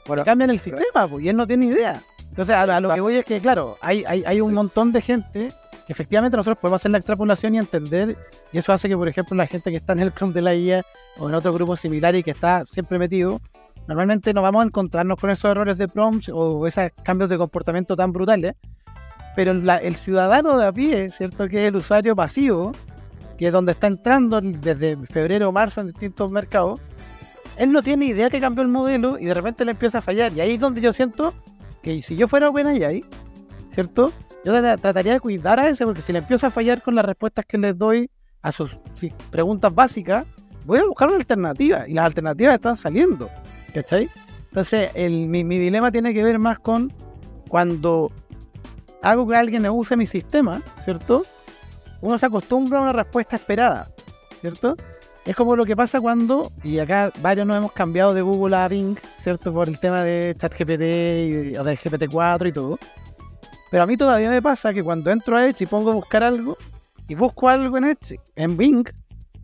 Bueno, 0.08 0.26
cambian 0.26 0.50
el 0.50 0.60
sistema, 0.60 1.08
pues, 1.08 1.24
y 1.24 1.30
él 1.30 1.36
no 1.36 1.48
tiene 1.48 1.68
idea. 1.68 2.02
Entonces, 2.30 2.56
a, 2.56 2.80
lo 2.80 2.94
que 2.94 3.02
voy 3.02 3.16
es 3.16 3.26
que, 3.26 3.40
claro, 3.40 3.78
hay, 3.82 4.04
hay, 4.06 4.42
un 4.42 4.54
montón 4.54 4.92
de 4.92 5.02
gente 5.02 5.52
que 5.86 5.94
efectivamente 5.94 6.38
nosotros 6.38 6.60
podemos 6.60 6.82
hacer 6.82 6.92
la 6.92 6.98
extrapolación 6.98 7.56
y 7.56 7.58
entender, 7.58 8.16
y 8.52 8.58
eso 8.58 8.74
hace 8.74 8.88
que, 8.88 8.98
por 8.98 9.08
ejemplo, 9.08 9.36
la 9.36 9.48
gente 9.48 9.70
que 9.70 9.78
está 9.78 9.94
en 9.94 10.00
el 10.00 10.12
prompt 10.12 10.36
de 10.36 10.42
la 10.42 10.56
IA 10.56 10.84
o 11.18 11.30
en 11.30 11.36
otro 11.36 11.54
grupo 11.54 11.76
similar 11.76 12.16
y 12.16 12.24
que 12.24 12.32
está 12.32 12.66
siempre 12.66 12.98
metido, 13.00 13.42
normalmente 13.88 14.34
no 14.34 14.42
vamos 14.42 14.64
a 14.64 14.68
encontrarnos 14.68 15.18
con 15.18 15.30
esos 15.30 15.52
errores 15.52 15.78
de 15.78 15.88
prompt 15.88 16.30
o 16.30 16.66
esos 16.68 16.90
cambios 17.04 17.30
de 17.30 17.38
comportamiento 17.38 17.96
tan 17.96 18.12
brutales, 18.14 18.56
pero 19.36 19.52
el 19.52 19.96
ciudadano 19.96 20.58
de 20.58 20.66
a 20.66 20.72
pie, 20.72 21.10
¿cierto? 21.10 21.48
Que 21.48 21.64
es 21.64 21.70
el 21.70 21.76
usuario 21.76 22.16
pasivo, 22.16 22.74
que 23.38 23.48
es 23.48 23.54
donde 23.54 23.72
está 23.72 23.88
entrando 23.88 24.42
desde 24.42 24.98
febrero 25.08 25.50
o 25.50 25.52
marzo 25.52 25.82
en 25.82 25.88
distintos 25.88 26.32
mercados, 26.32 26.80
él 27.58 27.72
no 27.72 27.82
tiene 27.82 28.06
idea 28.06 28.30
que 28.30 28.40
cambió 28.40 28.64
el 28.64 28.70
modelo 28.70 29.18
y 29.20 29.26
de 29.26 29.34
repente 29.34 29.66
le 29.66 29.72
empieza 29.72 30.00
a 30.00 30.02
fallar. 30.02 30.34
Y 30.34 30.42
ahí 30.42 30.54
es 30.54 30.60
donde 30.60 30.82
yo 30.82 30.94
siento 30.94 31.34
que 31.82 32.02
si 32.02 32.16
yo 32.16 32.28
fuera 32.28 32.50
OpenAI, 32.50 33.04
¿cierto? 33.74 34.12
Yo 34.44 34.54
trataría 34.78 35.14
de 35.14 35.20
cuidar 35.20 35.60
a 35.60 35.70
ese, 35.70 35.86
porque 35.86 36.02
si 36.02 36.12
le 36.12 36.20
empieza 36.20 36.48
a 36.48 36.50
fallar 36.50 36.82
con 36.82 36.96
las 36.96 37.06
respuestas 37.06 37.46
que 37.46 37.58
les 37.58 37.78
doy 37.78 38.10
a 38.42 38.52
sus 38.52 38.78
preguntas 39.30 39.74
básicas, 39.74 40.26
voy 40.66 40.80
a 40.80 40.86
buscar 40.86 41.10
una 41.10 41.18
alternativa. 41.18 41.88
Y 41.88 41.94
las 41.94 42.06
alternativas 42.06 42.56
están 42.56 42.76
saliendo, 42.76 43.30
¿cachai? 43.74 44.10
Entonces, 44.48 44.92
mi, 44.96 45.44
mi 45.44 45.60
dilema 45.60 45.92
tiene 45.92 46.14
que 46.14 46.24
ver 46.24 46.40
más 46.40 46.60
con 46.60 46.92
cuando 47.48 48.12
hago 49.02 49.28
que 49.28 49.36
alguien 49.36 49.68
use 49.68 49.98
mi 49.98 50.06
sistema, 50.06 50.62
¿cierto? 50.84 51.24
Uno 52.02 52.18
se 52.18 52.26
acostumbra 52.26 52.80
a 52.80 52.82
una 52.82 52.94
respuesta 52.94 53.36
esperada, 53.36 53.88
¿cierto? 54.40 54.76
Es 55.26 55.36
como 55.36 55.56
lo 55.56 55.66
que 55.66 55.76
pasa 55.76 56.02
cuando, 56.02 56.52
y 56.64 56.80
acá 56.80 57.12
varios 57.22 57.46
nos 57.46 57.58
hemos 57.58 57.72
cambiado 57.72 58.14
de 58.14 58.22
Google 58.22 58.56
a 58.56 58.68
Bing, 58.68 58.98
¿cierto? 59.20 59.54
Por 59.54 59.70
el 59.70 59.80
tema 59.80 60.04
de 60.04 60.36
ChatGPT 60.36 60.82
y, 60.82 61.58
o 61.58 61.64
de 61.64 61.78
GPT-4 61.78 62.50
y 62.50 62.52
todo. 62.52 62.80
Pero 63.70 63.84
a 63.84 63.86
mí 63.86 63.98
todavía 63.98 64.30
me 64.30 64.42
pasa 64.42 64.74
que 64.74 64.84
cuando 64.84 65.12
entro 65.12 65.38
a 65.38 65.46
Edge 65.46 65.64
y 65.64 65.68
pongo 65.68 65.92
a 65.92 65.94
buscar 65.94 66.24
algo, 66.24 66.58
y 67.08 67.16
busco 67.16 67.50
algo 67.50 67.78
en 67.78 67.86
Edge, 67.86 68.20
en 68.36 68.58
Bing, 68.58 68.88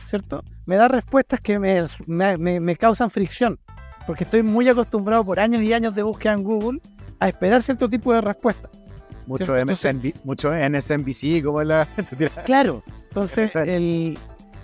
¿cierto? 0.07 0.43
Me 0.65 0.77
da 0.77 0.87
respuestas 0.87 1.39
que 1.39 1.59
me, 1.59 1.83
me, 2.07 2.59
me 2.59 2.75
causan 2.75 3.09
fricción. 3.09 3.59
Porque 4.07 4.23
estoy 4.23 4.41
muy 4.41 4.67
acostumbrado 4.69 5.23
por 5.25 5.39
años 5.39 5.61
y 5.61 5.73
años 5.73 5.93
de 5.93 6.01
búsqueda 6.01 6.33
en 6.33 6.43
Google 6.43 6.79
a 7.19 7.27
esperar 7.27 7.61
cierto 7.61 7.89
tipo 7.89 8.13
de 8.13 8.21
respuestas. 8.21 8.71
Mucho, 9.27 9.53
MSNBC, 9.53 10.23
mucho 10.23 10.51
NSNBC, 10.53 11.43
como 11.43 11.61
la. 11.63 11.85
claro, 12.45 12.81
entonces, 13.09 13.55
el, 13.57 14.17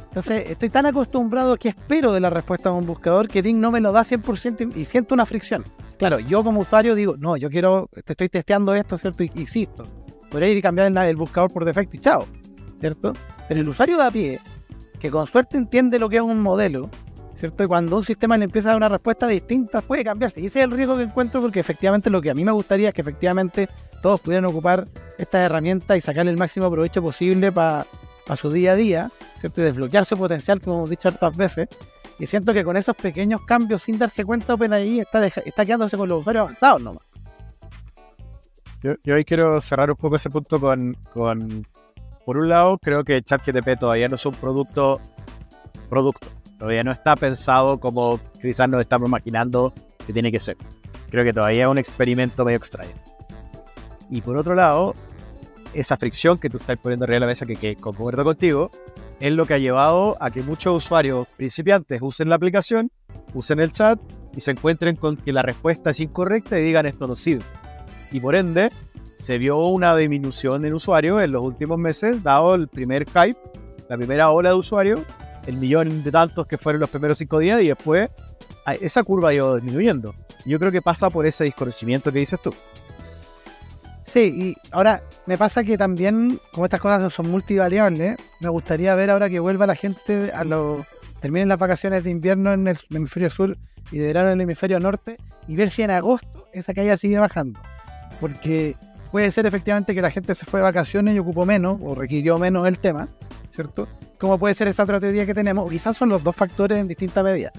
entonces 0.06 0.50
estoy 0.50 0.70
tan 0.70 0.86
acostumbrado 0.86 1.58
que 1.58 1.70
espero 1.70 2.14
de 2.14 2.20
la 2.20 2.30
respuesta 2.30 2.70
de 2.70 2.76
un 2.76 2.86
buscador 2.86 3.28
que 3.28 3.42
Ding 3.42 3.60
no 3.60 3.72
me 3.72 3.82
lo 3.82 3.92
da 3.92 4.04
100% 4.04 4.76
y 4.76 4.86
siento 4.86 5.14
una 5.16 5.26
fricción. 5.26 5.64
Claro, 5.98 6.20
yo 6.20 6.44
como 6.44 6.62
usuario 6.62 6.96
digo, 6.96 7.16
no, 7.18 7.36
yo 7.36 7.50
quiero, 7.50 7.90
te 8.06 8.14
estoy 8.14 8.30
testeando 8.30 8.74
esto, 8.74 8.98
¿cierto? 8.98 9.24
Y 9.24 9.32
insisto, 9.36 9.84
podría 10.32 10.50
ir 10.50 10.58
y 10.58 10.62
cambiar 10.62 10.88
el, 10.88 10.98
el 10.98 11.16
buscador 11.16 11.52
por 11.52 11.66
defecto 11.66 11.98
y 11.98 12.00
chao, 12.00 12.26
¿cierto? 12.80 13.14
Pero 13.48 13.62
el 13.62 13.68
usuario 13.68 13.98
de 13.98 14.04
a 14.04 14.12
pie, 14.12 14.40
que 15.00 15.12
con 15.12 15.28
suerte 15.28 15.58
entiende 15.58 16.00
lo 16.00 16.08
que 16.10 16.18
es 16.18 16.22
un 16.22 16.42
modelo, 16.42 16.90
¿cierto? 17.44 17.62
Y 17.62 17.68
cuando 17.68 17.98
un 17.98 18.06
sistema 18.06 18.38
le 18.38 18.46
empieza 18.46 18.70
a 18.70 18.72
dar 18.72 18.78
una 18.78 18.88
respuesta 18.88 19.28
distinta, 19.28 19.82
puede 19.82 20.06
cambiarse. 20.06 20.40
Y 20.40 20.46
ese 20.46 20.60
es 20.60 20.64
el 20.64 20.72
riesgo 20.72 20.96
que 20.96 21.04
encuentro 21.04 21.42
porque 21.42 21.60
efectivamente 21.60 22.10
lo 22.10 22.22
que 22.22 22.30
a 22.30 22.34
mí 22.34 22.46
me 22.46 22.54
gustaría 22.54 22.88
es 22.88 22.94
que 22.96 23.02
efectivamente 23.02 23.68
todos 24.02 24.22
pudieran 24.22 24.46
ocupar 24.46 24.88
esta 25.18 25.44
herramienta 25.44 25.98
y 25.98 26.00
sacarle 26.00 26.32
el 26.32 26.38
máximo 26.38 26.72
provecho 26.72 27.02
posible 27.02 27.52
para 27.52 27.86
su 28.38 28.50
día 28.50 28.72
a 28.72 28.76
día, 28.76 29.12
¿cierto? 29.42 29.60
Y 29.60 29.66
desbloquear 29.66 30.06
su 30.06 30.18
potencial, 30.18 30.62
como 30.62 30.78
hemos 30.78 30.90
dicho 30.90 31.10
hartas 31.10 31.36
veces. 31.36 31.68
Y 32.18 32.28
siento 32.28 32.54
que 32.54 32.64
con 32.64 32.78
esos 32.78 32.96
pequeños 32.96 33.42
cambios, 33.42 33.84
sin 33.84 34.00
darse 34.00 34.24
cuenta, 34.24 34.54
OpenAI 34.54 35.02
está, 35.02 35.26
está 35.28 35.66
quedándose 35.66 35.98
con 35.98 36.08
los 36.08 36.22
usuarios 36.22 36.44
avanzados 36.44 36.82
nomás. 36.82 37.04
Yo, 38.82 38.94
yo 39.04 39.16
hoy 39.16 39.26
quiero 39.26 39.60
cerrar 39.60 39.92
un 39.92 39.98
poco 39.98 40.16
ese 40.16 40.30
punto 40.30 40.62
con, 40.62 40.96
con, 41.12 41.68
por 42.26 42.38
un 42.38 42.48
lado, 42.48 42.78
creo 42.78 43.04
que 43.04 43.22
ChatGTP 43.22 43.78
todavía 43.78 44.08
no 44.08 44.16
es 44.16 44.26
un 44.26 44.34
producto, 44.34 45.02
producto. 45.90 46.30
Todavía 46.64 46.86
no 46.86 46.94
está 46.94 47.18
pensado 47.18 47.78
como 47.78 48.22
quizás 48.42 48.70
nos 48.70 48.80
estamos 48.80 49.10
imaginando 49.10 49.74
que 50.08 50.14
tiene 50.14 50.32
que 50.32 50.40
ser. 50.40 50.56
Creo 51.12 51.26
que 51.26 51.34
todavía 51.34 51.64
es 51.64 51.70
un 51.70 51.78
experimento 51.78 52.46
medio 52.46 52.58
extraño. 52.58 52.94
Y 54.10 54.22
por 54.22 54.38
otro 54.38 54.56
lado, 54.56 54.94
esa 55.74 55.98
fricción 55.98 56.38
que 56.38 56.50
tú 56.50 56.56
estás 56.56 56.78
poniendo 56.78 57.04
arriba 57.04 57.16
de 57.16 57.20
la 57.20 57.28
mesa, 57.28 57.46
que, 57.46 57.58
que 57.58 57.76
concuerdo 57.76 58.24
contigo, 58.24 58.72
es 59.20 59.34
lo 59.34 59.46
que 59.46 59.56
ha 59.56 59.58
llevado 59.58 60.16
a 60.22 60.32
que 60.32 60.42
muchos 60.42 60.86
usuarios 60.86 61.28
principiantes 61.36 62.02
usen 62.02 62.30
la 62.30 62.36
aplicación, 62.36 62.90
usen 63.34 63.60
el 63.60 63.74
chat 63.74 64.00
y 64.34 64.40
se 64.40 64.52
encuentren 64.52 64.96
con 64.96 65.18
que 65.18 65.34
la 65.34 65.42
respuesta 65.42 65.90
es 65.90 66.00
incorrecta 66.00 66.58
y 66.58 66.64
digan 66.64 66.86
esto 66.86 67.08
no 67.08 67.18
sirve. 67.18 67.44
Y 68.10 68.22
por 68.22 68.36
ende, 68.36 68.70
se 69.18 69.38
vio 69.38 69.58
una 69.58 69.98
disminución 69.98 70.64
en 70.64 70.74
usuarios 70.74 71.22
en 71.24 71.34
los 71.34 71.44
últimos 71.44 71.78
meses, 71.78 72.24
dado 72.24 72.56
el 72.56 72.70
primer 72.70 73.06
hype, 73.08 73.38
la 73.90 73.98
primera 73.98 74.32
ola 74.32 74.52
de 74.52 74.56
usuarios, 74.56 75.02
el 75.46 75.58
millón 75.58 76.04
de 76.04 76.12
tantos 76.12 76.48
que 76.48 76.58
fueron 76.58 76.80
los 76.80 76.90
primeros 76.90 77.18
cinco 77.18 77.40
días 77.40 77.62
y 77.62 77.68
después 77.68 78.10
esa 78.80 79.04
curva 79.04 79.30
ha 79.30 79.34
ido 79.34 79.56
disminuyendo. 79.56 80.14
Yo 80.46 80.60
creo 80.60 80.72
que 80.72 80.82
pasa 80.82 81.10
por 81.10 81.26
ese 81.26 81.44
desconocimiento 81.44 82.12
que 82.12 82.20
dices 82.20 82.42
tú. 82.42 82.54
Sí, 84.06 84.20
y 84.38 84.58
ahora 84.72 85.02
me 85.26 85.38
pasa 85.38 85.64
que 85.64 85.78
también, 85.78 86.40
como 86.52 86.66
estas 86.66 86.82
cosas 86.82 87.12
son 87.12 87.32
multivariables, 87.32 88.18
me 88.42 88.50
gustaría 88.50 88.94
ver 88.96 89.10
ahora 89.10 89.30
que 89.30 89.40
vuelva 89.40 89.66
la 89.66 89.76
gente 89.76 90.32
a 90.32 90.44
los. 90.44 90.86
terminen 91.20 91.50
las 91.50 91.58
vacaciones 91.58 92.04
de 92.04 92.12
invierno 92.12 92.54
en 92.54 92.68
el 92.68 92.78
hemisferio 92.92 93.30
sur 93.30 93.58
y 93.92 93.98
de 93.98 94.08
verano 94.08 94.28
en 94.30 94.36
el 94.36 94.42
hemisferio 94.42 94.80
norte 94.80 95.18
y 95.48 95.56
ver 95.56 95.70
si 95.70 95.82
en 95.82 95.92
agosto 95.92 96.48
esa 96.54 96.74
caída 96.74 96.96
sigue 96.96 97.18
bajando. 97.18 97.60
Porque 98.22 98.76
puede 99.14 99.30
ser 99.30 99.46
efectivamente 99.46 99.94
que 99.94 100.02
la 100.02 100.10
gente 100.10 100.34
se 100.34 100.44
fue 100.44 100.60
de 100.60 100.64
vacaciones 100.64 101.14
y 101.14 101.20
ocupó 101.20 101.46
menos 101.46 101.78
o 101.84 101.94
requirió 101.94 102.40
menos 102.40 102.66
el 102.66 102.80
tema, 102.80 103.08
¿cierto? 103.52 103.88
Como 104.18 104.40
puede 104.40 104.56
ser 104.56 104.68
esa 104.70 104.82
otra 104.82 105.00
teoría 105.00 105.24
que 105.28 105.36
tenemos, 105.36 105.68
o 105.68 105.70
quizás 105.70 105.96
son 105.96 106.10
los 106.10 106.24
dos 106.24 106.36
factores 106.36 106.80
en 106.80 106.88
distinta 106.88 107.22
medida. 107.22 107.52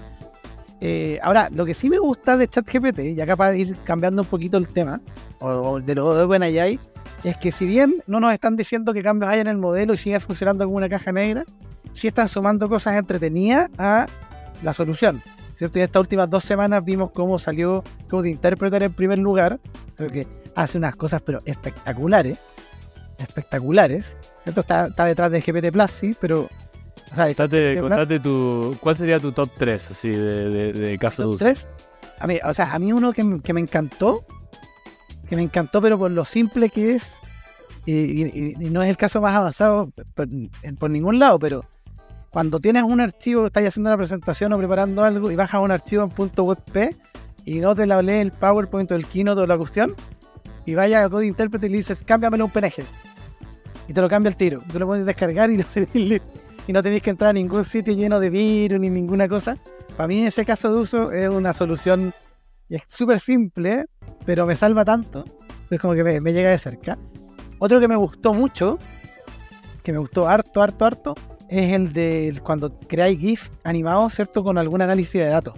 Eh, 0.81 1.17
ahora, 1.23 1.47
lo 1.49 1.63
que 1.63 1.73
sí 1.73 1.89
me 1.89 1.97
gusta 1.97 2.35
de 2.35 2.49
ChatGPT, 2.49 2.99
y 3.15 3.21
acá 3.21 3.37
para 3.37 3.55
ir 3.55 3.73
cambiando 3.85 4.23
un 4.23 4.27
poquito 4.27 4.57
el 4.57 4.67
tema, 4.67 4.99
o, 5.39 5.47
o 5.47 5.79
de 5.79 5.95
lo 5.95 6.13
de 6.13 6.23
OpenAI, 6.25 6.77
es 7.23 7.37
que 7.37 7.53
si 7.53 7.65
bien 7.65 8.03
no 8.05 8.19
nos 8.19 8.33
están 8.33 8.57
diciendo 8.57 8.91
que 8.91 9.01
cambios 9.01 9.31
hay 9.31 9.39
en 9.39 9.47
el 9.47 9.55
modelo 9.55 9.93
y 9.93 9.97
sigue 9.97 10.19
funcionando 10.19 10.65
como 10.65 10.75
una 10.75 10.89
caja 10.89 11.13
negra, 11.13 11.45
sí 11.93 12.09
están 12.09 12.27
sumando 12.27 12.67
cosas 12.67 12.95
entretenidas 12.95 13.69
a 13.77 14.07
la 14.61 14.73
solución. 14.73 15.21
¿Cierto? 15.57 15.79
Y 15.79 15.81
estas 15.83 16.01
últimas 16.01 16.29
dos 16.29 16.43
semanas 16.43 16.83
vimos 16.83 17.11
cómo 17.11 17.39
salió 17.39 17.83
Code 18.09 18.29
Interpreter 18.29 18.83
en 18.83 18.93
primer 18.93 19.19
lugar, 19.19 19.59
que 19.97 20.27
hace 20.55 20.77
unas 20.77 20.95
cosas 20.95 21.21
pero 21.21 21.39
espectaculares, 21.45 22.39
espectaculares. 23.17 24.15
¿Cierto? 24.43 24.61
Está, 24.61 24.87
está 24.87 25.05
detrás 25.05 25.31
de 25.31 25.41
GPT 25.41 25.71
Plus, 25.71 25.91
sí, 25.91 26.15
pero... 26.19 26.47
O 27.11 27.15
sea, 27.15 27.27
Contate, 27.27 27.79
contate 27.79 28.19
tu. 28.19 28.75
¿Cuál 28.81 28.97
sería 28.97 29.19
tu 29.19 29.31
top 29.31 29.49
3 29.57 29.91
así 29.91 30.09
de, 30.09 30.49
de, 30.49 30.73
de 30.73 30.97
caso 30.97 31.21
de 31.21 31.25
Top 31.27 31.35
uso? 31.35 31.45
tres. 31.45 31.67
A 32.19 32.27
mí, 32.27 32.39
o 32.43 32.53
sea, 32.53 32.73
a 32.73 32.79
mí 32.79 32.91
uno 32.91 33.13
que, 33.13 33.39
que 33.43 33.53
me 33.53 33.61
encantó, 33.61 34.25
que 35.29 35.35
me 35.35 35.43
encantó, 35.43 35.81
pero 35.81 35.97
por 35.99 36.09
lo 36.11 36.25
simple 36.25 36.69
que 36.69 36.95
es, 36.95 37.03
y, 37.85 37.93
y- 37.93 38.53
y 38.59 38.69
no 38.69 38.81
es 38.83 38.89
el 38.89 38.97
caso 38.97 39.21
más 39.21 39.35
avanzado 39.35 39.91
por 40.79 40.89
ningún 40.89 41.19
lado, 41.19 41.37
pero 41.39 41.63
cuando 42.35 42.59
tienes 42.59 42.83
un 42.83 42.99
archivo, 42.99 43.45
estás 43.45 43.65
haciendo 43.65 43.91
una 43.91 43.95
presentación 43.95 44.51
o 44.51 44.57
preparando 44.57 45.05
algo 45.05 45.31
y 45.31 45.37
bajas 45.37 45.61
un 45.61 45.71
archivo 45.71 46.03
en 46.03 46.09
punto 46.09 46.43
.webp 46.43 46.93
y 47.45 47.59
no 47.59 47.73
te 47.73 47.87
la 47.87 48.01
lee 48.01 48.15
el 48.15 48.31
PowerPoint 48.31 48.91
o 48.91 48.95
el 48.95 49.05
Keynote 49.05 49.39
o 49.39 49.47
la 49.47 49.57
cuestión, 49.57 49.95
y 50.65 50.75
vaya 50.75 51.05
a 51.05 51.09
Code 51.09 51.27
Interpreter 51.27 51.69
y 51.69 51.71
le 51.71 51.77
dices, 51.77 52.03
cámbiamelo 52.03 52.43
un 52.43 52.51
PNG. 52.51 52.83
Y 53.87 53.93
te 53.93 54.01
lo 54.01 54.09
cambia 54.09 54.27
el 54.27 54.35
tiro. 54.35 54.61
Tú 54.69 54.77
lo 54.79 54.85
puedes 54.85 55.05
descargar 55.05 55.49
y, 55.49 55.55
lo 55.55 55.63
tenés 55.73 56.21
y 56.67 56.73
no 56.73 56.83
tenéis 56.83 57.03
que 57.03 57.11
entrar 57.11 57.29
a 57.29 57.33
ningún 57.33 57.63
sitio 57.63 57.93
lleno 57.93 58.19
de 58.19 58.29
virus 58.29 58.81
ni 58.81 58.89
ninguna 58.89 59.29
cosa. 59.29 59.57
Para 59.95 60.09
mí, 60.09 60.19
en 60.19 60.27
ese 60.27 60.43
caso 60.43 60.69
de 60.73 60.77
uso, 60.77 61.13
es 61.13 61.33
una 61.33 61.53
solución 61.53 62.11
es 62.67 62.83
súper 62.87 63.21
simple, 63.21 63.85
pero 64.25 64.45
me 64.45 64.57
salva 64.57 64.83
tanto. 64.83 65.23
Es 65.69 65.79
como 65.79 65.93
que 65.93 66.19
me 66.19 66.33
llega 66.33 66.49
de 66.49 66.57
cerca. 66.57 66.97
Otro 67.59 67.79
que 67.79 67.87
me 67.87 67.95
gustó 67.95 68.33
mucho, 68.33 68.77
que 69.83 69.93
me 69.93 69.99
gustó 69.99 70.27
harto, 70.27 70.61
harto, 70.61 70.83
harto, 70.83 71.15
es 71.49 71.73
el 71.73 71.93
de 71.93 72.39
cuando 72.43 72.77
creáis 72.79 73.19
GIF 73.19 73.49
animados, 73.63 74.13
¿cierto? 74.13 74.43
Con 74.43 74.57
algún 74.57 74.81
análisis 74.81 75.13
de 75.13 75.27
datos. 75.27 75.55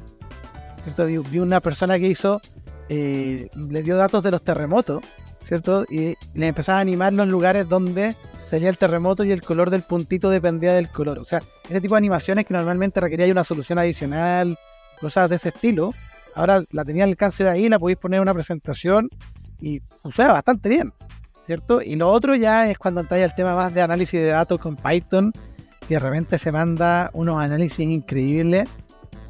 ¿Cierto? 0.83 1.05
Vi, 1.05 1.39
una 1.39 1.59
persona 1.59 1.97
que 1.97 2.07
hizo, 2.07 2.41
eh, 2.89 3.49
le 3.55 3.83
dio 3.83 3.97
datos 3.97 4.23
de 4.23 4.31
los 4.31 4.43
terremotos, 4.43 5.03
¿cierto? 5.43 5.85
Y 5.89 6.15
le 6.33 6.47
empezaba 6.47 6.77
a 6.77 6.81
animar 6.81 7.13
los 7.13 7.27
lugares 7.27 7.67
donde 7.67 8.15
tenía 8.49 8.69
el 8.69 8.77
terremoto 8.77 9.23
y 9.23 9.31
el 9.31 9.41
color 9.41 9.69
del 9.69 9.81
puntito 9.81 10.29
dependía 10.29 10.73
del 10.73 10.89
color. 10.89 11.19
O 11.19 11.25
sea, 11.25 11.41
ese 11.65 11.81
tipo 11.81 11.95
de 11.95 11.99
animaciones 11.99 12.45
que 12.45 12.53
normalmente 12.53 13.01
requería 13.01 13.31
una 13.31 13.43
solución 13.43 13.79
adicional, 13.79 14.57
cosas 14.99 15.29
de 15.29 15.35
ese 15.35 15.49
estilo. 15.49 15.93
Ahora 16.35 16.61
la 16.71 16.85
tenía 16.85 17.03
al 17.03 17.11
alcance 17.11 17.43
de 17.43 17.49
ahí, 17.49 17.67
la 17.67 17.79
podéis 17.79 17.97
poner 17.97 18.17
en 18.17 18.21
una 18.21 18.33
presentación 18.33 19.09
y 19.59 19.81
funciona 20.01 20.31
bastante 20.33 20.69
bien, 20.69 20.93
¿cierto? 21.45 21.81
Y 21.81 21.95
lo 21.95 22.09
otro 22.09 22.35
ya 22.35 22.69
es 22.69 22.77
cuando 22.77 23.01
entráis 23.01 23.25
al 23.25 23.35
tema 23.35 23.55
más 23.55 23.73
de 23.73 23.81
análisis 23.81 24.19
de 24.19 24.27
datos 24.27 24.59
con 24.59 24.75
Python, 24.75 25.33
y 25.89 25.93
de 25.93 25.99
repente 25.99 26.37
se 26.37 26.51
manda 26.51 27.09
unos 27.13 27.39
análisis 27.39 27.79
increíbles, 27.79 28.67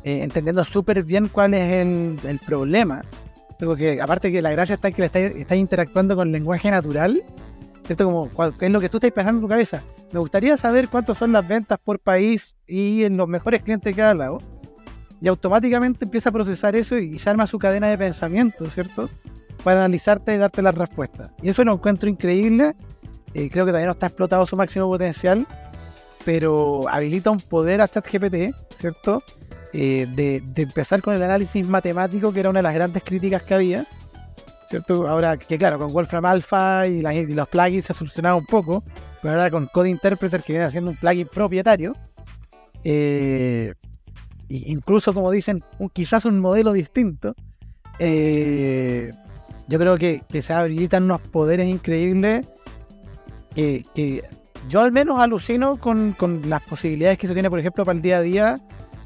eh, 0.04 0.24
entendiendo 0.24 0.63
súper 0.63 1.04
bien 1.04 1.28
cuál 1.28 1.54
es 1.54 1.74
el, 1.74 2.17
el 2.28 2.39
problema. 2.39 3.02
Porque 3.60 4.02
aparte 4.02 4.32
que 4.32 4.41
la 4.41 4.52
gracia 4.52 4.76
está 4.76 4.88
en 4.89 4.93
que 4.93 5.06
estáis, 5.06 5.36
estáis 5.36 5.60
interactuando 5.60 6.15
con 6.15 6.32
lenguaje 6.32 6.70
natural, 6.70 7.24
¿cierto? 7.86 8.06
Como 8.06 8.30
qué 8.58 8.67
es 8.67 8.72
lo 8.72 8.80
que 8.80 8.89
tú 8.89 8.98
estás 8.98 9.12
pensando 9.12 9.39
en 9.39 9.43
tu 9.43 9.50
cabeza. 9.50 9.82
Me 10.12 10.20
gustaría 10.20 10.56
saber 10.58 10.89
cuántas 10.89 11.17
son 11.17 11.32
las 11.32 11.48
ventas 11.48 11.80
por 11.84 12.00
país 12.00 12.56
y 12.67 13.04
en 13.04 13.17
los 13.17 13.28
mejores 13.28 13.63
clientes 13.63 13.96
de 13.96 13.98
cada 14.00 14.13
lado. 14.13 14.39
Y 15.20 15.28
automáticamente 15.28 16.06
empieza 16.06 16.30
a 16.30 16.32
procesar 16.32 16.76
eso 16.76 16.98
y 16.98 17.17
se 17.17 17.30
arma 17.30 17.48
su 17.48 17.58
cadena 17.58 17.89
de 17.89 17.98
pensamiento, 17.98 18.70
¿cierto? 18.70 19.10
Para 19.63 19.80
analizarte 19.80 20.36
y 20.36 20.38
darte 20.38 20.62
las 20.62 20.76
respuestas. 20.76 21.32
Y 21.41 21.50
eso 21.50 21.63
lo 21.63 21.74
encuentro 21.74 22.08
increíble. 22.08 22.76
Eh, 23.34 23.50
creo 23.50 23.65
que 23.65 23.72
todavía 23.72 23.88
no 23.88 23.93
está 23.93 24.08
explotado 24.08 24.46
su 24.46 24.56
máximo 24.56 24.88
potencial, 24.88 25.48
pero 26.28 26.90
habilita 26.90 27.32
un 27.32 27.40
poder 27.40 27.80
a 27.80 27.88
ChatGPT, 27.88 28.54
¿cierto? 28.78 29.24
Eh, 29.72 30.06
de, 30.13 30.44
empezar 30.62 31.02
con 31.02 31.16
el 31.16 31.24
análisis 31.24 31.66
matemático, 31.66 32.34
que 32.34 32.42
era 32.42 32.50
una 32.50 32.60
de 32.60 32.63
las 32.63 32.74
grandes 32.74 33.02
críticas 33.02 33.44
que 33.44 33.54
había, 33.54 33.86
¿cierto? 34.68 35.08
Ahora 35.08 35.38
que 35.38 35.58
claro, 35.58 35.80
con 35.80 35.94
Wolfram 35.94 36.26
Alpha 36.26 36.86
y, 36.86 37.02
los 37.02 37.48
plugins 37.48 37.86
se 37.86 37.94
ha 37.94 37.96
solucionado 37.96 38.36
un 38.36 38.46
poco, 38.46 38.84
pero 39.22 39.36
ahora 39.36 39.50
con 39.50 39.68
Code 39.68 39.90
Interpreter, 39.90 40.44
que 40.44 40.52
viene 40.52 40.66
haciendo 40.66 40.92
un 40.92 40.98
plugin 40.98 41.30
propietario, 41.30 41.96
eh, 42.84 43.74
incluso 44.50 45.13
como 45.13 45.32
dicen, 45.32 45.63
quizás 45.94 46.26
un 46.26 46.42
modelo 46.42 46.74
distinto, 46.74 47.36
eh, 48.00 49.13
yo 49.70 49.80
creo 49.80 49.98
que, 49.98 50.24
se 50.42 50.52
habilitan 50.52 51.04
unos 51.04 51.22
poderes 51.22 51.70
increíbles 51.70 52.46
que 53.56 54.26
yo 54.70 54.82
al 54.82 54.91
menos 54.91 55.20
alucino 55.20 55.78
con, 55.78 56.13
con 56.13 56.50
las 56.50 56.63
posibilidades 56.63 57.17
que 57.17 57.28
se 57.28 57.34
tiene, 57.34 57.50
por 57.50 57.60
ejemplo, 57.60 57.86
para 57.86 57.96
el 57.96 58.02
día 58.02 58.17
a 58.17 58.22
día 58.22 58.58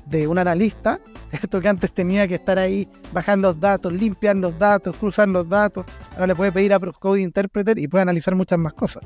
de 0.05 0.27
un 0.27 0.37
analista, 0.37 0.99
¿cierto? 1.29 1.61
Que 1.61 1.69
antes 1.69 1.91
tenía 1.91 2.27
que 2.27 2.35
estar 2.35 2.59
ahí, 2.59 2.87
bajar 3.13 3.37
los 3.37 3.59
datos, 3.59 3.93
limpiar 3.93 4.35
los 4.35 4.57
datos, 4.57 4.95
cruzar 4.97 5.27
los 5.27 5.47
datos. 5.47 5.85
Ahora 6.13 6.27
le 6.27 6.35
puede 6.35 6.51
pedir 6.51 6.73
a 6.73 6.79
Code 6.79 7.21
Interpreter 7.21 7.79
y 7.79 7.87
puede 7.87 8.03
analizar 8.03 8.35
muchas 8.35 8.59
más 8.59 8.73
cosas. 8.73 9.03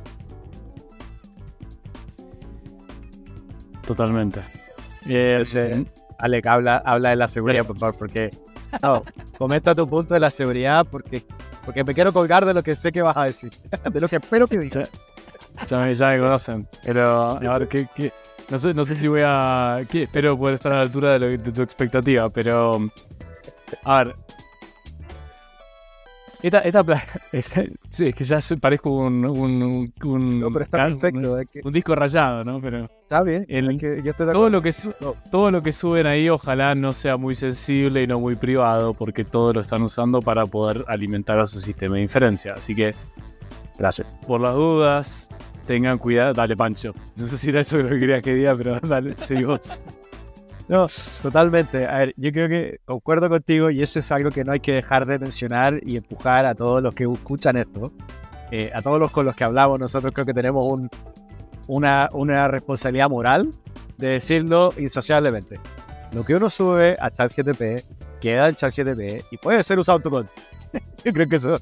Totalmente. 3.86 4.42
Eh, 5.08 5.86
Alec, 6.18 6.46
habla, 6.48 6.78
habla 6.78 7.10
de 7.10 7.16
la 7.16 7.28
seguridad, 7.28 7.66
por 7.66 7.78
favor, 7.78 7.96
porque... 7.98 8.30
No, 8.82 9.04
comenta 9.38 9.74
tu 9.74 9.88
punto 9.88 10.16
de 10.16 10.20
la 10.20 10.32
seguridad, 10.32 10.86
porque, 10.90 11.24
porque 11.64 11.84
me 11.84 11.94
quiero 11.94 12.12
colgar 12.12 12.46
de 12.46 12.54
lo 12.54 12.62
que 12.62 12.76
sé 12.76 12.92
que 12.92 13.02
vas 13.02 13.16
a 13.16 13.24
decir, 13.26 13.52
de 13.92 14.02
lo 14.02 14.10
que 14.10 14.18
espero 14.18 14.48
que 14.48 14.60
digas. 14.60 14.90
Ya, 15.68 15.80
me, 15.80 15.96
ya 15.96 16.10
me 16.10 16.20
conocen. 16.20 16.68
Pero, 16.84 17.32
a 17.32 17.58
ver, 17.60 17.68
¿qué, 17.68 17.88
qué? 17.96 18.12
No, 18.50 18.60
sé, 18.60 18.74
no 18.74 18.86
sé 18.86 18.96
si 18.96 19.08
voy 19.08 19.22
a. 19.24 19.82
¿qué? 19.90 20.04
Espero 20.04 20.38
poder 20.38 20.56
estar 20.56 20.72
a 20.72 20.76
la 20.76 20.82
altura 20.82 21.14
de, 21.14 21.20
lo- 21.20 21.28
de 21.28 21.52
tu 21.52 21.62
expectativa, 21.62 22.30
pero. 22.30 22.80
A 23.84 24.04
ver. 24.04 24.14
Esta, 26.44 26.60
esta, 26.60 26.84
sí, 27.90 28.08
es 28.08 28.14
que 28.14 28.24
ya 28.24 28.40
parezco 28.62 28.92
un. 28.92 29.26
un, 29.26 29.92
un, 30.04 30.40
No, 30.40 30.52
pero 30.52 30.66
está 30.66 30.78
can- 30.78 31.00
perfecto, 31.00 31.38
que- 31.52 31.62
Un, 31.64 31.74
disco 31.74 31.96
rayado, 31.96 32.44
¿no? 32.44 32.62
Pero. 32.62 32.86
está 33.02 33.24
bien, 33.24 33.46
El- 33.50 33.72
es 33.72 33.80
que 33.80 34.02
yo 34.04 34.12
estoy 34.12 34.28
de 34.28 34.34
Todo 34.34 34.50
lo, 34.52 34.62
que 34.62 34.72
su- 34.72 34.94
todo 35.32 35.50
lo 35.50 35.64
que 35.64 35.72
suben 35.72 36.06
ahí, 36.06 36.30
ojalá 36.30 36.76
no 36.76 36.94
sea 36.94 37.18
muy 37.18 37.34
sensible 37.34 38.04
y 38.04 38.08
no 38.08 38.20
muy 38.20 38.36
privado, 38.36 38.94
porque 38.94 39.26
todo 39.26 39.54
lo 39.54 39.62
están 39.62 39.82
usando 39.82 40.22
para 40.22 40.46
poder 40.46 40.86
alimentar 40.88 41.40
a 41.40 41.48
su 41.48 41.60
sistema 41.60 41.96
de 41.96 42.04
inferencia. 42.04 42.54
Así 42.54 42.76
que, 42.76 42.94
Gracias. 43.80 44.16
por 44.28 44.40
las 44.40 44.54
dudas, 44.54 45.30
tengan 45.66 45.98
cuidado. 45.98 46.34
Dale, 46.34 46.56
Pancho. 46.56 46.94
No 47.16 47.28
sé 47.28 47.38
si 47.38 47.50
era 47.50 47.62
eso 47.62 47.78
lo 47.78 47.90
que 47.90 48.00
querías 48.00 48.22
que 48.22 48.34
diga, 48.36 48.56
pero 48.56 48.80
dale, 48.84 49.16
sí, 49.18 49.44
vos. 49.44 49.82
No, 50.68 50.88
totalmente. 51.22 51.86
A 51.86 52.00
ver, 52.00 52.14
yo 52.18 52.32
creo 52.32 52.50
que 52.50 52.80
concuerdo 52.86 53.30
contigo 53.30 53.70
y 53.70 53.84
eso 53.84 54.00
es 54.00 54.12
algo 54.12 54.32
que 54.32 54.44
no 54.44 54.52
hay 54.52 54.60
que 54.60 54.74
dejar 54.74 55.06
de 55.06 55.20
mencionar 55.20 55.80
y 55.84 55.98
empujar 55.98 56.46
a 56.46 56.56
todos 56.56 56.82
los 56.82 56.96
que 56.96 57.04
escuchan 57.04 57.58
esto. 57.58 57.92
Eh, 58.52 58.72
a 58.74 58.82
todos 58.82 59.00
los 59.00 59.12
con 59.12 59.26
los 59.26 59.36
que 59.36 59.44
hablamos, 59.44 59.80
nosotros 59.80 60.14
creo 60.14 60.26
que 60.26 60.34
tenemos 60.34 60.66
un, 60.68 60.90
una, 61.68 62.10
una 62.14 62.48
responsabilidad 62.48 63.10
moral 63.10 63.52
de 63.98 64.08
decirlo 64.08 64.74
insaciablemente. 64.78 65.60
Lo 66.12 66.24
que 66.24 66.36
uno 66.36 66.50
sube 66.50 66.96
a 67.00 67.12
ChatGTP 67.12 67.86
queda 68.22 68.50
en 68.50 68.56
ChatGTP 68.56 69.26
y 69.32 69.38
puede 69.38 69.62
ser 69.64 69.78
usado 69.78 70.00
tu 70.00 70.10
contra. 70.10 70.34
yo 71.04 71.14
creo 71.14 71.28
que 71.28 71.36
eso 71.36 71.60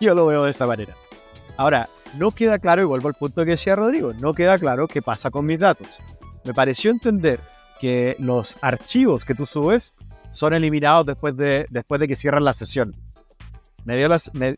yo 0.00 0.14
lo 0.14 0.26
veo 0.26 0.44
de 0.44 0.50
esa 0.50 0.66
manera. 0.66 0.94
Ahora, 1.56 1.88
no 2.18 2.30
queda 2.30 2.58
claro, 2.58 2.82
y 2.82 2.84
vuelvo 2.84 3.08
al 3.08 3.14
punto 3.14 3.44
que 3.44 3.52
decía 3.52 3.76
Rodrigo, 3.76 4.12
no 4.14 4.32
queda 4.34 4.58
claro 4.58 4.86
qué 4.88 5.02
pasa 5.02 5.30
con 5.30 5.44
mis 5.46 5.58
datos. 5.58 5.88
Me 6.44 6.54
pareció 6.54 6.90
entender 6.90 7.40
que 7.80 8.16
los 8.18 8.56
archivos 8.62 9.24
que 9.24 9.34
tú 9.34 9.44
subes 9.46 9.94
son 10.30 10.54
eliminados 10.54 11.06
después 11.06 11.36
de, 11.36 11.66
después 11.70 12.00
de 12.00 12.08
que 12.08 12.16
cierran 12.16 12.44
la 12.44 12.52
sesión. 12.52 12.94
Me 13.84 13.96
dio 13.96 14.08
las, 14.08 14.32
me- 14.34 14.56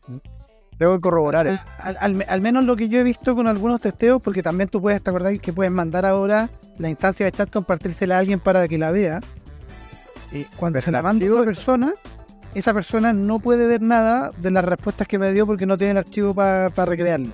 Tengo 0.77 0.95
que 0.95 1.01
corroborar 1.01 1.47
eso. 1.47 1.65
Al, 1.77 1.97
al- 1.99 2.25
al 2.27 2.41
menos 2.41 2.63
lo 2.65 2.75
que 2.75 2.87
yo 2.89 2.99
he 2.99 3.03
visto 3.03 3.35
con 3.35 3.47
algunos 3.47 3.81
testeos, 3.81 4.21
porque 4.21 4.41
también 4.41 4.69
tú 4.69 4.81
puedes, 4.81 5.01
¿te 5.03 5.09
acordás 5.09 5.37
que 5.39 5.51
puedes 5.53 5.71
mandar 5.73 6.05
ahora 6.05 6.49
la 6.77 6.89
instancia 6.89 7.25
de 7.25 7.31
chat, 7.33 7.49
compartírsela 7.51 8.15
a 8.15 8.19
alguien 8.19 8.39
para 8.39 8.67
que 8.67 8.77
la 8.77 8.91
vea? 8.91 9.19
Y 10.31 10.43
cuando 10.55 10.79
se 10.81 10.91
la 10.91 11.01
manda 11.01 11.25
a 11.25 11.31
otra 11.31 11.43
persona, 11.45 11.93
esa 12.55 12.73
persona 12.73 13.13
no 13.13 13.39
puede 13.39 13.67
ver 13.67 13.81
nada 13.81 14.31
de 14.37 14.51
las 14.51 14.63
respuestas 14.65 15.07
que 15.07 15.19
me 15.19 15.31
dio 15.31 15.45
porque 15.45 15.65
no 15.65 15.77
tiene 15.77 15.91
el 15.91 15.97
archivo 15.97 16.33
para 16.33 16.69
recrearlo. 16.85 17.31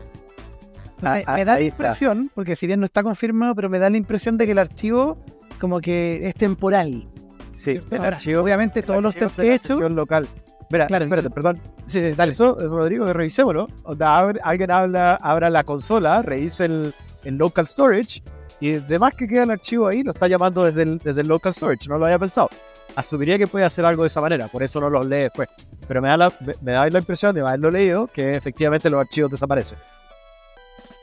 Ah, 1.02 1.14
me, 1.16 1.24
ah, 1.28 1.36
me 1.36 1.46
da 1.46 1.54
la 1.56 1.60
está. 1.60 1.64
impresión, 1.64 2.32
porque 2.34 2.56
si 2.56 2.68
bien 2.68 2.80
no 2.80 2.86
está 2.86 3.04
confirmado, 3.04 3.54
pero 3.56 3.70
me 3.70 3.80
da 3.80 3.90
la 3.90 3.98
impresión 3.98 4.38
de 4.38 4.46
que 4.46 4.52
el 4.54 4.58
archivo 4.60 5.18
como 5.60 5.80
que 5.80 6.28
es 6.28 6.36
temporal. 6.36 7.08
Sí, 7.52 7.72
el 7.72 7.84
Ahora, 7.98 8.08
archivo. 8.16 8.42
obviamente 8.42 8.82
todos 8.82 9.02
los 9.02 9.16
test 9.16 9.36
que 9.38 9.56
he 9.56 9.90
local. 9.90 10.28
Mira, 10.70 10.88
Claro, 10.88 11.06
espérate, 11.06 11.30
perdón. 11.30 11.60
sí, 11.86 12.02
sí, 12.02 12.12
dale. 12.14 12.32
Eso, 12.32 12.60
eh, 12.60 12.68
Rodrigo, 12.68 13.06
que 13.06 13.14
revisémoslo. 13.14 13.68
Onda, 13.84 14.18
abre- 14.20 14.40
alguien 14.44 14.72
habla, 14.72 15.16
abra 15.22 15.50
la 15.50 15.64
consola, 15.64 16.22
revise 16.24 16.66
el, 16.66 16.94
el 17.24 17.38
local 17.38 17.68
storage 17.68 18.24
y 18.60 18.76
además 18.76 19.14
que 19.14 19.28
queda 19.28 19.44
el 19.44 19.52
archivo 19.52 19.88
ahí, 19.88 20.02
lo 20.04 20.12
está 20.12 20.28
llamando 20.28 20.64
desde 20.66 20.82
el, 20.84 20.98
desde 20.98 21.22
el 21.22 21.28
local 21.28 21.54
storage. 21.54 21.88
No 21.88 21.98
lo 22.00 22.06
había 22.06 22.18
pensado. 22.20 22.50
Asumiría 22.96 23.38
que 23.38 23.48
puede 23.48 23.66
hacer 23.66 23.86
algo 23.86 24.04
de 24.04 24.08
esa 24.08 24.22
manera, 24.22 24.48
por 24.48 24.64
eso 24.64 24.80
no 24.80 24.90
los 24.90 25.06
lee 25.06 25.18
después. 25.18 25.50
Pero 25.88 26.02
me 26.02 26.10
da 26.10 26.18
la, 26.18 26.34
me, 26.62 26.72
da 26.72 26.90
la 26.90 27.00
impresión 27.00 27.36
de 27.36 27.42
haberlo 27.42 27.72
leído 27.72 28.08
que 28.08 28.36
efectivamente 28.36 28.90
los 28.90 29.00
archivos 29.00 29.32
desaparecen. 29.32 29.78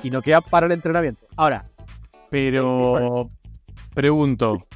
Y 0.03 0.11
no 0.11 0.23
quedan 0.23 0.43
para 0.49 0.67
el 0.67 0.73
entrenamiento. 0.73 1.27
Ahora, 1.37 1.65
Pero 2.31 3.29
pregunto, 3.95 4.67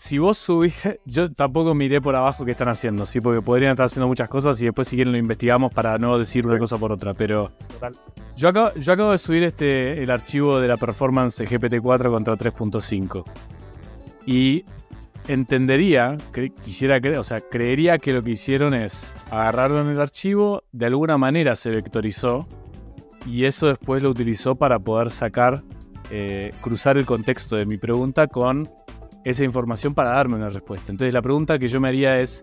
si 0.00 0.16
vos 0.16 0.38
subís, 0.38 0.74
yo 1.04 1.30
tampoco 1.30 1.74
miré 1.74 2.00
por 2.00 2.16
abajo 2.16 2.46
qué 2.46 2.52
están 2.52 2.68
haciendo, 2.68 3.04
sí, 3.04 3.20
porque 3.20 3.42
podrían 3.42 3.72
estar 3.72 3.84
haciendo 3.84 4.08
muchas 4.08 4.30
cosas 4.30 4.58
y 4.62 4.64
después 4.64 4.88
si 4.88 4.96
quieren 4.96 5.12
lo 5.12 5.18
investigamos 5.18 5.72
para 5.74 5.98
no 5.98 6.18
decir 6.18 6.46
una 6.46 6.58
cosa 6.58 6.78
por 6.78 6.90
otra, 6.90 7.12
pero 7.12 7.52
Total. 7.68 7.94
yo 8.34 8.48
acabo, 8.48 8.74
yo 8.76 8.92
acabo 8.94 9.12
de 9.12 9.18
subir 9.18 9.42
este 9.42 10.02
el 10.02 10.10
archivo 10.10 10.58
de 10.58 10.68
la 10.68 10.78
performance 10.78 11.36
de 11.36 11.46
GPT-4 11.46 12.10
contra 12.10 12.34
3.5 12.34 13.24
y 14.24 14.64
entendería, 15.32 16.16
quisiera 16.62 17.00
creer, 17.00 17.18
o 17.18 17.24
sea, 17.24 17.40
creería 17.40 17.98
que 17.98 18.12
lo 18.12 18.22
que 18.22 18.32
hicieron 18.32 18.74
es 18.74 19.10
agarraron 19.30 19.88
el 19.88 20.00
archivo, 20.00 20.62
de 20.72 20.86
alguna 20.86 21.18
manera 21.18 21.56
se 21.56 21.70
vectorizó 21.70 22.46
y 23.26 23.44
eso 23.44 23.68
después 23.68 24.02
lo 24.02 24.10
utilizó 24.10 24.54
para 24.56 24.78
poder 24.78 25.10
sacar 25.10 25.62
eh, 26.10 26.52
cruzar 26.60 26.96
el 26.98 27.06
contexto 27.06 27.54
de 27.56 27.66
mi 27.66 27.76
pregunta 27.78 28.26
con 28.26 28.68
esa 29.24 29.44
información 29.44 29.94
para 29.94 30.10
darme 30.10 30.36
una 30.36 30.50
respuesta. 30.50 30.90
Entonces 30.90 31.14
la 31.14 31.22
pregunta 31.22 31.58
que 31.58 31.68
yo 31.68 31.80
me 31.80 31.88
haría 31.88 32.18
es, 32.20 32.42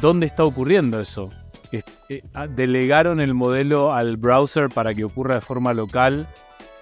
¿dónde 0.00 0.26
está 0.26 0.44
ocurriendo 0.44 1.00
eso? 1.00 1.28
Es- 1.72 1.84
eh, 2.08 2.22
ah, 2.34 2.46
¿Delegaron 2.46 3.20
el 3.20 3.34
modelo 3.34 3.92
al 3.92 4.16
browser 4.16 4.68
para 4.70 4.94
que 4.94 5.04
ocurra 5.04 5.34
de 5.34 5.40
forma 5.42 5.74
local 5.74 6.26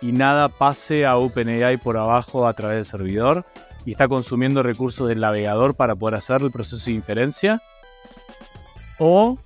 y 0.00 0.12
nada 0.12 0.48
pase 0.48 1.04
a 1.06 1.16
OpenAI 1.16 1.78
por 1.78 1.96
abajo 1.96 2.46
a 2.46 2.52
través 2.52 2.76
del 2.76 2.84
servidor? 2.84 3.44
¿Y 3.86 3.92
está 3.92 4.08
consumiendo 4.08 4.62
recursos 4.62 5.08
del 5.08 5.20
navegador 5.20 5.74
para 5.74 5.94
poder 5.94 6.16
hacer 6.16 6.42
el 6.42 6.50
proceso 6.50 6.84
de 6.84 6.96
inferencia? 6.96 7.62
¿O 8.98 9.38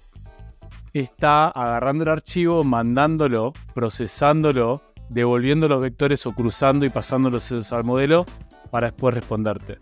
está 0.92 1.48
agarrando 1.48 2.02
el 2.02 2.10
archivo, 2.10 2.64
mandándolo, 2.64 3.52
procesándolo 3.74 4.82
devolviendo 5.10 5.68
los 5.68 5.80
vectores 5.80 6.24
o 6.26 6.32
cruzando 6.32 6.86
y 6.86 6.90
pasándolos 6.90 7.72
al 7.72 7.84
modelo 7.84 8.24
para 8.70 8.90
después 8.90 9.14
responderte. 9.14 9.78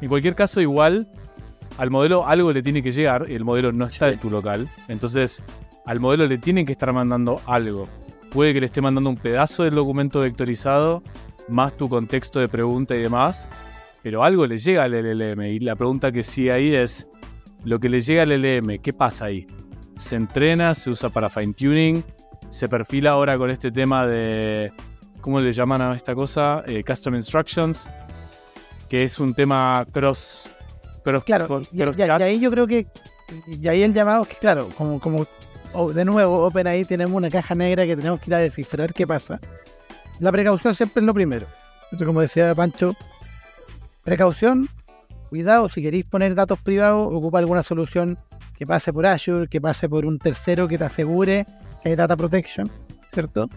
En 0.00 0.08
cualquier 0.08 0.34
caso, 0.34 0.60
igual 0.60 1.08
al 1.78 1.90
modelo 1.90 2.26
algo 2.26 2.52
le 2.52 2.62
tiene 2.62 2.82
que 2.82 2.92
llegar 2.92 3.26
y 3.28 3.34
el 3.34 3.44
modelo 3.44 3.72
no 3.72 3.86
está 3.86 4.08
en 4.08 4.18
tu 4.18 4.30
local. 4.30 4.68
Entonces, 4.88 5.42
al 5.86 5.98
modelo 6.00 6.26
le 6.26 6.38
tienen 6.38 6.66
que 6.66 6.72
estar 6.72 6.92
mandando 6.92 7.40
algo. 7.46 7.88
Puede 8.30 8.52
que 8.52 8.60
le 8.60 8.66
esté 8.66 8.80
mandando 8.80 9.10
un 9.10 9.16
pedazo 9.16 9.64
del 9.64 9.74
documento 9.74 10.20
vectorizado, 10.20 11.02
más 11.48 11.74
tu 11.76 11.88
contexto 11.88 12.38
de 12.38 12.48
pregunta 12.48 12.94
y 12.94 13.00
demás, 13.00 13.50
pero 14.06 14.22
algo 14.22 14.46
le 14.46 14.56
llega 14.56 14.84
al 14.84 14.92
LLM. 14.92 15.42
Y 15.46 15.58
la 15.58 15.74
pregunta 15.74 16.12
que 16.12 16.22
sigue 16.22 16.52
ahí 16.52 16.72
es, 16.72 17.08
lo 17.64 17.80
que 17.80 17.88
le 17.88 18.00
llega 18.00 18.22
al 18.22 18.28
LLM, 18.28 18.78
¿qué 18.80 18.92
pasa 18.92 19.24
ahí? 19.24 19.48
¿Se 19.98 20.14
entrena? 20.14 20.74
¿Se 20.74 20.90
usa 20.90 21.08
para 21.08 21.28
fine 21.28 21.52
tuning? 21.52 22.04
se 22.48 22.68
perfila 22.68 23.10
ahora 23.10 23.36
con 23.36 23.50
este 23.50 23.72
tema 23.72 24.06
de, 24.06 24.72
¿cómo 25.20 25.40
le 25.40 25.52
llaman 25.52 25.82
a 25.82 25.92
esta 25.92 26.14
cosa? 26.14 26.62
Eh, 26.68 26.84
custom 26.84 27.16
Instructions, 27.16 27.88
que 28.88 29.02
es 29.02 29.18
un 29.18 29.34
tema 29.34 29.84
cross... 29.90 30.50
cross 31.02 31.24
Claro, 31.24 31.48
cross- 31.48 31.68
y, 31.72 31.78
cross 31.78 31.96
ahí 31.98 32.38
yo 32.38 32.52
creo 32.52 32.68
que, 32.68 32.86
y 33.48 33.66
ahí 33.66 33.82
el 33.82 33.92
llamado 33.92 34.22
es 34.22 34.28
que, 34.28 34.36
claro, 34.36 34.68
como, 34.78 35.00
como 35.00 35.26
oh, 35.72 35.92
de 35.92 36.04
nuevo, 36.04 36.46
OpenAI 36.46 36.84
tenemos 36.84 37.16
una 37.16 37.28
caja 37.28 37.56
negra 37.56 37.84
que 37.84 37.96
tenemos 37.96 38.20
que 38.20 38.30
ir 38.30 38.34
a 38.36 38.38
descifrar 38.38 38.94
qué 38.94 39.04
pasa. 39.04 39.40
La 40.20 40.30
precaución 40.30 40.76
siempre 40.76 41.00
es 41.00 41.06
lo 41.06 41.12
primero. 41.12 41.46
Como 41.98 42.20
decía 42.20 42.54
Pancho, 42.54 42.94
precaución, 44.06 44.68
cuidado, 45.28 45.68
si 45.68 45.82
queréis 45.82 46.04
poner 46.04 46.36
datos 46.36 46.60
privados, 46.60 47.08
ocupa 47.12 47.40
alguna 47.40 47.64
solución 47.64 48.16
que 48.56 48.64
pase 48.64 48.92
por 48.92 49.04
Azure, 49.04 49.48
que 49.48 49.60
pase 49.60 49.88
por 49.88 50.06
un 50.06 50.20
tercero 50.20 50.68
que 50.68 50.78
te 50.78 50.84
asegure 50.84 51.44
que 51.82 51.88
hay 51.88 51.96
data 51.96 52.16
protection, 52.16 52.70
¿cierto? 53.12 53.50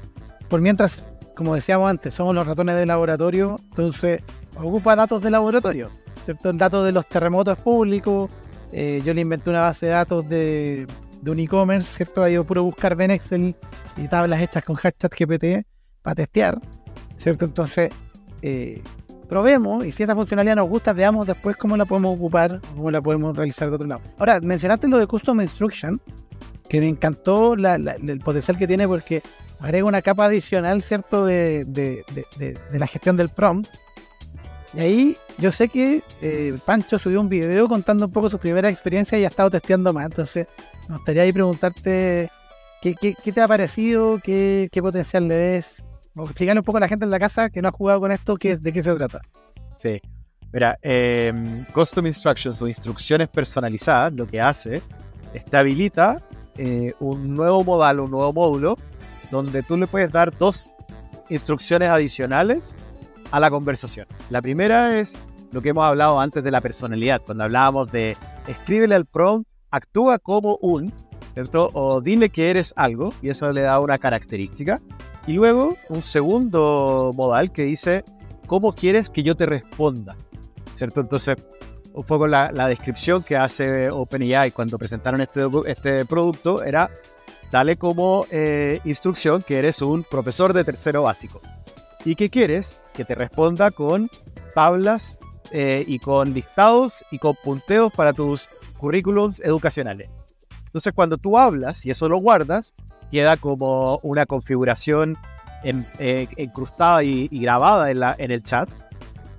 Por 0.49 0.59
mientras, 0.59 1.03
como 1.35 1.53
decíamos 1.53 1.87
antes, 1.87 2.15
somos 2.15 2.33
los 2.33 2.47
ratones 2.47 2.75
de 2.75 2.87
laboratorio, 2.87 3.57
entonces 3.69 4.23
ocupa 4.55 4.95
datos 4.95 5.21
de 5.21 5.29
laboratorio, 5.29 5.91
¿cierto? 6.25 6.49
El 6.49 6.57
dato 6.57 6.83
de 6.83 6.93
los 6.93 7.07
terremotos 7.07 7.55
es 7.55 7.63
público, 7.63 8.27
eh, 8.71 9.03
yo 9.05 9.13
le 9.13 9.21
inventé 9.21 9.51
una 9.51 9.61
base 9.61 9.85
de 9.85 9.91
datos 9.91 10.27
de, 10.27 10.87
de 11.21 11.31
un 11.31 11.39
e-commerce, 11.39 11.95
¿cierto? 11.95 12.23
Ahí 12.23 12.33
yo 12.33 12.43
puro 12.43 12.63
buscar 12.63 12.95
Ben 12.95 13.11
Excel 13.11 13.55
y 13.97 14.07
tablas 14.07 14.41
hechas 14.41 14.63
con 14.63 14.75
hashtag 14.77 15.11
GPT 15.11 15.67
para 16.01 16.15
testear, 16.15 16.59
¿cierto? 17.17 17.45
Entonces, 17.45 17.91
eh, 18.41 18.81
probemos 19.29 19.85
y 19.85 19.91
si 19.91 20.03
esta 20.03 20.15
funcionalidad 20.15 20.55
nos 20.57 20.67
gusta, 20.67 20.91
veamos 20.91 21.27
después 21.27 21.55
cómo 21.55 21.77
la 21.77 21.85
podemos 21.85 22.15
ocupar, 22.17 22.59
cómo 22.75 22.89
la 22.91 23.01
podemos 23.01 23.37
realizar 23.37 23.69
de 23.69 23.75
otro 23.75 23.87
lado. 23.87 24.01
Ahora, 24.17 24.39
mencionaste 24.41 24.87
lo 24.87 24.97
de 24.97 25.07
Custom 25.07 25.39
Instruction, 25.41 26.01
que 26.67 26.79
me 26.81 26.89
encantó 26.89 27.53
el 27.53 28.19
potencial 28.23 28.57
que 28.57 28.67
tiene 28.67 28.87
porque 28.87 29.21
agrega 29.59 29.85
una 29.85 30.01
capa 30.01 30.25
adicional, 30.25 30.81
¿cierto?, 30.81 31.25
de, 31.25 31.63
de- 31.65 32.03
de- 32.37 32.57
la 32.79 32.87
gestión 32.87 33.15
del 33.17 33.29
prompt. 33.29 33.69
Y 34.75 34.79
ahí 34.79 35.17
yo 35.39 35.51
sé 35.51 35.67
que 35.67 36.03
eh, 36.21 36.55
Pancho 36.65 36.99
subió 36.99 37.19
un 37.21 37.27
video 37.29 37.67
contando 37.67 38.05
un 38.05 38.11
poco 38.11 38.29
su 38.29 38.37
primera 38.37 38.69
experiencia 38.69 39.17
y 39.17 39.25
ha 39.25 39.27
estado 39.29 39.49
testeando 39.49 39.91
más. 39.93 40.05
Entonces, 40.05 40.45
me 40.87 40.95
gustaría 40.97 41.23
ahí 41.23 41.31
preguntarte 41.33 42.29
qué, 42.81 42.93
qué- 42.95 43.15
qué 43.23 43.31
te 43.31 43.41
ha 43.41 43.47
parecido, 43.47 44.19
qué, 44.23 44.69
qué 44.71 44.81
potencial 44.81 45.27
le 45.27 45.37
ves. 45.37 45.83
Explicarle 46.23 46.59
un 46.59 46.65
poco 46.65 46.77
a 46.77 46.81
la 46.81 46.87
gente 46.87 47.05
en 47.05 47.11
la 47.11 47.19
casa 47.19 47.49
que 47.49 47.61
no 47.61 47.69
ha 47.69 47.71
jugado 47.71 47.99
con 47.99 48.11
esto, 48.11 48.35
qué, 48.37 48.57
de 48.57 48.73
qué 48.73 48.83
se 48.83 48.93
trata. 48.95 49.21
Sí. 49.77 50.01
Mira, 50.51 50.79
eh, 50.81 51.31
Custom 51.73 52.07
Instructions 52.07 52.61
o 52.61 52.67
instrucciones 52.67 53.27
personalizadas, 53.27 54.13
lo 54.13 54.25
que 54.25 54.41
hace 54.41 54.81
es 55.33 55.45
te 55.45 55.57
habilita 55.57 56.21
eh, 56.57 56.93
un 56.99 57.35
nuevo 57.35 57.63
modal, 57.63 57.99
un 57.99 58.11
nuevo 58.11 58.33
módulo, 58.33 58.75
donde 59.29 59.61
tú 59.61 59.77
le 59.77 59.85
puedes 59.85 60.11
dar 60.11 60.35
dos 60.37 60.71
instrucciones 61.29 61.89
adicionales 61.89 62.75
a 63.31 63.39
la 63.39 63.51
conversación. 63.51 64.07
La 64.29 64.41
primera 64.41 64.99
es 64.99 65.19
lo 65.51 65.61
que 65.61 65.69
hemos 65.69 65.85
hablado 65.85 66.19
antes 66.19 66.43
de 66.43 66.51
la 66.51 66.61
personalidad, 66.61 67.21
cuando 67.23 67.43
hablábamos 67.43 67.91
de 67.91 68.17
escríbele 68.47 68.95
al 68.95 69.05
prompt, 69.05 69.47
actúa 69.71 70.17
como 70.17 70.57
un, 70.61 70.91
¿cierto? 71.33 71.69
O 71.73 72.01
dile 72.01 72.29
que 72.29 72.49
eres 72.49 72.73
algo, 72.75 73.13
y 73.21 73.29
eso 73.29 73.51
le 73.51 73.61
da 73.61 73.79
una 73.79 73.99
característica. 73.99 74.81
Y 75.27 75.33
luego 75.33 75.77
un 75.89 76.01
segundo 76.01 77.11
modal 77.15 77.51
que 77.51 77.63
dice, 77.63 78.03
¿cómo 78.47 78.73
quieres 78.73 79.09
que 79.09 79.23
yo 79.23 79.35
te 79.35 79.45
responda? 79.45 80.15
¿Cierto? 80.73 81.01
Entonces, 81.01 81.37
un 81.93 82.03
poco 82.03 82.27
la, 82.27 82.51
la 82.51 82.67
descripción 82.67 83.23
que 83.23 83.35
hace 83.35 83.89
OpenAI 83.89 84.51
cuando 84.51 84.77
presentaron 84.77 85.21
este, 85.21 85.45
este 85.65 86.05
producto 86.05 86.63
era, 86.63 86.89
dale 87.51 87.75
como 87.75 88.25
eh, 88.31 88.79
instrucción 88.85 89.41
que 89.41 89.59
eres 89.59 89.81
un 89.81 90.03
profesor 90.03 90.53
de 90.53 90.63
tercero 90.63 91.03
básico. 91.03 91.41
¿Y 92.05 92.15
que 92.15 92.29
quieres? 92.29 92.81
Que 92.93 93.05
te 93.05 93.15
responda 93.15 93.71
con 93.71 94.09
tablas 94.55 95.19
eh, 95.51 95.83
y 95.87 95.99
con 95.99 96.33
listados 96.33 97.03
y 97.11 97.19
con 97.19 97.35
punteos 97.35 97.91
para 97.91 98.13
tus 98.13 98.47
currículums 98.77 99.39
educacionales. 99.41 100.09
Entonces, 100.65 100.93
cuando 100.93 101.17
tú 101.17 101.37
hablas 101.37 101.85
y 101.85 101.89
eso 101.89 102.07
lo 102.07 102.19
guardas, 102.19 102.75
queda 103.11 103.37
como 103.37 103.99
una 104.03 104.25
configuración 104.25 105.17
en- 105.63 105.85
eh, 105.99 106.27
incrustada 106.37 107.03
y, 107.03 107.27
y 107.31 107.41
grabada 107.41 107.91
en, 107.91 107.99
la, 107.99 108.15
en 108.17 108.31
el 108.31 108.43
chat. 108.43 108.69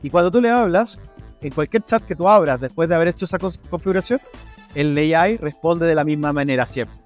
Y 0.02 0.10
cuando 0.10 0.30
tú 0.30 0.40
le 0.40 0.50
hablas, 0.50 1.00
en 1.40 1.52
cualquier 1.52 1.82
chat 1.84 2.02
que 2.02 2.14
tú 2.16 2.28
abras 2.28 2.60
después 2.60 2.88
de 2.88 2.94
haber 2.94 3.08
hecho 3.08 3.24
esa 3.24 3.38
configuración, 3.38 4.20
el 4.74 4.96
AI 4.96 5.36
responde 5.38 5.86
de 5.86 5.94
la 5.94 6.04
misma 6.04 6.32
manera 6.32 6.66
siempre. 6.66 6.96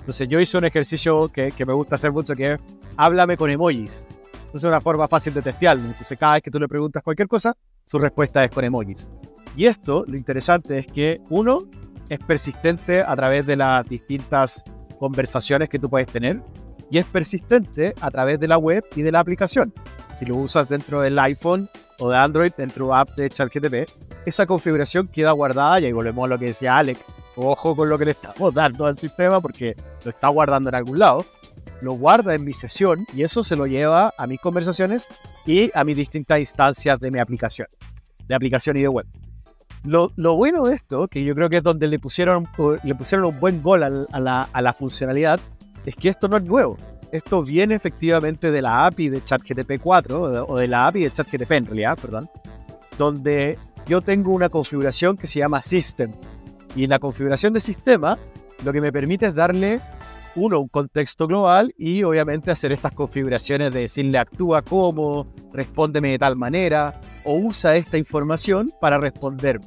Entonces 0.00 0.28
yo 0.28 0.40
hice 0.40 0.58
un 0.58 0.64
ejercicio 0.64 1.28
que, 1.28 1.50
que 1.52 1.64
me 1.64 1.72
gusta 1.72 1.94
hacer 1.94 2.12
mucho, 2.12 2.34
que 2.34 2.52
es 2.54 2.60
háblame 2.96 3.36
con 3.36 3.50
emojis. 3.50 4.04
Entonces 4.32 4.54
es 4.54 4.64
una 4.64 4.80
forma 4.80 5.08
fácil 5.08 5.32
de 5.34 5.42
testearlo. 5.42 5.84
Entonces 5.84 6.18
cada 6.18 6.34
vez 6.34 6.42
que 6.42 6.50
tú 6.50 6.58
le 6.60 6.68
preguntas 6.68 7.02
cualquier 7.02 7.28
cosa, 7.28 7.54
su 7.84 7.98
respuesta 7.98 8.44
es 8.44 8.50
con 8.50 8.64
emojis. 8.64 9.08
Y 9.56 9.66
esto, 9.66 10.04
lo 10.06 10.16
interesante 10.16 10.78
es 10.78 10.86
que 10.86 11.20
uno, 11.30 11.60
es 12.08 12.18
persistente 12.18 13.00
a 13.02 13.16
través 13.16 13.46
de 13.46 13.56
las 13.56 13.86
distintas 13.88 14.62
conversaciones 15.04 15.68
que 15.68 15.78
tú 15.78 15.90
puedes 15.90 16.08
tener 16.08 16.40
y 16.90 16.96
es 16.96 17.04
persistente 17.04 17.94
a 18.00 18.10
través 18.10 18.40
de 18.40 18.48
la 18.48 18.56
web 18.56 18.82
y 18.96 19.02
de 19.02 19.12
la 19.12 19.20
aplicación. 19.20 19.74
Si 20.16 20.24
lo 20.24 20.36
usas 20.36 20.66
dentro 20.66 21.02
del 21.02 21.18
iPhone 21.18 21.68
o 21.98 22.08
de 22.08 22.16
Android, 22.16 22.52
dentro 22.56 22.86
de 22.86 22.94
app 22.94 23.10
de 23.10 23.28
ChatGTP, 23.28 23.86
esa 24.24 24.46
configuración 24.46 25.06
queda 25.06 25.32
guardada 25.32 25.78
y 25.80 25.84
ahí 25.84 25.92
volvemos 25.92 26.24
a 26.24 26.28
lo 26.28 26.38
que 26.38 26.46
decía 26.46 26.78
Alex. 26.78 27.00
Ojo 27.36 27.76
con 27.76 27.90
lo 27.90 27.98
que 27.98 28.06
le 28.06 28.12
estamos 28.12 28.54
dando 28.54 28.86
al 28.86 28.98
sistema 28.98 29.42
porque 29.42 29.76
lo 30.04 30.10
está 30.10 30.28
guardando 30.28 30.70
en 30.70 30.76
algún 30.76 30.98
lado. 30.98 31.26
Lo 31.82 31.92
guarda 31.92 32.34
en 32.34 32.42
mi 32.42 32.54
sesión 32.54 33.04
y 33.12 33.24
eso 33.24 33.42
se 33.42 33.56
lo 33.56 33.66
lleva 33.66 34.14
a 34.16 34.26
mis 34.26 34.40
conversaciones 34.40 35.06
y 35.44 35.70
a 35.74 35.84
mis 35.84 35.96
distintas 35.96 36.38
instancias 36.38 36.98
de 36.98 37.10
mi 37.10 37.18
aplicación, 37.18 37.68
de 38.26 38.34
aplicación 38.34 38.78
y 38.78 38.80
de 38.80 38.88
web. 38.88 39.06
Lo, 39.84 40.10
bueno 40.16 40.64
de 40.64 40.74
esto, 40.74 41.08
que 41.08 41.22
yo 41.24 41.34
creo 41.34 41.50
que 41.50 41.58
es 41.58 41.62
donde 41.62 41.86
le 41.86 41.98
pusieron, 41.98 42.48
le 42.82 42.94
pusieron 42.94 43.26
un 43.26 43.38
buen 43.38 43.62
gol 43.62 43.82
a 43.82 43.90
la, 43.90 44.48
a 44.50 44.62
la 44.62 44.72
funcionalidad, 44.72 45.40
es 45.84 45.94
que 45.96 46.08
esto 46.08 46.28
no 46.28 46.38
es 46.38 46.44
nuevo. 46.44 46.76
Esto 47.12 47.42
viene 47.42 47.74
efectivamente 47.74 48.50
de 48.50 48.62
la 48.62 48.86
API 48.86 49.08
de 49.08 49.22
ChatGTP 49.22 49.80
4 49.80 50.46
o 50.48 50.58
de 50.58 50.66
la 50.66 50.86
API 50.86 51.04
de 51.04 51.12
ChatGTP 51.12 51.50
en 51.52 51.66
realidad, 51.66 51.98
perdón, 52.00 52.28
donde 52.98 53.58
yo 53.86 54.00
tengo 54.00 54.32
una 54.32 54.48
configuración 54.48 55.16
que 55.16 55.26
se 55.26 55.40
llama 55.40 55.62
System. 55.62 56.12
Y 56.74 56.84
en 56.84 56.90
la 56.90 56.98
configuración 56.98 57.52
de 57.52 57.60
sistema, 57.60 58.18
lo 58.64 58.72
que 58.72 58.80
me 58.80 58.90
permite 58.90 59.26
es 59.26 59.34
darle, 59.34 59.80
uno, 60.36 60.60
un 60.60 60.68
contexto 60.68 61.26
global 61.26 61.74
y 61.78 62.02
obviamente 62.02 62.50
hacer 62.50 62.72
estas 62.72 62.92
configuraciones 62.92 63.72
de 63.72 63.80
decirle 63.80 64.18
actúa 64.18 64.62
como, 64.62 65.32
respóndeme 65.52 66.10
de 66.10 66.18
tal 66.18 66.36
manera 66.36 67.00
o 67.24 67.34
usa 67.34 67.76
esta 67.76 67.98
información 67.98 68.72
para 68.80 68.98
responder. 68.98 69.60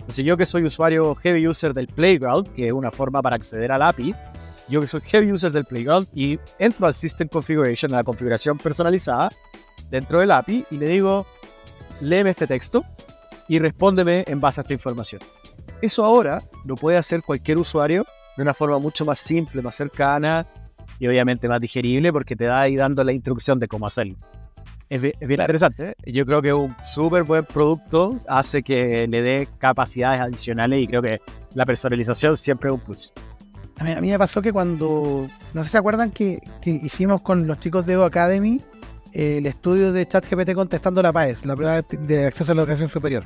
Entonces 0.00 0.24
yo 0.24 0.36
que 0.36 0.46
soy 0.46 0.64
usuario 0.64 1.14
heavy 1.14 1.46
user 1.46 1.72
del 1.72 1.86
Playground, 1.86 2.52
que 2.54 2.66
es 2.66 2.72
una 2.72 2.90
forma 2.90 3.22
para 3.22 3.36
acceder 3.36 3.70
al 3.70 3.82
API, 3.82 4.14
yo 4.68 4.80
que 4.80 4.86
soy 4.86 5.00
heavy 5.02 5.32
user 5.32 5.52
del 5.52 5.64
Playground 5.64 6.08
y 6.14 6.38
entro 6.58 6.86
al 6.86 6.94
System 6.94 7.28
Configuration, 7.28 7.92
a 7.92 7.98
la 7.98 8.04
configuración 8.04 8.58
personalizada 8.58 9.30
dentro 9.90 10.20
del 10.20 10.30
API 10.30 10.64
y 10.70 10.76
le 10.78 10.88
digo, 10.88 11.26
léeme 12.00 12.30
este 12.30 12.46
texto 12.46 12.84
y 13.48 13.58
respóndeme 13.58 14.24
en 14.26 14.40
base 14.40 14.60
a 14.60 14.62
esta 14.62 14.72
información. 14.72 15.20
Eso 15.82 16.04
ahora 16.04 16.42
lo 16.64 16.76
puede 16.76 16.96
hacer 16.96 17.22
cualquier 17.22 17.58
usuario 17.58 18.04
de 18.40 18.42
una 18.42 18.54
forma 18.54 18.78
mucho 18.78 19.04
más 19.04 19.18
simple, 19.18 19.60
más 19.60 19.74
cercana 19.74 20.46
y 20.98 21.06
obviamente 21.06 21.46
más 21.46 21.60
digerible 21.60 22.10
porque 22.10 22.36
te 22.36 22.44
da 22.44 22.62
ahí 22.62 22.74
dando 22.74 23.04
la 23.04 23.12
instrucción 23.12 23.58
de 23.58 23.68
cómo 23.68 23.86
hacerlo. 23.86 24.16
Es 24.88 25.02
bien, 25.02 25.14
interesante. 25.20 25.90
¿eh? 25.90 25.94
Yo 26.10 26.24
creo 26.24 26.40
que 26.40 26.54
un 26.54 26.74
súper 26.82 27.24
buen 27.24 27.44
producto 27.44 28.18
hace 28.26 28.62
que 28.62 29.06
le 29.06 29.20
dé 29.20 29.48
capacidades 29.58 30.22
adicionales 30.22 30.80
y 30.80 30.86
creo 30.86 31.02
que 31.02 31.20
la 31.52 31.66
personalización 31.66 32.34
siempre 32.34 32.70
es 32.70 32.74
un 32.74 32.80
plus. 32.80 33.12
A 33.78 33.84
mí, 33.84 34.08
me 34.08 34.18
pasó 34.18 34.40
que 34.40 34.54
cuando, 34.54 35.26
no 35.52 35.62
sé 35.62 35.68
si 35.68 35.72
se 35.72 35.78
acuerdan 35.78 36.10
que, 36.10 36.40
hicimos 36.64 37.20
con 37.20 37.46
los 37.46 37.60
chicos 37.60 37.84
de 37.84 37.92
Evo 37.92 38.04
Academy 38.04 38.58
eh, 39.12 39.36
el 39.36 39.44
estudio 39.44 39.92
de 39.92 40.08
ChatGPT 40.08 40.54
contestando 40.54 41.02
la 41.02 41.12
PAES, 41.12 41.44
la 41.44 41.56
prueba 41.56 41.82
de 41.82 42.26
acceso 42.26 42.52
a 42.52 42.54
la 42.54 42.62
educación 42.62 42.88
superior. 42.88 43.22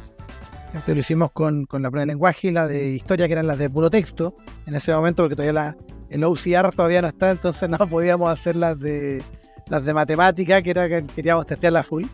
Este 0.75 0.93
lo 0.93 1.01
hicimos 1.01 1.31
con, 1.31 1.67
con, 1.67 1.83
la 1.83 1.91
prueba 1.91 2.03
de 2.03 2.07
lenguaje 2.07 2.49
y 2.49 2.51
la 2.51 2.67
de 2.67 2.89
historia, 2.89 3.29
que 3.29 3.33
eran 3.33 3.47
las 3.47 3.59
de 3.59 3.71
puro 3.71 3.91
texto, 3.91 4.35
en 4.67 4.75
ese 4.75 4.93
momento, 4.93 5.23
porque 5.23 5.37
todavía 5.37 5.53
la, 5.53 5.77
el 6.11 6.25
OCR 6.25 6.75
todavía 6.75 7.01
no 7.01 7.09
está, 7.09 7.31
entonces 7.31 7.69
no 7.69 7.79
podíamos 7.89 8.29
hacer 8.29 8.57
las 8.57 8.79
de, 8.81 9.23
las 9.69 9.85
de 9.85 9.95
matemática, 9.95 10.61
que 10.63 10.71
era 10.71 10.89
que 10.89 11.05
queríamos 11.15 11.47
testearla 11.47 11.85
full. 11.85 12.07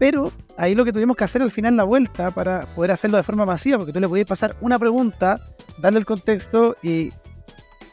Pero 0.00 0.32
ahí 0.56 0.74
lo 0.74 0.84
que 0.84 0.92
tuvimos 0.92 1.16
que 1.16 1.22
hacer 1.22 1.42
al 1.42 1.52
final 1.52 1.76
la 1.76 1.84
vuelta 1.84 2.32
para 2.32 2.62
poder 2.74 2.90
hacerlo 2.90 3.18
de 3.18 3.22
forma 3.22 3.46
masiva, 3.46 3.78
porque 3.78 3.92
tú 3.92 4.00
le 4.00 4.08
podías 4.08 4.26
pasar 4.26 4.56
una 4.60 4.80
pregunta, 4.80 5.40
darle 5.78 6.00
el 6.00 6.04
contexto 6.04 6.76
y 6.82 7.10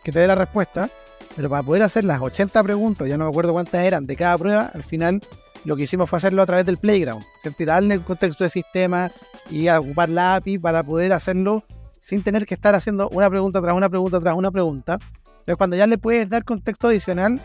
que 0.04 0.12
te 0.12 0.20
dé 0.20 0.26
la 0.26 0.36
respuesta, 0.36 0.90
pero 1.36 1.50
para 1.50 1.62
poder 1.62 1.84
hacer 1.84 2.04
las 2.04 2.20
80 2.20 2.64
preguntas, 2.64 3.08
ya 3.08 3.16
no 3.16 3.26
me 3.26 3.30
acuerdo 3.30 3.54
cuántas 3.54 3.86
eran 3.86 4.08
de 4.08 4.16
cada 4.16 4.36
prueba, 4.40 4.72
al 4.74 4.84
final 4.84 5.22
lo 5.66 5.76
que 5.76 5.84
hicimos 5.84 6.10
fue 6.10 6.18
hacerlo 6.18 6.42
a 6.42 6.46
través 6.46 6.66
del 6.66 6.78
Playground, 6.78 7.24
darle 7.60 7.96
el 7.96 8.02
contexto 8.02 8.44
de 8.44 8.50
sistema 8.50 9.12
y 9.50 9.70
ocupar 9.70 10.10
la 10.10 10.36
API 10.36 10.58
para 10.58 10.84
poder 10.84 11.14
hacerlo 11.14 11.64
sin 12.00 12.24
tener 12.24 12.46
que 12.46 12.54
estar 12.54 12.76
haciendo 12.76 13.10
una 13.10 13.30
pregunta 13.30 13.62
tras 13.62 13.76
una 13.76 13.90
pregunta 13.90 14.20
tras 14.20 14.36
una 14.36 14.52
pregunta. 14.52 15.00
Entonces, 15.26 15.56
cuando 15.58 15.76
ya 15.76 15.88
le 15.88 15.98
puedes 15.98 16.30
dar 16.30 16.44
contexto 16.44 16.88
adicional, 16.88 17.40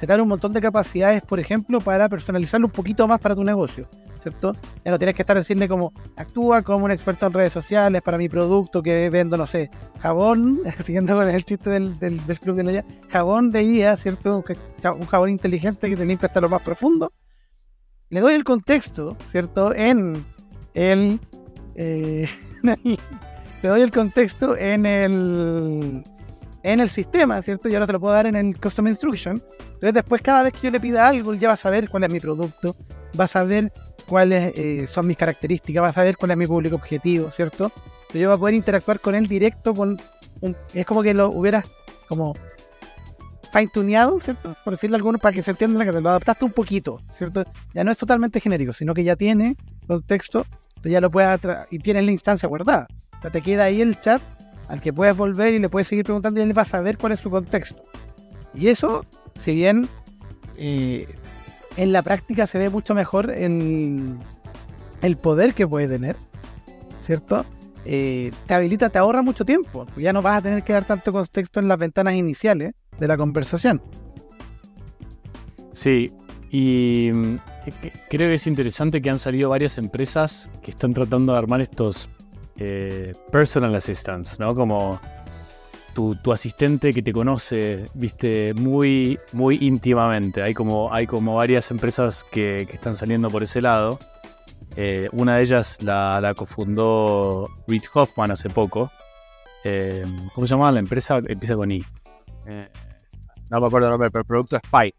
te 0.00 0.06
da 0.06 0.20
un 0.22 0.28
montón 0.28 0.52
de 0.52 0.60
capacidades, 0.60 1.22
por 1.22 1.40
ejemplo, 1.40 1.80
para 1.80 2.08
personalizarlo 2.08 2.66
un 2.66 2.72
poquito 2.72 3.08
más 3.08 3.20
para 3.20 3.34
tu 3.34 3.44
negocio. 3.44 3.88
Ya 4.84 4.90
no 4.90 4.98
tienes 4.98 5.14
que 5.14 5.22
estar 5.22 5.36
decirle 5.36 5.68
como 5.68 5.92
actúa 6.16 6.62
como 6.62 6.86
un 6.86 6.90
experto 6.90 7.26
en 7.26 7.32
redes 7.32 7.52
sociales 7.52 8.02
para 8.02 8.18
mi 8.18 8.28
producto 8.28 8.82
que 8.82 9.08
vendo, 9.08 9.36
no 9.36 9.46
sé, 9.46 9.70
jabón, 10.00 10.60
siguiendo 10.84 11.14
con 11.14 11.28
el 11.28 11.44
chiste 11.44 11.70
del, 11.70 11.96
del, 11.98 12.40
club 12.40 12.56
de 12.56 12.64
la 12.64 12.84
jabón 13.08 13.52
de 13.52 13.62
IA, 13.62 13.96
¿cierto? 13.96 14.42
Un 14.98 15.06
jabón 15.06 15.30
inteligente 15.30 15.88
que 15.88 15.96
te 15.96 16.04
limpia 16.04 16.26
hasta 16.26 16.40
lo 16.40 16.48
más 16.48 16.62
profundo. 16.62 17.12
Le 18.10 18.20
doy 18.20 18.34
el 18.34 18.44
contexto, 18.44 19.16
¿cierto? 19.30 19.74
En 19.74 20.24
el, 20.74 21.20
eh, 21.74 22.28
le 22.62 23.68
doy 23.68 23.82
el 23.82 23.90
contexto 23.90 24.56
en 24.56 24.86
el 24.86 26.04
en 26.62 26.80
el 26.80 26.90
sistema, 26.90 27.40
¿cierto? 27.42 27.68
Y 27.68 27.74
ahora 27.74 27.86
se 27.86 27.92
lo 27.92 28.00
puedo 28.00 28.12
dar 28.14 28.26
en 28.26 28.34
el 28.34 28.58
Custom 28.58 28.88
Instruction. 28.88 29.40
Entonces 29.60 29.94
después 29.94 30.20
cada 30.20 30.42
vez 30.42 30.52
que 30.52 30.62
yo 30.62 30.70
le 30.72 30.80
pida 30.80 31.06
algo, 31.06 31.32
ya 31.34 31.48
va 31.48 31.54
a 31.54 31.56
saber 31.56 31.88
cuál 31.88 32.02
es 32.02 32.10
mi 32.10 32.18
producto, 32.18 32.74
va 33.18 33.24
a 33.24 33.28
saber 33.28 33.72
cuáles 34.08 34.52
eh, 34.56 34.86
son 34.88 35.06
mis 35.06 35.16
características, 35.16 35.82
va 35.82 35.88
a 35.88 35.92
saber 35.92 36.16
cuál 36.16 36.32
es 36.32 36.36
mi 36.36 36.46
público 36.46 36.74
objetivo, 36.74 37.30
¿cierto? 37.30 37.70
Entonces 37.76 38.20
yo 38.20 38.28
voy 38.28 38.36
a 38.36 38.40
poder 38.40 38.54
interactuar 38.54 38.98
con 38.98 39.14
él 39.14 39.28
directo, 39.28 39.74
con 39.74 39.96
es 40.74 40.86
como 40.86 41.02
que 41.02 41.14
lo 41.14 41.30
hubieras 41.30 41.66
como 42.08 42.34
fine 43.56 43.68
tuneado, 43.68 44.20
¿cierto? 44.20 44.54
Por 44.64 44.74
decirlo 44.74 44.96
alguno, 44.96 45.18
para 45.18 45.34
que 45.34 45.42
se 45.42 45.50
entienda 45.50 45.84
que 45.84 45.92
te 45.92 46.00
lo 46.00 46.10
adaptaste 46.10 46.44
un 46.44 46.52
poquito, 46.52 47.00
¿cierto? 47.16 47.44
Ya 47.72 47.84
no 47.84 47.90
es 47.90 47.96
totalmente 47.98 48.40
genérico, 48.40 48.72
sino 48.72 48.92
que 48.94 49.04
ya 49.04 49.16
tiene 49.16 49.56
contexto, 49.86 50.46
entonces 50.68 50.92
ya 50.92 51.00
lo 51.00 51.10
puedes 51.10 51.40
y 51.70 51.78
tienes 51.78 52.04
la 52.04 52.10
instancia 52.12 52.48
guardada. 52.48 52.86
O 53.18 53.22
sea, 53.22 53.30
te 53.30 53.40
queda 53.40 53.64
ahí 53.64 53.80
el 53.80 54.00
chat 54.00 54.20
al 54.68 54.80
que 54.80 54.92
puedes 54.92 55.16
volver 55.16 55.54
y 55.54 55.58
le 55.58 55.68
puedes 55.68 55.88
seguir 55.88 56.04
preguntando 56.04 56.40
y 56.40 56.42
él 56.42 56.56
va 56.56 56.62
a 56.62 56.66
saber 56.66 56.98
cuál 56.98 57.12
es 57.12 57.20
su 57.20 57.30
contexto. 57.30 57.82
Y 58.52 58.68
eso, 58.68 59.04
si 59.34 59.54
bien 59.54 59.88
eh, 60.56 61.06
en 61.76 61.92
la 61.92 62.02
práctica 62.02 62.46
se 62.46 62.58
ve 62.58 62.68
mucho 62.68 62.94
mejor 62.94 63.30
en 63.30 64.18
el 65.02 65.16
poder 65.16 65.54
que 65.54 65.66
puede 65.66 65.88
tener, 65.88 66.16
¿cierto? 67.00 67.46
Eh, 67.84 68.32
te 68.46 68.54
habilita, 68.54 68.90
te 68.90 68.98
ahorra 68.98 69.22
mucho 69.22 69.44
tiempo. 69.44 69.86
Ya 69.96 70.12
no 70.12 70.20
vas 70.20 70.38
a 70.38 70.42
tener 70.42 70.62
que 70.62 70.72
dar 70.72 70.84
tanto 70.84 71.12
contexto 71.12 71.60
en 71.60 71.68
las 71.68 71.78
ventanas 71.78 72.14
iniciales 72.14 72.72
de 72.98 73.08
la 73.08 73.16
conversación. 73.16 73.82
Sí, 75.72 76.12
y 76.50 77.10
mm, 77.12 77.36
creo 78.08 78.28
que 78.28 78.34
es 78.34 78.46
interesante 78.46 79.02
que 79.02 79.10
han 79.10 79.18
salido 79.18 79.50
varias 79.50 79.78
empresas 79.78 80.50
que 80.62 80.70
están 80.70 80.94
tratando 80.94 81.32
de 81.32 81.38
armar 81.38 81.60
estos 81.60 82.08
eh, 82.58 83.12
personal 83.30 83.74
assistants, 83.74 84.38
¿no? 84.38 84.54
Como 84.54 85.00
tu, 85.94 86.32
asistente 86.32 86.92
que 86.92 87.02
te 87.02 87.12
conoce, 87.12 87.86
viste, 87.94 88.54
muy, 88.54 89.18
muy 89.32 89.58
íntimamente. 89.60 90.42
Hay 90.42 90.54
como, 90.54 90.92
hay 90.92 91.06
como 91.06 91.36
varias 91.36 91.70
empresas 91.70 92.24
que, 92.24 92.62
están 92.62 92.96
saliendo 92.96 93.30
por 93.30 93.42
ese 93.42 93.60
lado. 93.62 93.98
Eh, 94.76 95.08
una 95.12 95.36
de 95.36 95.42
ellas 95.42 95.82
la, 95.82 96.34
cofundó 96.36 97.48
Reed 97.66 97.82
Hoffman 97.94 98.30
hace 98.30 98.50
poco. 98.50 98.90
Eh, 99.64 100.04
¿Cómo 100.34 100.46
se 100.46 100.52
llamaba 100.52 100.72
la 100.72 100.80
empresa? 100.80 101.18
Empieza 101.26 101.56
con 101.56 101.72
I. 101.72 101.84
No 103.50 103.60
me 103.60 103.66
acuerdo 103.66 103.88
el 103.88 103.92
nombre, 103.92 104.10
pero 104.10 104.22
el 104.22 104.26
producto 104.26 104.56
es 104.56 104.62
Spy. 104.66 104.94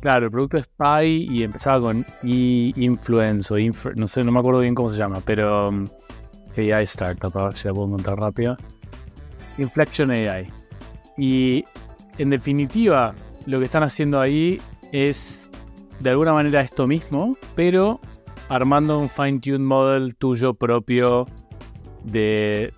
Claro, 0.00 0.26
el 0.26 0.30
producto 0.30 0.58
Spy 0.58 1.28
y 1.30 1.42
empezaba 1.42 1.80
con 1.80 2.04
I 2.22 2.72
Influence 2.76 3.52
o 3.52 3.56
no 3.94 4.06
sé, 4.06 4.24
no 4.24 4.32
me 4.32 4.40
acuerdo 4.40 4.60
bien 4.60 4.74
cómo 4.74 4.88
se 4.88 4.98
llama, 4.98 5.20
pero 5.24 5.68
um, 5.68 5.88
AI 6.56 6.84
Startup, 6.84 7.36
a 7.36 7.44
ver 7.46 7.54
si 7.54 7.68
la 7.68 7.74
puedo 7.74 7.88
encontrar 7.88 8.18
rápido. 8.18 8.56
Inflection 9.58 10.10
AI. 10.10 10.46
Y 11.16 11.64
en 12.18 12.30
definitiva, 12.30 13.14
lo 13.46 13.58
que 13.58 13.64
están 13.64 13.82
haciendo 13.82 14.20
ahí 14.20 14.60
es 14.92 15.50
de 16.00 16.10
alguna 16.10 16.32
manera 16.32 16.60
esto 16.60 16.86
mismo, 16.86 17.36
pero 17.54 18.00
armando 18.48 18.98
un 18.98 19.08
fine-tuned 19.08 19.60
model 19.60 20.14
tuyo 20.16 20.54
propio 20.54 21.26
de, 22.04 22.72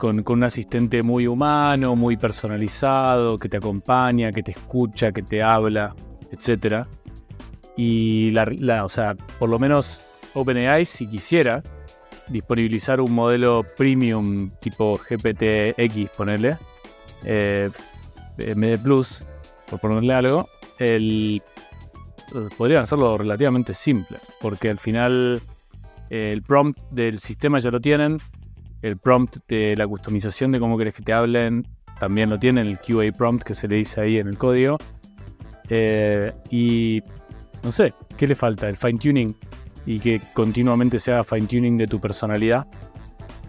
con, 0.00 0.24
un 0.26 0.44
asistente 0.44 1.02
muy 1.02 1.26
humano, 1.26 1.94
muy 1.94 2.16
personalizado, 2.16 3.36
que 3.36 3.50
te 3.50 3.58
acompaña, 3.58 4.32
que 4.32 4.42
te 4.42 4.52
escucha, 4.52 5.12
que 5.12 5.22
te 5.22 5.42
habla, 5.42 5.94
etc. 6.32 6.86
Y 7.76 8.30
la, 8.30 8.84
o 8.84 8.88
sea, 8.88 9.14
por 9.38 9.50
lo 9.50 9.58
menos 9.58 10.00
OpenAI, 10.32 10.86
si 10.86 11.06
quisiera, 11.06 11.62
disponibilizar 12.28 12.98
un 13.00 13.12
modelo 13.12 13.62
premium 13.76 14.48
tipo 14.60 14.98
GPT-X, 14.98 16.10
ponerle, 16.16 16.56
eh, 17.24 17.68
MD 18.56 18.78
Plus, 18.78 19.22
por 19.68 19.80
ponerle 19.80 20.14
algo, 20.14 20.48
el, 20.78 21.42
podrían 22.56 22.84
hacerlo 22.84 23.18
relativamente 23.18 23.74
simple, 23.74 24.16
porque 24.40 24.70
al 24.70 24.78
final 24.78 25.42
el 26.08 26.42
prompt 26.42 26.80
del 26.90 27.18
sistema 27.18 27.58
ya 27.58 27.70
lo 27.70 27.82
tienen, 27.82 28.18
el 28.82 28.96
prompt 28.96 29.38
de 29.48 29.76
la 29.76 29.86
customización 29.86 30.52
de 30.52 30.60
cómo 30.60 30.78
querés 30.78 30.94
que 30.94 31.02
te 31.02 31.12
hablen 31.12 31.66
también 31.98 32.30
lo 32.30 32.38
tiene, 32.38 32.62
el 32.62 32.78
QA 32.78 33.12
prompt 33.16 33.44
que 33.44 33.54
se 33.54 33.68
le 33.68 33.76
dice 33.76 34.00
ahí 34.00 34.16
en 34.16 34.26
el 34.26 34.38
código. 34.38 34.78
Eh, 35.68 36.32
y 36.50 37.02
no 37.62 37.70
sé, 37.70 37.92
¿qué 38.16 38.26
le 38.26 38.34
falta? 38.34 38.68
El 38.68 38.76
fine 38.76 38.98
tuning 38.98 39.36
y 39.84 40.00
que 40.00 40.20
continuamente 40.32 40.98
se 40.98 41.12
haga 41.12 41.24
fine 41.24 41.46
tuning 41.46 41.76
de 41.76 41.86
tu 41.86 42.00
personalidad. 42.00 42.66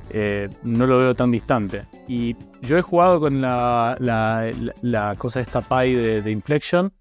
Eh, 0.10 0.50
no 0.64 0.86
lo 0.86 0.98
veo 1.00 1.16
tan 1.16 1.32
distante. 1.32 1.86
Y 2.10 2.36
yo 2.62 2.78
he 2.78 2.82
jugado 2.82 3.22
con 3.22 3.40
la, 3.40 3.96
la, 4.00 4.52
la, 4.82 5.16
cosa 5.16 5.40
esta 5.40 5.62
Pi 5.62 5.94
de, 5.94 6.22
de 6.22 6.32
Inflection 6.32 6.92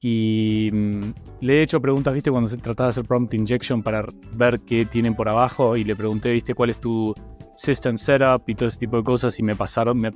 y 0.00 0.68
mm, 0.72 1.12
le 1.42 1.58
he 1.58 1.62
hecho 1.62 1.80
preguntas, 1.80 2.12
viste, 2.12 2.32
cuando 2.32 2.48
se 2.48 2.56
trataba 2.56 2.88
de 2.88 2.90
hacer 2.90 3.04
prompt 3.04 3.32
injection 3.34 3.84
para 3.84 4.04
ver 4.32 4.58
qué 4.60 4.84
tienen 4.84 5.14
por 5.14 5.28
abajo 5.28 5.76
y 5.76 5.84
le 5.84 5.94
pregunté, 5.94 6.32
viste, 6.32 6.54
cuál 6.54 6.70
es 6.70 6.80
tu 6.80 7.14
system 7.62 7.96
setup 7.96 8.48
y 8.48 8.54
todo 8.54 8.68
ese 8.68 8.78
tipo 8.78 8.96
de 8.96 9.04
cosas 9.04 9.38
y 9.38 9.42
me 9.42 9.54
pasaron, 9.54 9.98
me, 9.98 10.12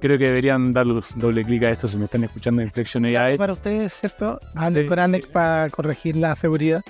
creo 0.00 0.16
que 0.18 0.26
deberían 0.26 0.72
darle 0.72 1.00
doble 1.16 1.44
clic 1.44 1.64
a 1.64 1.70
esto 1.70 1.88
si 1.88 1.96
me 1.96 2.04
están 2.04 2.24
escuchando 2.24 2.62
Inflection 2.62 3.04
AI. 3.04 3.36
Para 3.36 3.52
ustedes, 3.52 3.92
¿cierto? 3.92 4.38
Hable 4.54 4.86
con 4.86 4.98
Alex 4.98 5.26
para 5.26 5.68
corregir 5.70 6.16
la 6.16 6.36
seguridad. 6.36 6.82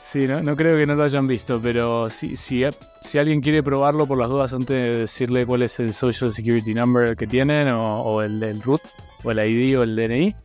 Sí, 0.00 0.28
no, 0.28 0.40
no, 0.40 0.54
creo 0.54 0.76
que 0.78 0.86
no 0.86 0.94
lo 0.94 1.02
hayan 1.02 1.26
visto, 1.26 1.60
pero 1.60 2.08
si, 2.10 2.36
si, 2.36 2.62
si, 3.02 3.18
alguien 3.18 3.40
quiere 3.40 3.64
probarlo 3.64 4.06
por 4.06 4.16
las 4.16 4.28
dudas 4.28 4.52
antes 4.52 4.68
de 4.68 4.98
decirle 5.00 5.44
cuál 5.44 5.62
es 5.62 5.80
el 5.80 5.92
Social 5.92 6.30
Security 6.30 6.74
Number 6.74 7.16
que 7.16 7.26
tienen 7.26 7.66
o, 7.68 8.02
o 8.02 8.22
el, 8.22 8.40
el, 8.40 8.62
root 8.62 8.80
o 9.24 9.32
el 9.32 9.38
ID 9.38 9.76
o 9.76 9.82
el 9.82 9.96
DNI, 9.96 10.36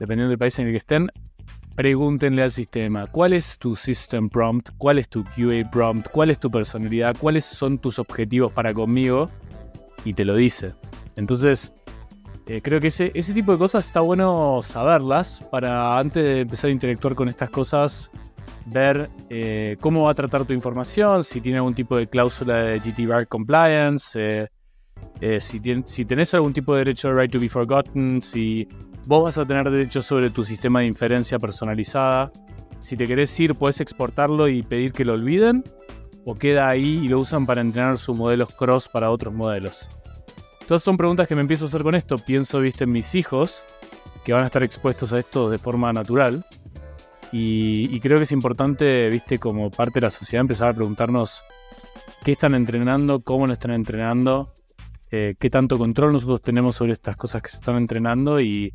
dependiendo 0.00 0.30
del 0.30 0.38
país 0.38 0.58
en 0.58 0.68
el 0.68 0.72
que 0.72 0.78
estén, 0.78 1.10
pregúntenle 1.74 2.42
al 2.42 2.50
sistema 2.50 3.06
cuál 3.06 3.32
es 3.32 3.58
tu 3.58 3.74
system 3.76 4.28
prompt, 4.28 4.70
cuál 4.78 4.98
es 4.98 5.08
tu 5.08 5.24
QA 5.24 5.68
prompt, 5.70 6.08
cuál 6.08 6.30
es 6.30 6.38
tu 6.38 6.50
personalidad, 6.50 7.16
cuáles 7.18 7.44
son 7.44 7.78
tus 7.78 7.98
objetivos 7.98 8.52
para 8.52 8.72
conmigo 8.72 9.28
y 10.04 10.14
te 10.14 10.24
lo 10.24 10.34
dice. 10.34 10.74
Entonces, 11.16 11.72
eh, 12.46 12.60
creo 12.60 12.80
que 12.80 12.88
ese, 12.88 13.10
tipo 13.10 13.52
de 13.52 13.58
cosas 13.58 13.86
está 13.86 14.00
bueno 14.00 14.60
saberlas 14.62 15.40
para 15.50 15.98
antes 15.98 16.22
de 16.22 16.40
empezar 16.40 16.68
a 16.68 16.72
interactuar 16.72 17.14
con 17.14 17.28
estas 17.28 17.50
cosas 17.50 18.10
ver 18.66 19.08
eh, 19.30 19.76
cómo 19.80 20.04
va 20.04 20.10
a 20.10 20.14
tratar 20.14 20.44
tu 20.44 20.52
información, 20.52 21.24
si 21.24 21.40
tiene 21.40 21.58
algún 21.58 21.74
tipo 21.74 21.96
de 21.96 22.06
cláusula 22.06 22.56
de 22.56 22.78
GTBR 22.80 23.26
compliance, 23.28 24.48
eh, 25.20 25.40
si, 25.40 25.60
si, 25.84 26.04
tenés 26.04 26.34
algún 26.34 26.52
tipo 26.52 26.74
de 26.74 26.80
derecho 26.80 27.08
de 27.08 27.14
right 27.20 27.30
to 27.30 27.40
be 27.40 27.48
forgotten, 27.48 28.20
si 28.20 28.68
vos 29.06 29.24
vas 29.24 29.38
a 29.38 29.46
tener 29.46 29.70
derecho 29.70 30.02
sobre 30.02 30.30
tu 30.30 30.44
sistema 30.44 30.80
de 30.80 30.86
inferencia 30.86 31.38
personalizada. 31.38 32.32
Si 32.80 32.96
te 32.96 33.06
querés 33.06 33.38
ir, 33.40 33.54
puedes 33.54 33.80
exportarlo 33.80 34.48
y 34.48 34.62
pedir 34.62 34.92
que 34.92 35.04
lo 35.04 35.14
olviden, 35.14 35.64
o 36.24 36.34
queda 36.34 36.68
ahí 36.68 37.00
y 37.02 37.08
lo 37.08 37.20
usan 37.20 37.46
para 37.46 37.60
entrenar 37.60 37.98
sus 37.98 38.16
modelos 38.16 38.54
cross 38.54 38.88
para 38.88 39.10
otros 39.10 39.34
modelos. 39.34 39.88
Todas 40.66 40.82
son 40.82 40.96
preguntas 40.96 41.28
que 41.28 41.34
me 41.34 41.42
empiezo 41.42 41.66
a 41.66 41.68
hacer 41.68 41.82
con 41.82 41.94
esto. 41.94 42.18
Pienso, 42.18 42.60
viste, 42.60 42.84
en 42.84 42.92
mis 42.92 43.14
hijos, 43.14 43.64
que 44.24 44.32
van 44.32 44.42
a 44.42 44.46
estar 44.46 44.62
expuestos 44.62 45.12
a 45.12 45.18
esto 45.18 45.50
de 45.50 45.58
forma 45.58 45.92
natural. 45.92 46.44
Y, 47.32 47.98
creo 48.00 48.16
que 48.18 48.24
es 48.24 48.32
importante, 48.32 49.10
viste, 49.10 49.38
como 49.38 49.70
parte 49.70 49.94
de 49.94 50.06
la 50.06 50.10
sociedad 50.10 50.42
empezar 50.42 50.70
a 50.70 50.74
preguntarnos 50.74 51.42
qué 52.24 52.32
están 52.32 52.54
entrenando, 52.54 53.20
cómo 53.20 53.46
lo 53.48 53.52
están 53.52 53.72
entrenando, 53.72 54.54
eh, 55.10 55.34
qué 55.38 55.50
tanto 55.50 55.76
control 55.76 56.12
nosotros 56.12 56.40
tenemos 56.42 56.76
sobre 56.76 56.92
estas 56.92 57.16
cosas 57.16 57.42
que 57.42 57.48
se 57.48 57.56
están 57.56 57.76
entrenando 57.76 58.40
y, 58.40 58.72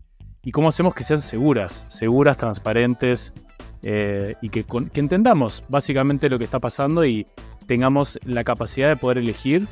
cómo 0.51 0.69
hacemos 0.69 0.93
que 0.93 1.03
sean 1.03 1.21
seguras, 1.21 1.85
seguras, 1.89 2.37
transparentes 2.37 3.33
eh, 3.81 4.35
y 4.41 4.49
que, 4.49 4.63
que, 4.63 4.99
entendamos 4.99 5.63
básicamente 5.69 6.29
lo 6.29 6.37
que 6.37 6.45
está 6.45 6.59
pasando 6.59 7.05
y 7.05 7.27
tengamos 7.67 8.19
la 8.23 8.43
capacidad 8.43 8.89
de 8.89 8.95
poder 8.95 9.19
elegir 9.19 9.67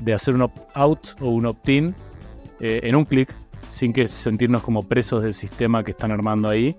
de 0.00 0.14
hacer 0.14 0.34
un 0.34 0.42
opt-out 0.42 1.20
o 1.20 1.30
un 1.30 1.46
opt-in 1.46 1.94
eh, 2.60 2.80
en 2.82 2.96
un 2.96 3.04
clic 3.04 3.34
sin 3.68 3.92
que 3.92 4.06
sentirnos 4.06 4.62
como 4.62 4.86
presos 4.86 5.22
del 5.22 5.34
sistema 5.34 5.82
que 5.82 5.90
están 5.90 6.12
armando 6.12 6.48
ahí. 6.48 6.76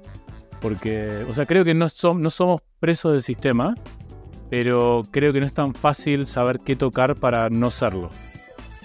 Porque, 0.62 1.26
o 1.30 1.34
sea, 1.34 1.46
creo 1.46 1.66
que 1.66 1.74
no, 1.74 1.88
no 2.16 2.30
somos 2.30 2.62
presos 2.80 3.12
del 3.12 3.22
sistema, 3.22 3.76
pero 4.50 5.04
creo 5.12 5.34
que 5.34 5.42
no 5.42 5.46
es 5.46 5.54
tan 5.54 5.74
fácil 5.74 6.26
saber 6.26 6.62
qué 6.62 6.76
tocar 6.76 7.16
para 7.16 7.50
no 7.50 7.70
serlo. 7.70 8.10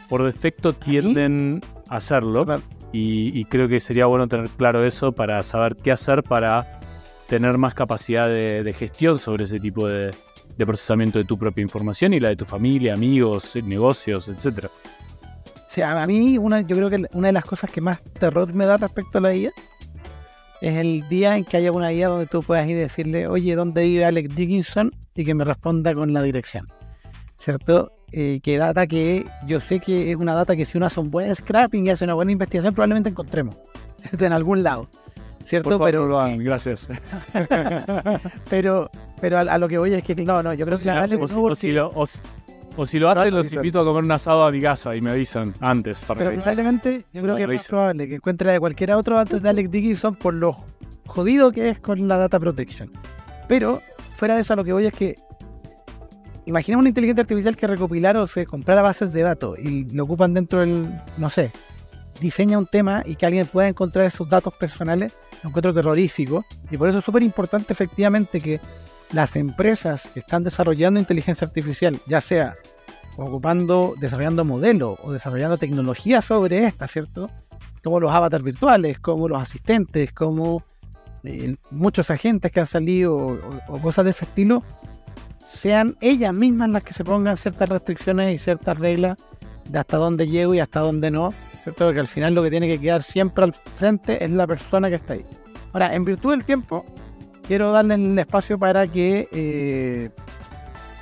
Por 0.08 0.24
defecto 0.24 0.72
tienden 0.72 1.60
a 1.88 1.96
hacerlo 1.96 2.44
y, 2.92 3.44
creo 3.44 3.68
que 3.68 3.80
sería 3.80 4.06
bueno 4.06 4.26
tener 4.26 4.48
claro 4.50 4.84
eso 4.84 5.12
para 5.12 5.42
saber 5.42 5.76
qué 5.76 5.92
hacer 5.92 6.22
para 6.22 6.80
tener 7.28 7.58
más 7.58 7.74
capacidad 7.74 8.28
de, 8.28 8.74
gestión 8.76 9.18
sobre 9.18 9.44
ese 9.44 9.60
tipo 9.60 9.86
de, 9.86 10.12
procesamiento 10.58 11.18
de 11.18 11.24
tu 11.24 11.38
propia 11.38 11.62
información 11.62 12.12
y 12.12 12.20
la 12.20 12.30
de 12.30 12.36
tu 12.36 12.44
familia, 12.44 12.94
amigos, 12.94 13.56
negocios, 13.64 14.28
etc. 14.28 14.66
O 14.66 15.72
sea, 15.72 16.02
a 16.02 16.06
mí 16.06 16.36
una, 16.36 16.60
yo 16.62 16.76
creo 16.76 16.90
que 16.90 17.06
una 17.12 17.28
de 17.28 17.32
las 17.32 17.44
cosas 17.44 17.70
que 17.70 17.80
más 17.80 18.02
terror 18.02 18.52
me 18.52 18.66
da 18.66 18.76
respecto 18.76 19.18
a 19.18 19.20
la 19.20 19.34
IA 19.34 19.52
es 20.60 20.76
el 20.76 21.08
día 21.08 21.36
en 21.36 21.44
que 21.44 21.56
haya 21.56 21.72
una 21.72 21.88
guía 21.90 22.08
donde 22.08 22.26
tú 22.26 22.42
puedas 22.42 22.68
ir 22.68 22.76
y 22.76 22.80
decirle, 22.80 23.28
oye, 23.28 23.54
¿dónde 23.54 23.84
vive 23.84 24.04
Alex 24.04 24.34
Dickinson? 24.34 24.92
Y 25.14 25.24
que 25.24 25.34
me 25.34 25.44
responda 25.44 25.94
con 25.94 26.12
la 26.12 26.22
dirección. 26.22 26.66
¿Cierto? 27.38 27.92
Eh, 28.12 28.40
que 28.42 28.58
data 28.58 28.86
que 28.86 29.26
yo 29.46 29.60
sé 29.60 29.78
que 29.78 30.10
es 30.10 30.16
una 30.16 30.34
data 30.34 30.56
que 30.56 30.64
si 30.64 30.76
uno 30.76 30.86
hace 30.86 30.98
un 30.98 31.10
buen 31.10 31.32
scrapping 31.34 31.86
y 31.86 31.90
hace 31.90 32.04
una 32.04 32.14
buena 32.14 32.32
investigación, 32.32 32.74
probablemente 32.74 33.08
encontremos. 33.08 33.58
¿Cierto? 33.98 34.24
En 34.24 34.32
algún 34.32 34.62
lado. 34.62 34.88
¿Cierto? 35.44 35.78
pero 35.78 36.06
lo 36.06 36.20
hagan, 36.20 36.38
gracias. 36.38 36.88
pero 38.50 38.90
pero 39.20 39.38
a, 39.38 39.58
lo 39.58 39.68
que 39.68 39.78
voy 39.78 39.92
es 39.92 40.02
que 40.02 40.14
no, 40.16 40.42
no, 40.42 40.54
yo 40.54 40.64
creo 40.64 40.78
que 40.78 40.90
Alex, 40.90 41.32
o, 41.36 41.54
si 41.54 41.72
lo, 41.72 41.90
o 42.76 42.86
si 42.86 42.98
lo 42.98 43.10
hacen, 43.10 43.34
los 43.34 43.52
invito 43.52 43.80
a 43.80 43.84
comer 43.84 44.04
un 44.04 44.12
asado 44.12 44.44
a 44.44 44.50
mi 44.50 44.60
casa 44.60 44.96
y 44.96 45.00
me 45.00 45.10
avisan 45.10 45.54
antes. 45.60 46.04
Para 46.04 46.18
Pero 46.18 46.32
probablemente, 46.32 47.04
yo 47.12 47.22
creo 47.22 47.36
que 47.36 47.42
es 47.42 47.48
más 47.48 47.68
probable 47.68 48.08
que 48.08 48.14
encuentre 48.16 48.52
de 48.52 48.60
cualquiera 48.60 48.96
otro 48.96 49.18
antes 49.18 49.42
de 49.42 49.48
Alex 49.48 49.70
Dickinson 49.70 50.14
por 50.14 50.34
lo 50.34 50.56
jodido 51.06 51.52
que 51.52 51.68
es 51.68 51.80
con 51.80 52.08
la 52.08 52.16
data 52.16 52.40
protection. 52.40 52.90
Pero, 53.48 53.82
fuera 54.16 54.36
de 54.36 54.42
eso, 54.42 54.54
a 54.54 54.56
lo 54.56 54.64
que 54.64 54.72
voy 54.72 54.86
es 54.86 54.92
que 54.92 55.16
imaginemos 56.46 56.82
una 56.82 56.88
inteligencia 56.88 57.22
artificial 57.22 57.56
que 57.56 57.66
recopilara 57.66 58.22
o 58.22 58.26
se 58.26 58.46
comprara 58.46 58.82
bases 58.82 59.12
de 59.12 59.22
datos 59.22 59.58
y 59.58 59.84
lo 59.84 60.04
ocupan 60.04 60.34
dentro 60.34 60.60
del, 60.60 60.88
no 61.16 61.30
sé, 61.30 61.50
diseña 62.20 62.58
un 62.58 62.66
tema 62.66 63.02
y 63.06 63.16
que 63.16 63.26
alguien 63.26 63.46
pueda 63.46 63.68
encontrar 63.68 64.06
esos 64.06 64.28
datos 64.28 64.54
personales, 64.54 65.18
lo 65.42 65.48
encuentro 65.48 65.74
terrorífico. 65.74 66.44
Y 66.70 66.76
por 66.76 66.88
eso 66.88 66.98
es 66.98 67.04
súper 67.04 67.22
importante 67.22 67.72
efectivamente 67.72 68.40
que 68.40 68.60
las 69.12 69.36
empresas 69.36 70.08
que 70.12 70.20
están 70.20 70.44
desarrollando 70.44 71.00
inteligencia 71.00 71.46
artificial, 71.46 71.96
ya 72.06 72.20
sea 72.20 72.54
ocupando, 73.16 73.94
desarrollando 73.98 74.44
modelos 74.44 74.98
o 75.02 75.12
desarrollando 75.12 75.58
tecnología 75.58 76.22
sobre 76.22 76.66
esta, 76.66 76.86
¿cierto? 76.88 77.30
Como 77.82 78.00
los 78.00 78.12
avatars 78.12 78.44
virtuales, 78.44 78.98
como 78.98 79.28
los 79.28 79.42
asistentes, 79.42 80.12
como 80.12 80.62
eh, 81.24 81.56
muchos 81.70 82.10
agentes 82.10 82.50
que 82.50 82.60
han 82.60 82.66
salido 82.66 83.16
o, 83.68 83.78
cosas 83.78 84.04
de 84.04 84.12
ese 84.12 84.24
estilo, 84.24 84.62
sean 85.52 85.96
ellas 86.00 86.32
mismas 86.32 86.70
las 86.70 86.82
que 86.82 86.92
se 86.92 87.04
pongan 87.04 87.36
ciertas 87.36 87.68
restricciones 87.68 88.34
y 88.34 88.38
ciertas 88.38 88.78
reglas 88.78 89.18
de 89.68 89.78
hasta 89.78 89.96
dónde 89.96 90.28
llego 90.28 90.54
y 90.54 90.60
hasta 90.60 90.80
dónde 90.80 91.10
no, 91.10 91.32
¿cierto? 91.62 91.86
Porque 91.86 92.00
al 92.00 92.06
final 92.06 92.34
lo 92.34 92.42
que 92.42 92.50
tiene 92.50 92.68
que 92.68 92.80
quedar 92.80 93.02
siempre 93.02 93.44
al 93.44 93.52
frente 93.52 94.24
es 94.24 94.30
la 94.30 94.46
persona 94.46 94.88
que 94.88 94.96
está 94.96 95.14
ahí. 95.14 95.24
Ahora, 95.72 95.94
en 95.94 96.04
virtud 96.04 96.30
del 96.30 96.44
tiempo, 96.44 96.84
quiero 97.46 97.72
darle 97.72 97.94
el 97.94 98.18
espacio 98.18 98.58
para 98.58 98.86
que 98.86 99.28
eh, 99.32 100.10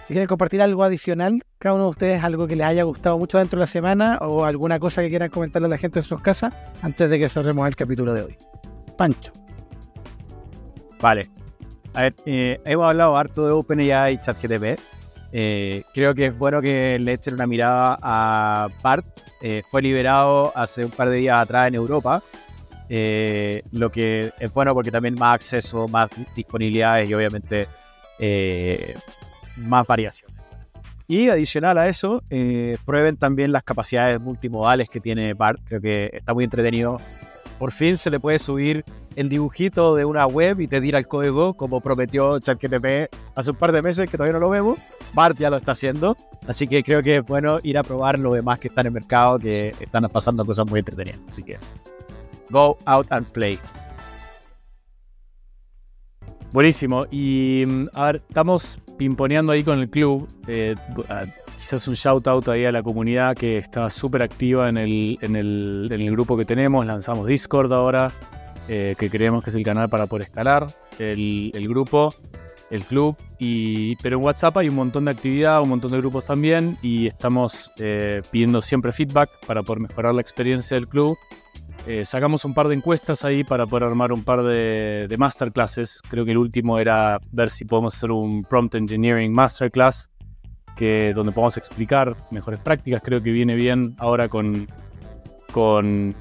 si 0.07 0.14
quieren 0.14 0.26
compartir 0.26 0.61
algo 0.62 0.84
adicional, 0.84 1.42
cada 1.59 1.74
uno 1.74 1.84
de 1.84 1.90
ustedes 1.90 2.24
algo 2.24 2.46
que 2.46 2.57
les 2.57 2.66
haya 2.66 2.82
gustado 2.82 3.18
mucho 3.18 3.38
dentro 3.38 3.59
de 3.59 3.62
la 3.62 3.66
semana 3.66 4.18
o 4.20 4.44
alguna 4.44 4.78
cosa 4.78 5.03
que 5.03 5.09
quieran 5.09 5.30
comentarle 5.30 5.66
a 5.66 5.70
la 5.70 5.78
gente 5.78 5.99
en 5.99 6.05
sus 6.05 6.20
casas 6.20 6.55
antes 6.82 7.09
de 7.09 7.18
que 7.18 7.28
cerremos 7.28 7.66
el 7.66 7.76
capítulo 7.76 8.14
de 8.14 8.22
hoy. 8.22 8.36
Pancho. 8.96 9.32
Vale. 11.01 11.38
A 11.99 12.03
ver, 12.03 12.14
eh, 12.26 12.61
hemos 12.64 12.86
hablado 12.86 13.16
harto 13.16 13.44
de 13.44 13.51
OpenAI 13.51 14.14
y 14.14 14.18
ChatGPT. 14.18 14.80
Eh, 15.32 15.82
creo 15.92 16.14
que 16.14 16.26
es 16.26 16.38
bueno 16.38 16.62
que 16.62 16.96
le 17.01 17.14
echen 17.14 17.34
una 17.34 17.49
mirada 17.49 17.99
a 18.01 18.68
BART. 18.84 19.05
Eh, 19.42 19.64
fue 19.66 19.82
liberado 19.82 20.53
hace 20.55 20.84
un 20.84 20.92
par 20.92 21.11
de 21.11 21.16
días 21.16 21.42
atrás 21.42 21.66
en 21.66 21.74
Europa. 21.74 22.22
Lo 22.88 23.90
que 23.90 24.30
es 24.38 24.55
bueno 24.55 24.74
porque 24.74 24.92
también 24.92 25.16
más 25.16 25.34
acceso, 25.34 25.88
más 25.88 26.09
disponibilidades 26.36 27.11
y 27.11 27.14
obviamente 27.14 27.66
más 29.57 29.84
variaciones. 29.84 30.40
Y 31.09 31.30
adicional 31.30 31.78
a 31.78 31.88
eso, 31.88 32.22
prueben 32.84 33.16
también 33.16 33.51
las 33.51 33.64
capacidades 33.64 34.20
multimodales 34.20 34.88
que 34.88 35.01
tiene 35.01 35.34
BART. 35.34 35.59
Creo 35.64 35.80
que 35.80 36.11
está 36.12 36.32
muy 36.32 36.44
entretenido. 36.44 37.01
Por 37.59 37.72
fin 37.72 37.96
se 37.96 38.09
le 38.09 38.20
puede 38.20 38.38
subir 38.38 38.84
el 39.19 39.29
dibujito 39.29 39.97
de 39.97 40.05
una 40.05 40.27
web 40.27 40.61
y 40.61 40.69
te 40.69 40.81
tira 40.81 40.99
el 40.99 41.09
código, 41.09 41.55
como 41.55 41.81
prometió 41.81 42.39
ChatGPT 42.39 43.12
hace 43.35 43.51
un 43.51 43.57
par 43.57 43.73
de 43.73 43.83
meses, 43.83 44.09
que 44.09 44.16
todavía 44.16 44.35
no 44.35 44.39
lo 44.39 44.49
vemos. 44.49 44.79
BART 45.12 45.39
ya 45.39 45.51
lo 45.51 45.57
está 45.57 45.73
haciendo. 45.73 46.16
Así 46.47 46.69
que 46.69 46.85
creo 46.85 47.03
que 47.03 47.16
es 47.16 47.27
bueno 47.27 47.59
ir 47.64 47.79
a 47.79 47.83
probar 47.83 48.19
lo 48.19 48.33
demás 48.33 48.61
que 48.61 48.69
están 48.69 48.87
en 48.87 48.91
el 48.91 48.93
mercado, 48.95 49.39
que 49.41 49.71
están 49.81 50.09
pasando 50.12 50.47
cosas 50.47 50.71
muy 50.71 50.79
entretenidas. 50.79 51.19
Así 51.29 51.43
que 51.43 51.59
Go 52.51 52.79
out 52.87 53.11
and 53.11 53.27
play. 53.33 53.59
Buenísimo. 56.53 57.07
Y 57.11 57.64
mm, 57.66 57.89
a 57.93 58.07
ver, 58.07 58.23
estamos 58.29 58.79
pimponeando 58.97 59.53
ahí 59.53 59.64
con 59.64 59.81
el 59.81 59.91
club. 59.91 60.29
Eh, 60.47 60.77
quizás 61.57 61.89
un 61.89 61.95
shout 61.95 62.27
out 62.29 62.49
ahí 62.49 62.64
a 62.64 62.73
la 62.73 62.83
comunidad 62.83 63.37
que 63.37 63.59
está 63.59 63.91
súper 63.91 64.23
activa 64.23 64.69
en 64.69 64.79
el, 64.79 65.19
en, 65.21 65.37
el, 65.37 65.89
en 65.91 66.01
el 66.01 66.11
grupo 66.12 66.37
que 66.37 66.45
tenemos. 66.45 66.87
Lanzamos 66.87 67.27
Discord 67.27 67.73
ahora, 67.73 68.12
eh, 68.69 68.95
que 68.99 69.11
creemos 69.11 69.43
que 69.43 69.51
es 69.51 69.57
el 69.57 69.64
canal 69.64 69.89
para 69.89 70.07
poder 70.07 70.25
escalar 70.25 70.66
el, 70.99 71.69
grupo, 71.69 72.14
el 72.71 72.85
club. 72.85 73.16
Pero 74.03 74.19
en 74.19 74.25
WhatsApp 74.25 74.57
hay 74.59 74.69
un 74.69 74.77
montón 74.77 75.07
de 75.07 75.11
actividad, 75.11 75.62
un 75.62 75.71
montón 75.71 75.93
de 75.93 75.99
grupos 75.99 76.25
también. 76.25 76.77
Y 76.83 77.07
estamos 77.07 77.71
eh, 77.79 78.23
pidiendo 78.31 78.62
siempre 78.62 78.93
feedback 78.93 79.31
para 79.47 79.62
poder 79.62 79.81
mejorar 79.81 80.14
la 80.14 80.21
experiencia 80.21 80.77
del 80.77 80.89
club. 80.89 81.16
Eh, 81.87 82.05
sacamos 82.05 82.45
un 82.45 82.53
par 82.53 82.69
de 82.69 82.75
encuestas 82.75 83.25
ahí 83.25 83.45
para 83.45 83.66
poder 83.66 83.85
armar 83.85 84.12
un 84.12 84.23
par 84.23 84.43
de, 84.43 85.07
de 85.09 85.16
masterclasses. 85.16 86.03
Creo 86.09 86.25
que 86.25 86.33
el 86.33 86.39
último 86.39 86.79
era 86.79 87.19
ver 87.33 87.49
si 87.51 87.64
podemos 87.64 87.95
hacer 87.95 88.11
un 88.11 88.43
prompt 88.43 88.75
engineering 88.75 89.33
masterclass 89.33 90.11
que, 90.79 91.12
donde 91.14 91.33
podamos 91.33 91.57
explicar 91.59 92.16
mejores 92.31 92.61
prácticas. 92.61 93.03
Creo 93.03 93.23
que 93.23 93.33
viene 93.33 93.55
bien 93.57 93.97
ahora 93.99 94.29
con, 94.29 94.69
con, 95.53 96.14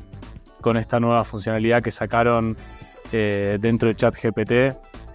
con 0.67 0.77
esta 0.77 0.99
nueva 0.99 1.23
funcionalidad 1.23 1.81
que 1.81 1.91
sacaron 1.91 2.57
eh, 3.13 3.57
dentro 3.61 3.87
de 3.87 3.95
ChatGPT. 3.95 4.51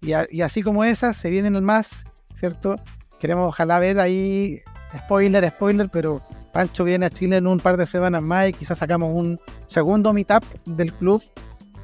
Y, 0.00 0.12
y, 0.30 0.40
así 0.40 0.62
como 0.62 0.84
esas, 0.84 1.16
se 1.16 1.28
vienen 1.30 1.62
más, 1.62 2.04
¿cierto? 2.38 2.76
Queremos 3.18 3.48
ojalá 3.48 3.78
ver 3.78 4.00
ahí, 4.00 4.62
spoiler, 4.96 5.48
spoiler, 5.50 5.88
pero 5.90 6.22
Pancho 6.52 6.84
viene 6.84 7.06
a 7.06 7.10
Chile 7.10 7.36
en 7.36 7.46
un 7.46 7.60
par 7.60 7.76
de 7.76 7.84
semanas 7.84 8.22
más 8.22 8.48
y 8.48 8.52
quizás 8.54 8.78
sacamos 8.78 9.10
un 9.12 9.38
segundo 9.66 10.14
meetup 10.14 10.42
del 10.64 10.92
club, 10.94 11.22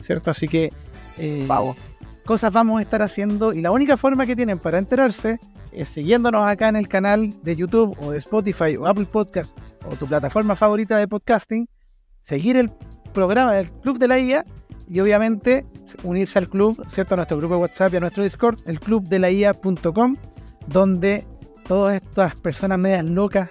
¿cierto? 0.01 0.31
Así 0.31 0.49
que 0.49 0.73
eh, 1.18 1.47
cosas 2.25 2.53
vamos 2.53 2.79
a 2.79 2.83
estar 2.83 3.03
haciendo 3.03 3.53
y 3.53 3.61
la 3.61 3.70
única 3.70 3.97
forma 3.97 4.27
que 4.27 4.37
tienen 4.37 4.59
para 4.59 4.79
enterarse 4.79 5.39
es 5.73 5.89
siguiéndonos 5.89 6.47
acá 6.47 6.68
en 6.68 6.77
el 6.77 6.89
canal 6.89 7.33
de 7.43 7.57
YouTube 7.57 7.97
o 8.01 8.11
de 8.11 8.18
Spotify 8.18 8.77
o 8.77 8.87
Apple 8.87 9.07
Podcast 9.07 9.57
o 9.91 9.97
tu 9.97 10.07
plataforma 10.07 10.55
favorita 10.55 10.97
de 10.99 11.09
podcasting, 11.09 11.68
seguir 12.20 12.57
el 12.57 12.70
programa 13.12 13.55
del 13.55 13.70
Club 13.70 13.99
de 13.99 14.09
la 14.09 14.18
IA 14.18 14.45
y 14.89 15.01
obviamente 15.01 15.66
unirse 16.03 16.39
al 16.39 16.49
club, 16.49 16.85
¿cierto? 16.87 17.14
A 17.14 17.16
nuestro 17.16 17.39
grupo 17.39 17.55
de 17.55 17.61
WhatsApp 17.62 17.95
y 17.95 17.97
a 17.97 18.01
nuestro 18.01 18.23
Discord, 18.23 18.59
el 18.66 18.79
club 18.79 19.05
de 19.09 19.18
la 19.18 19.31
IA.com, 19.31 20.16
donde 20.66 21.25
todas 21.66 21.97
estas 22.03 22.35
personas 22.37 22.79
medias 22.79 23.05
locas 23.05 23.51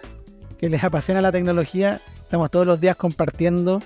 que 0.60 0.70
les 0.70 0.84
apasiona 0.84 1.22
la 1.22 1.32
tecnología, 1.32 2.00
estamos 2.16 2.52
todos 2.52 2.68
los 2.68 2.80
días 2.80 2.96
compartiendo 2.96 3.80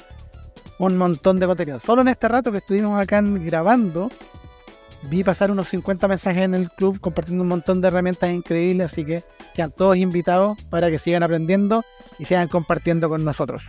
un 0.80 0.98
montón 0.98 1.40
de 1.40 1.48
contenido. 1.48 1.80
Solo 1.80 2.02
en 2.02 2.10
este 2.10 2.28
rato 2.28 2.52
que 2.52 2.58
estuvimos 2.58 3.00
acá 3.00 3.22
grabando, 3.22 4.10
vi 5.10 5.24
pasar 5.24 5.51
unos 5.51 5.68
50 5.70 6.08
mensajes 6.08 6.43
en 6.43 6.56
el 6.56 6.70
club 6.70 6.99
compartiendo 6.99 7.43
un 7.43 7.49
montón 7.49 7.82
de 7.82 7.88
herramientas 7.88 8.32
increíbles, 8.32 8.91
así 8.91 9.06
que 9.06 9.24
quedan 9.53 9.72
todos 9.72 9.97
invitados 9.97 10.62
para 10.70 10.89
que 10.89 10.99
sigan 10.99 11.24
aprendiendo 11.24 11.84
y 12.20 12.26
sigan 12.26 12.47
compartiendo 12.47 13.10
con 13.10 13.24
nosotros. 13.24 13.64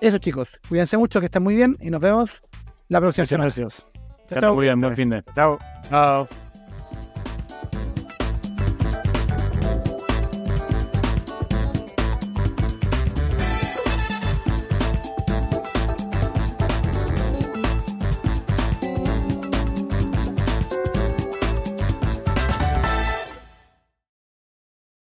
Eso 0.00 0.18
chicos, 0.18 0.48
cuídense 0.68 0.96
mucho, 0.96 1.20
que 1.20 1.26
estén 1.26 1.42
muy 1.42 1.54
bien 1.54 1.76
y 1.80 1.90
nos 1.90 2.00
vemos 2.00 2.42
la 2.88 3.00
próxima 3.00 3.26
semana. 3.26 3.44
Gracias. 3.44 3.86
Chao, 4.28 4.40
Chao. 4.40 4.54
Muy 4.54 4.64
bien, 4.66 4.80
buen 4.80 4.96
fin 4.96 5.10
de. 5.10 5.22
Chao. 5.34 5.58
Chao. 5.88 6.28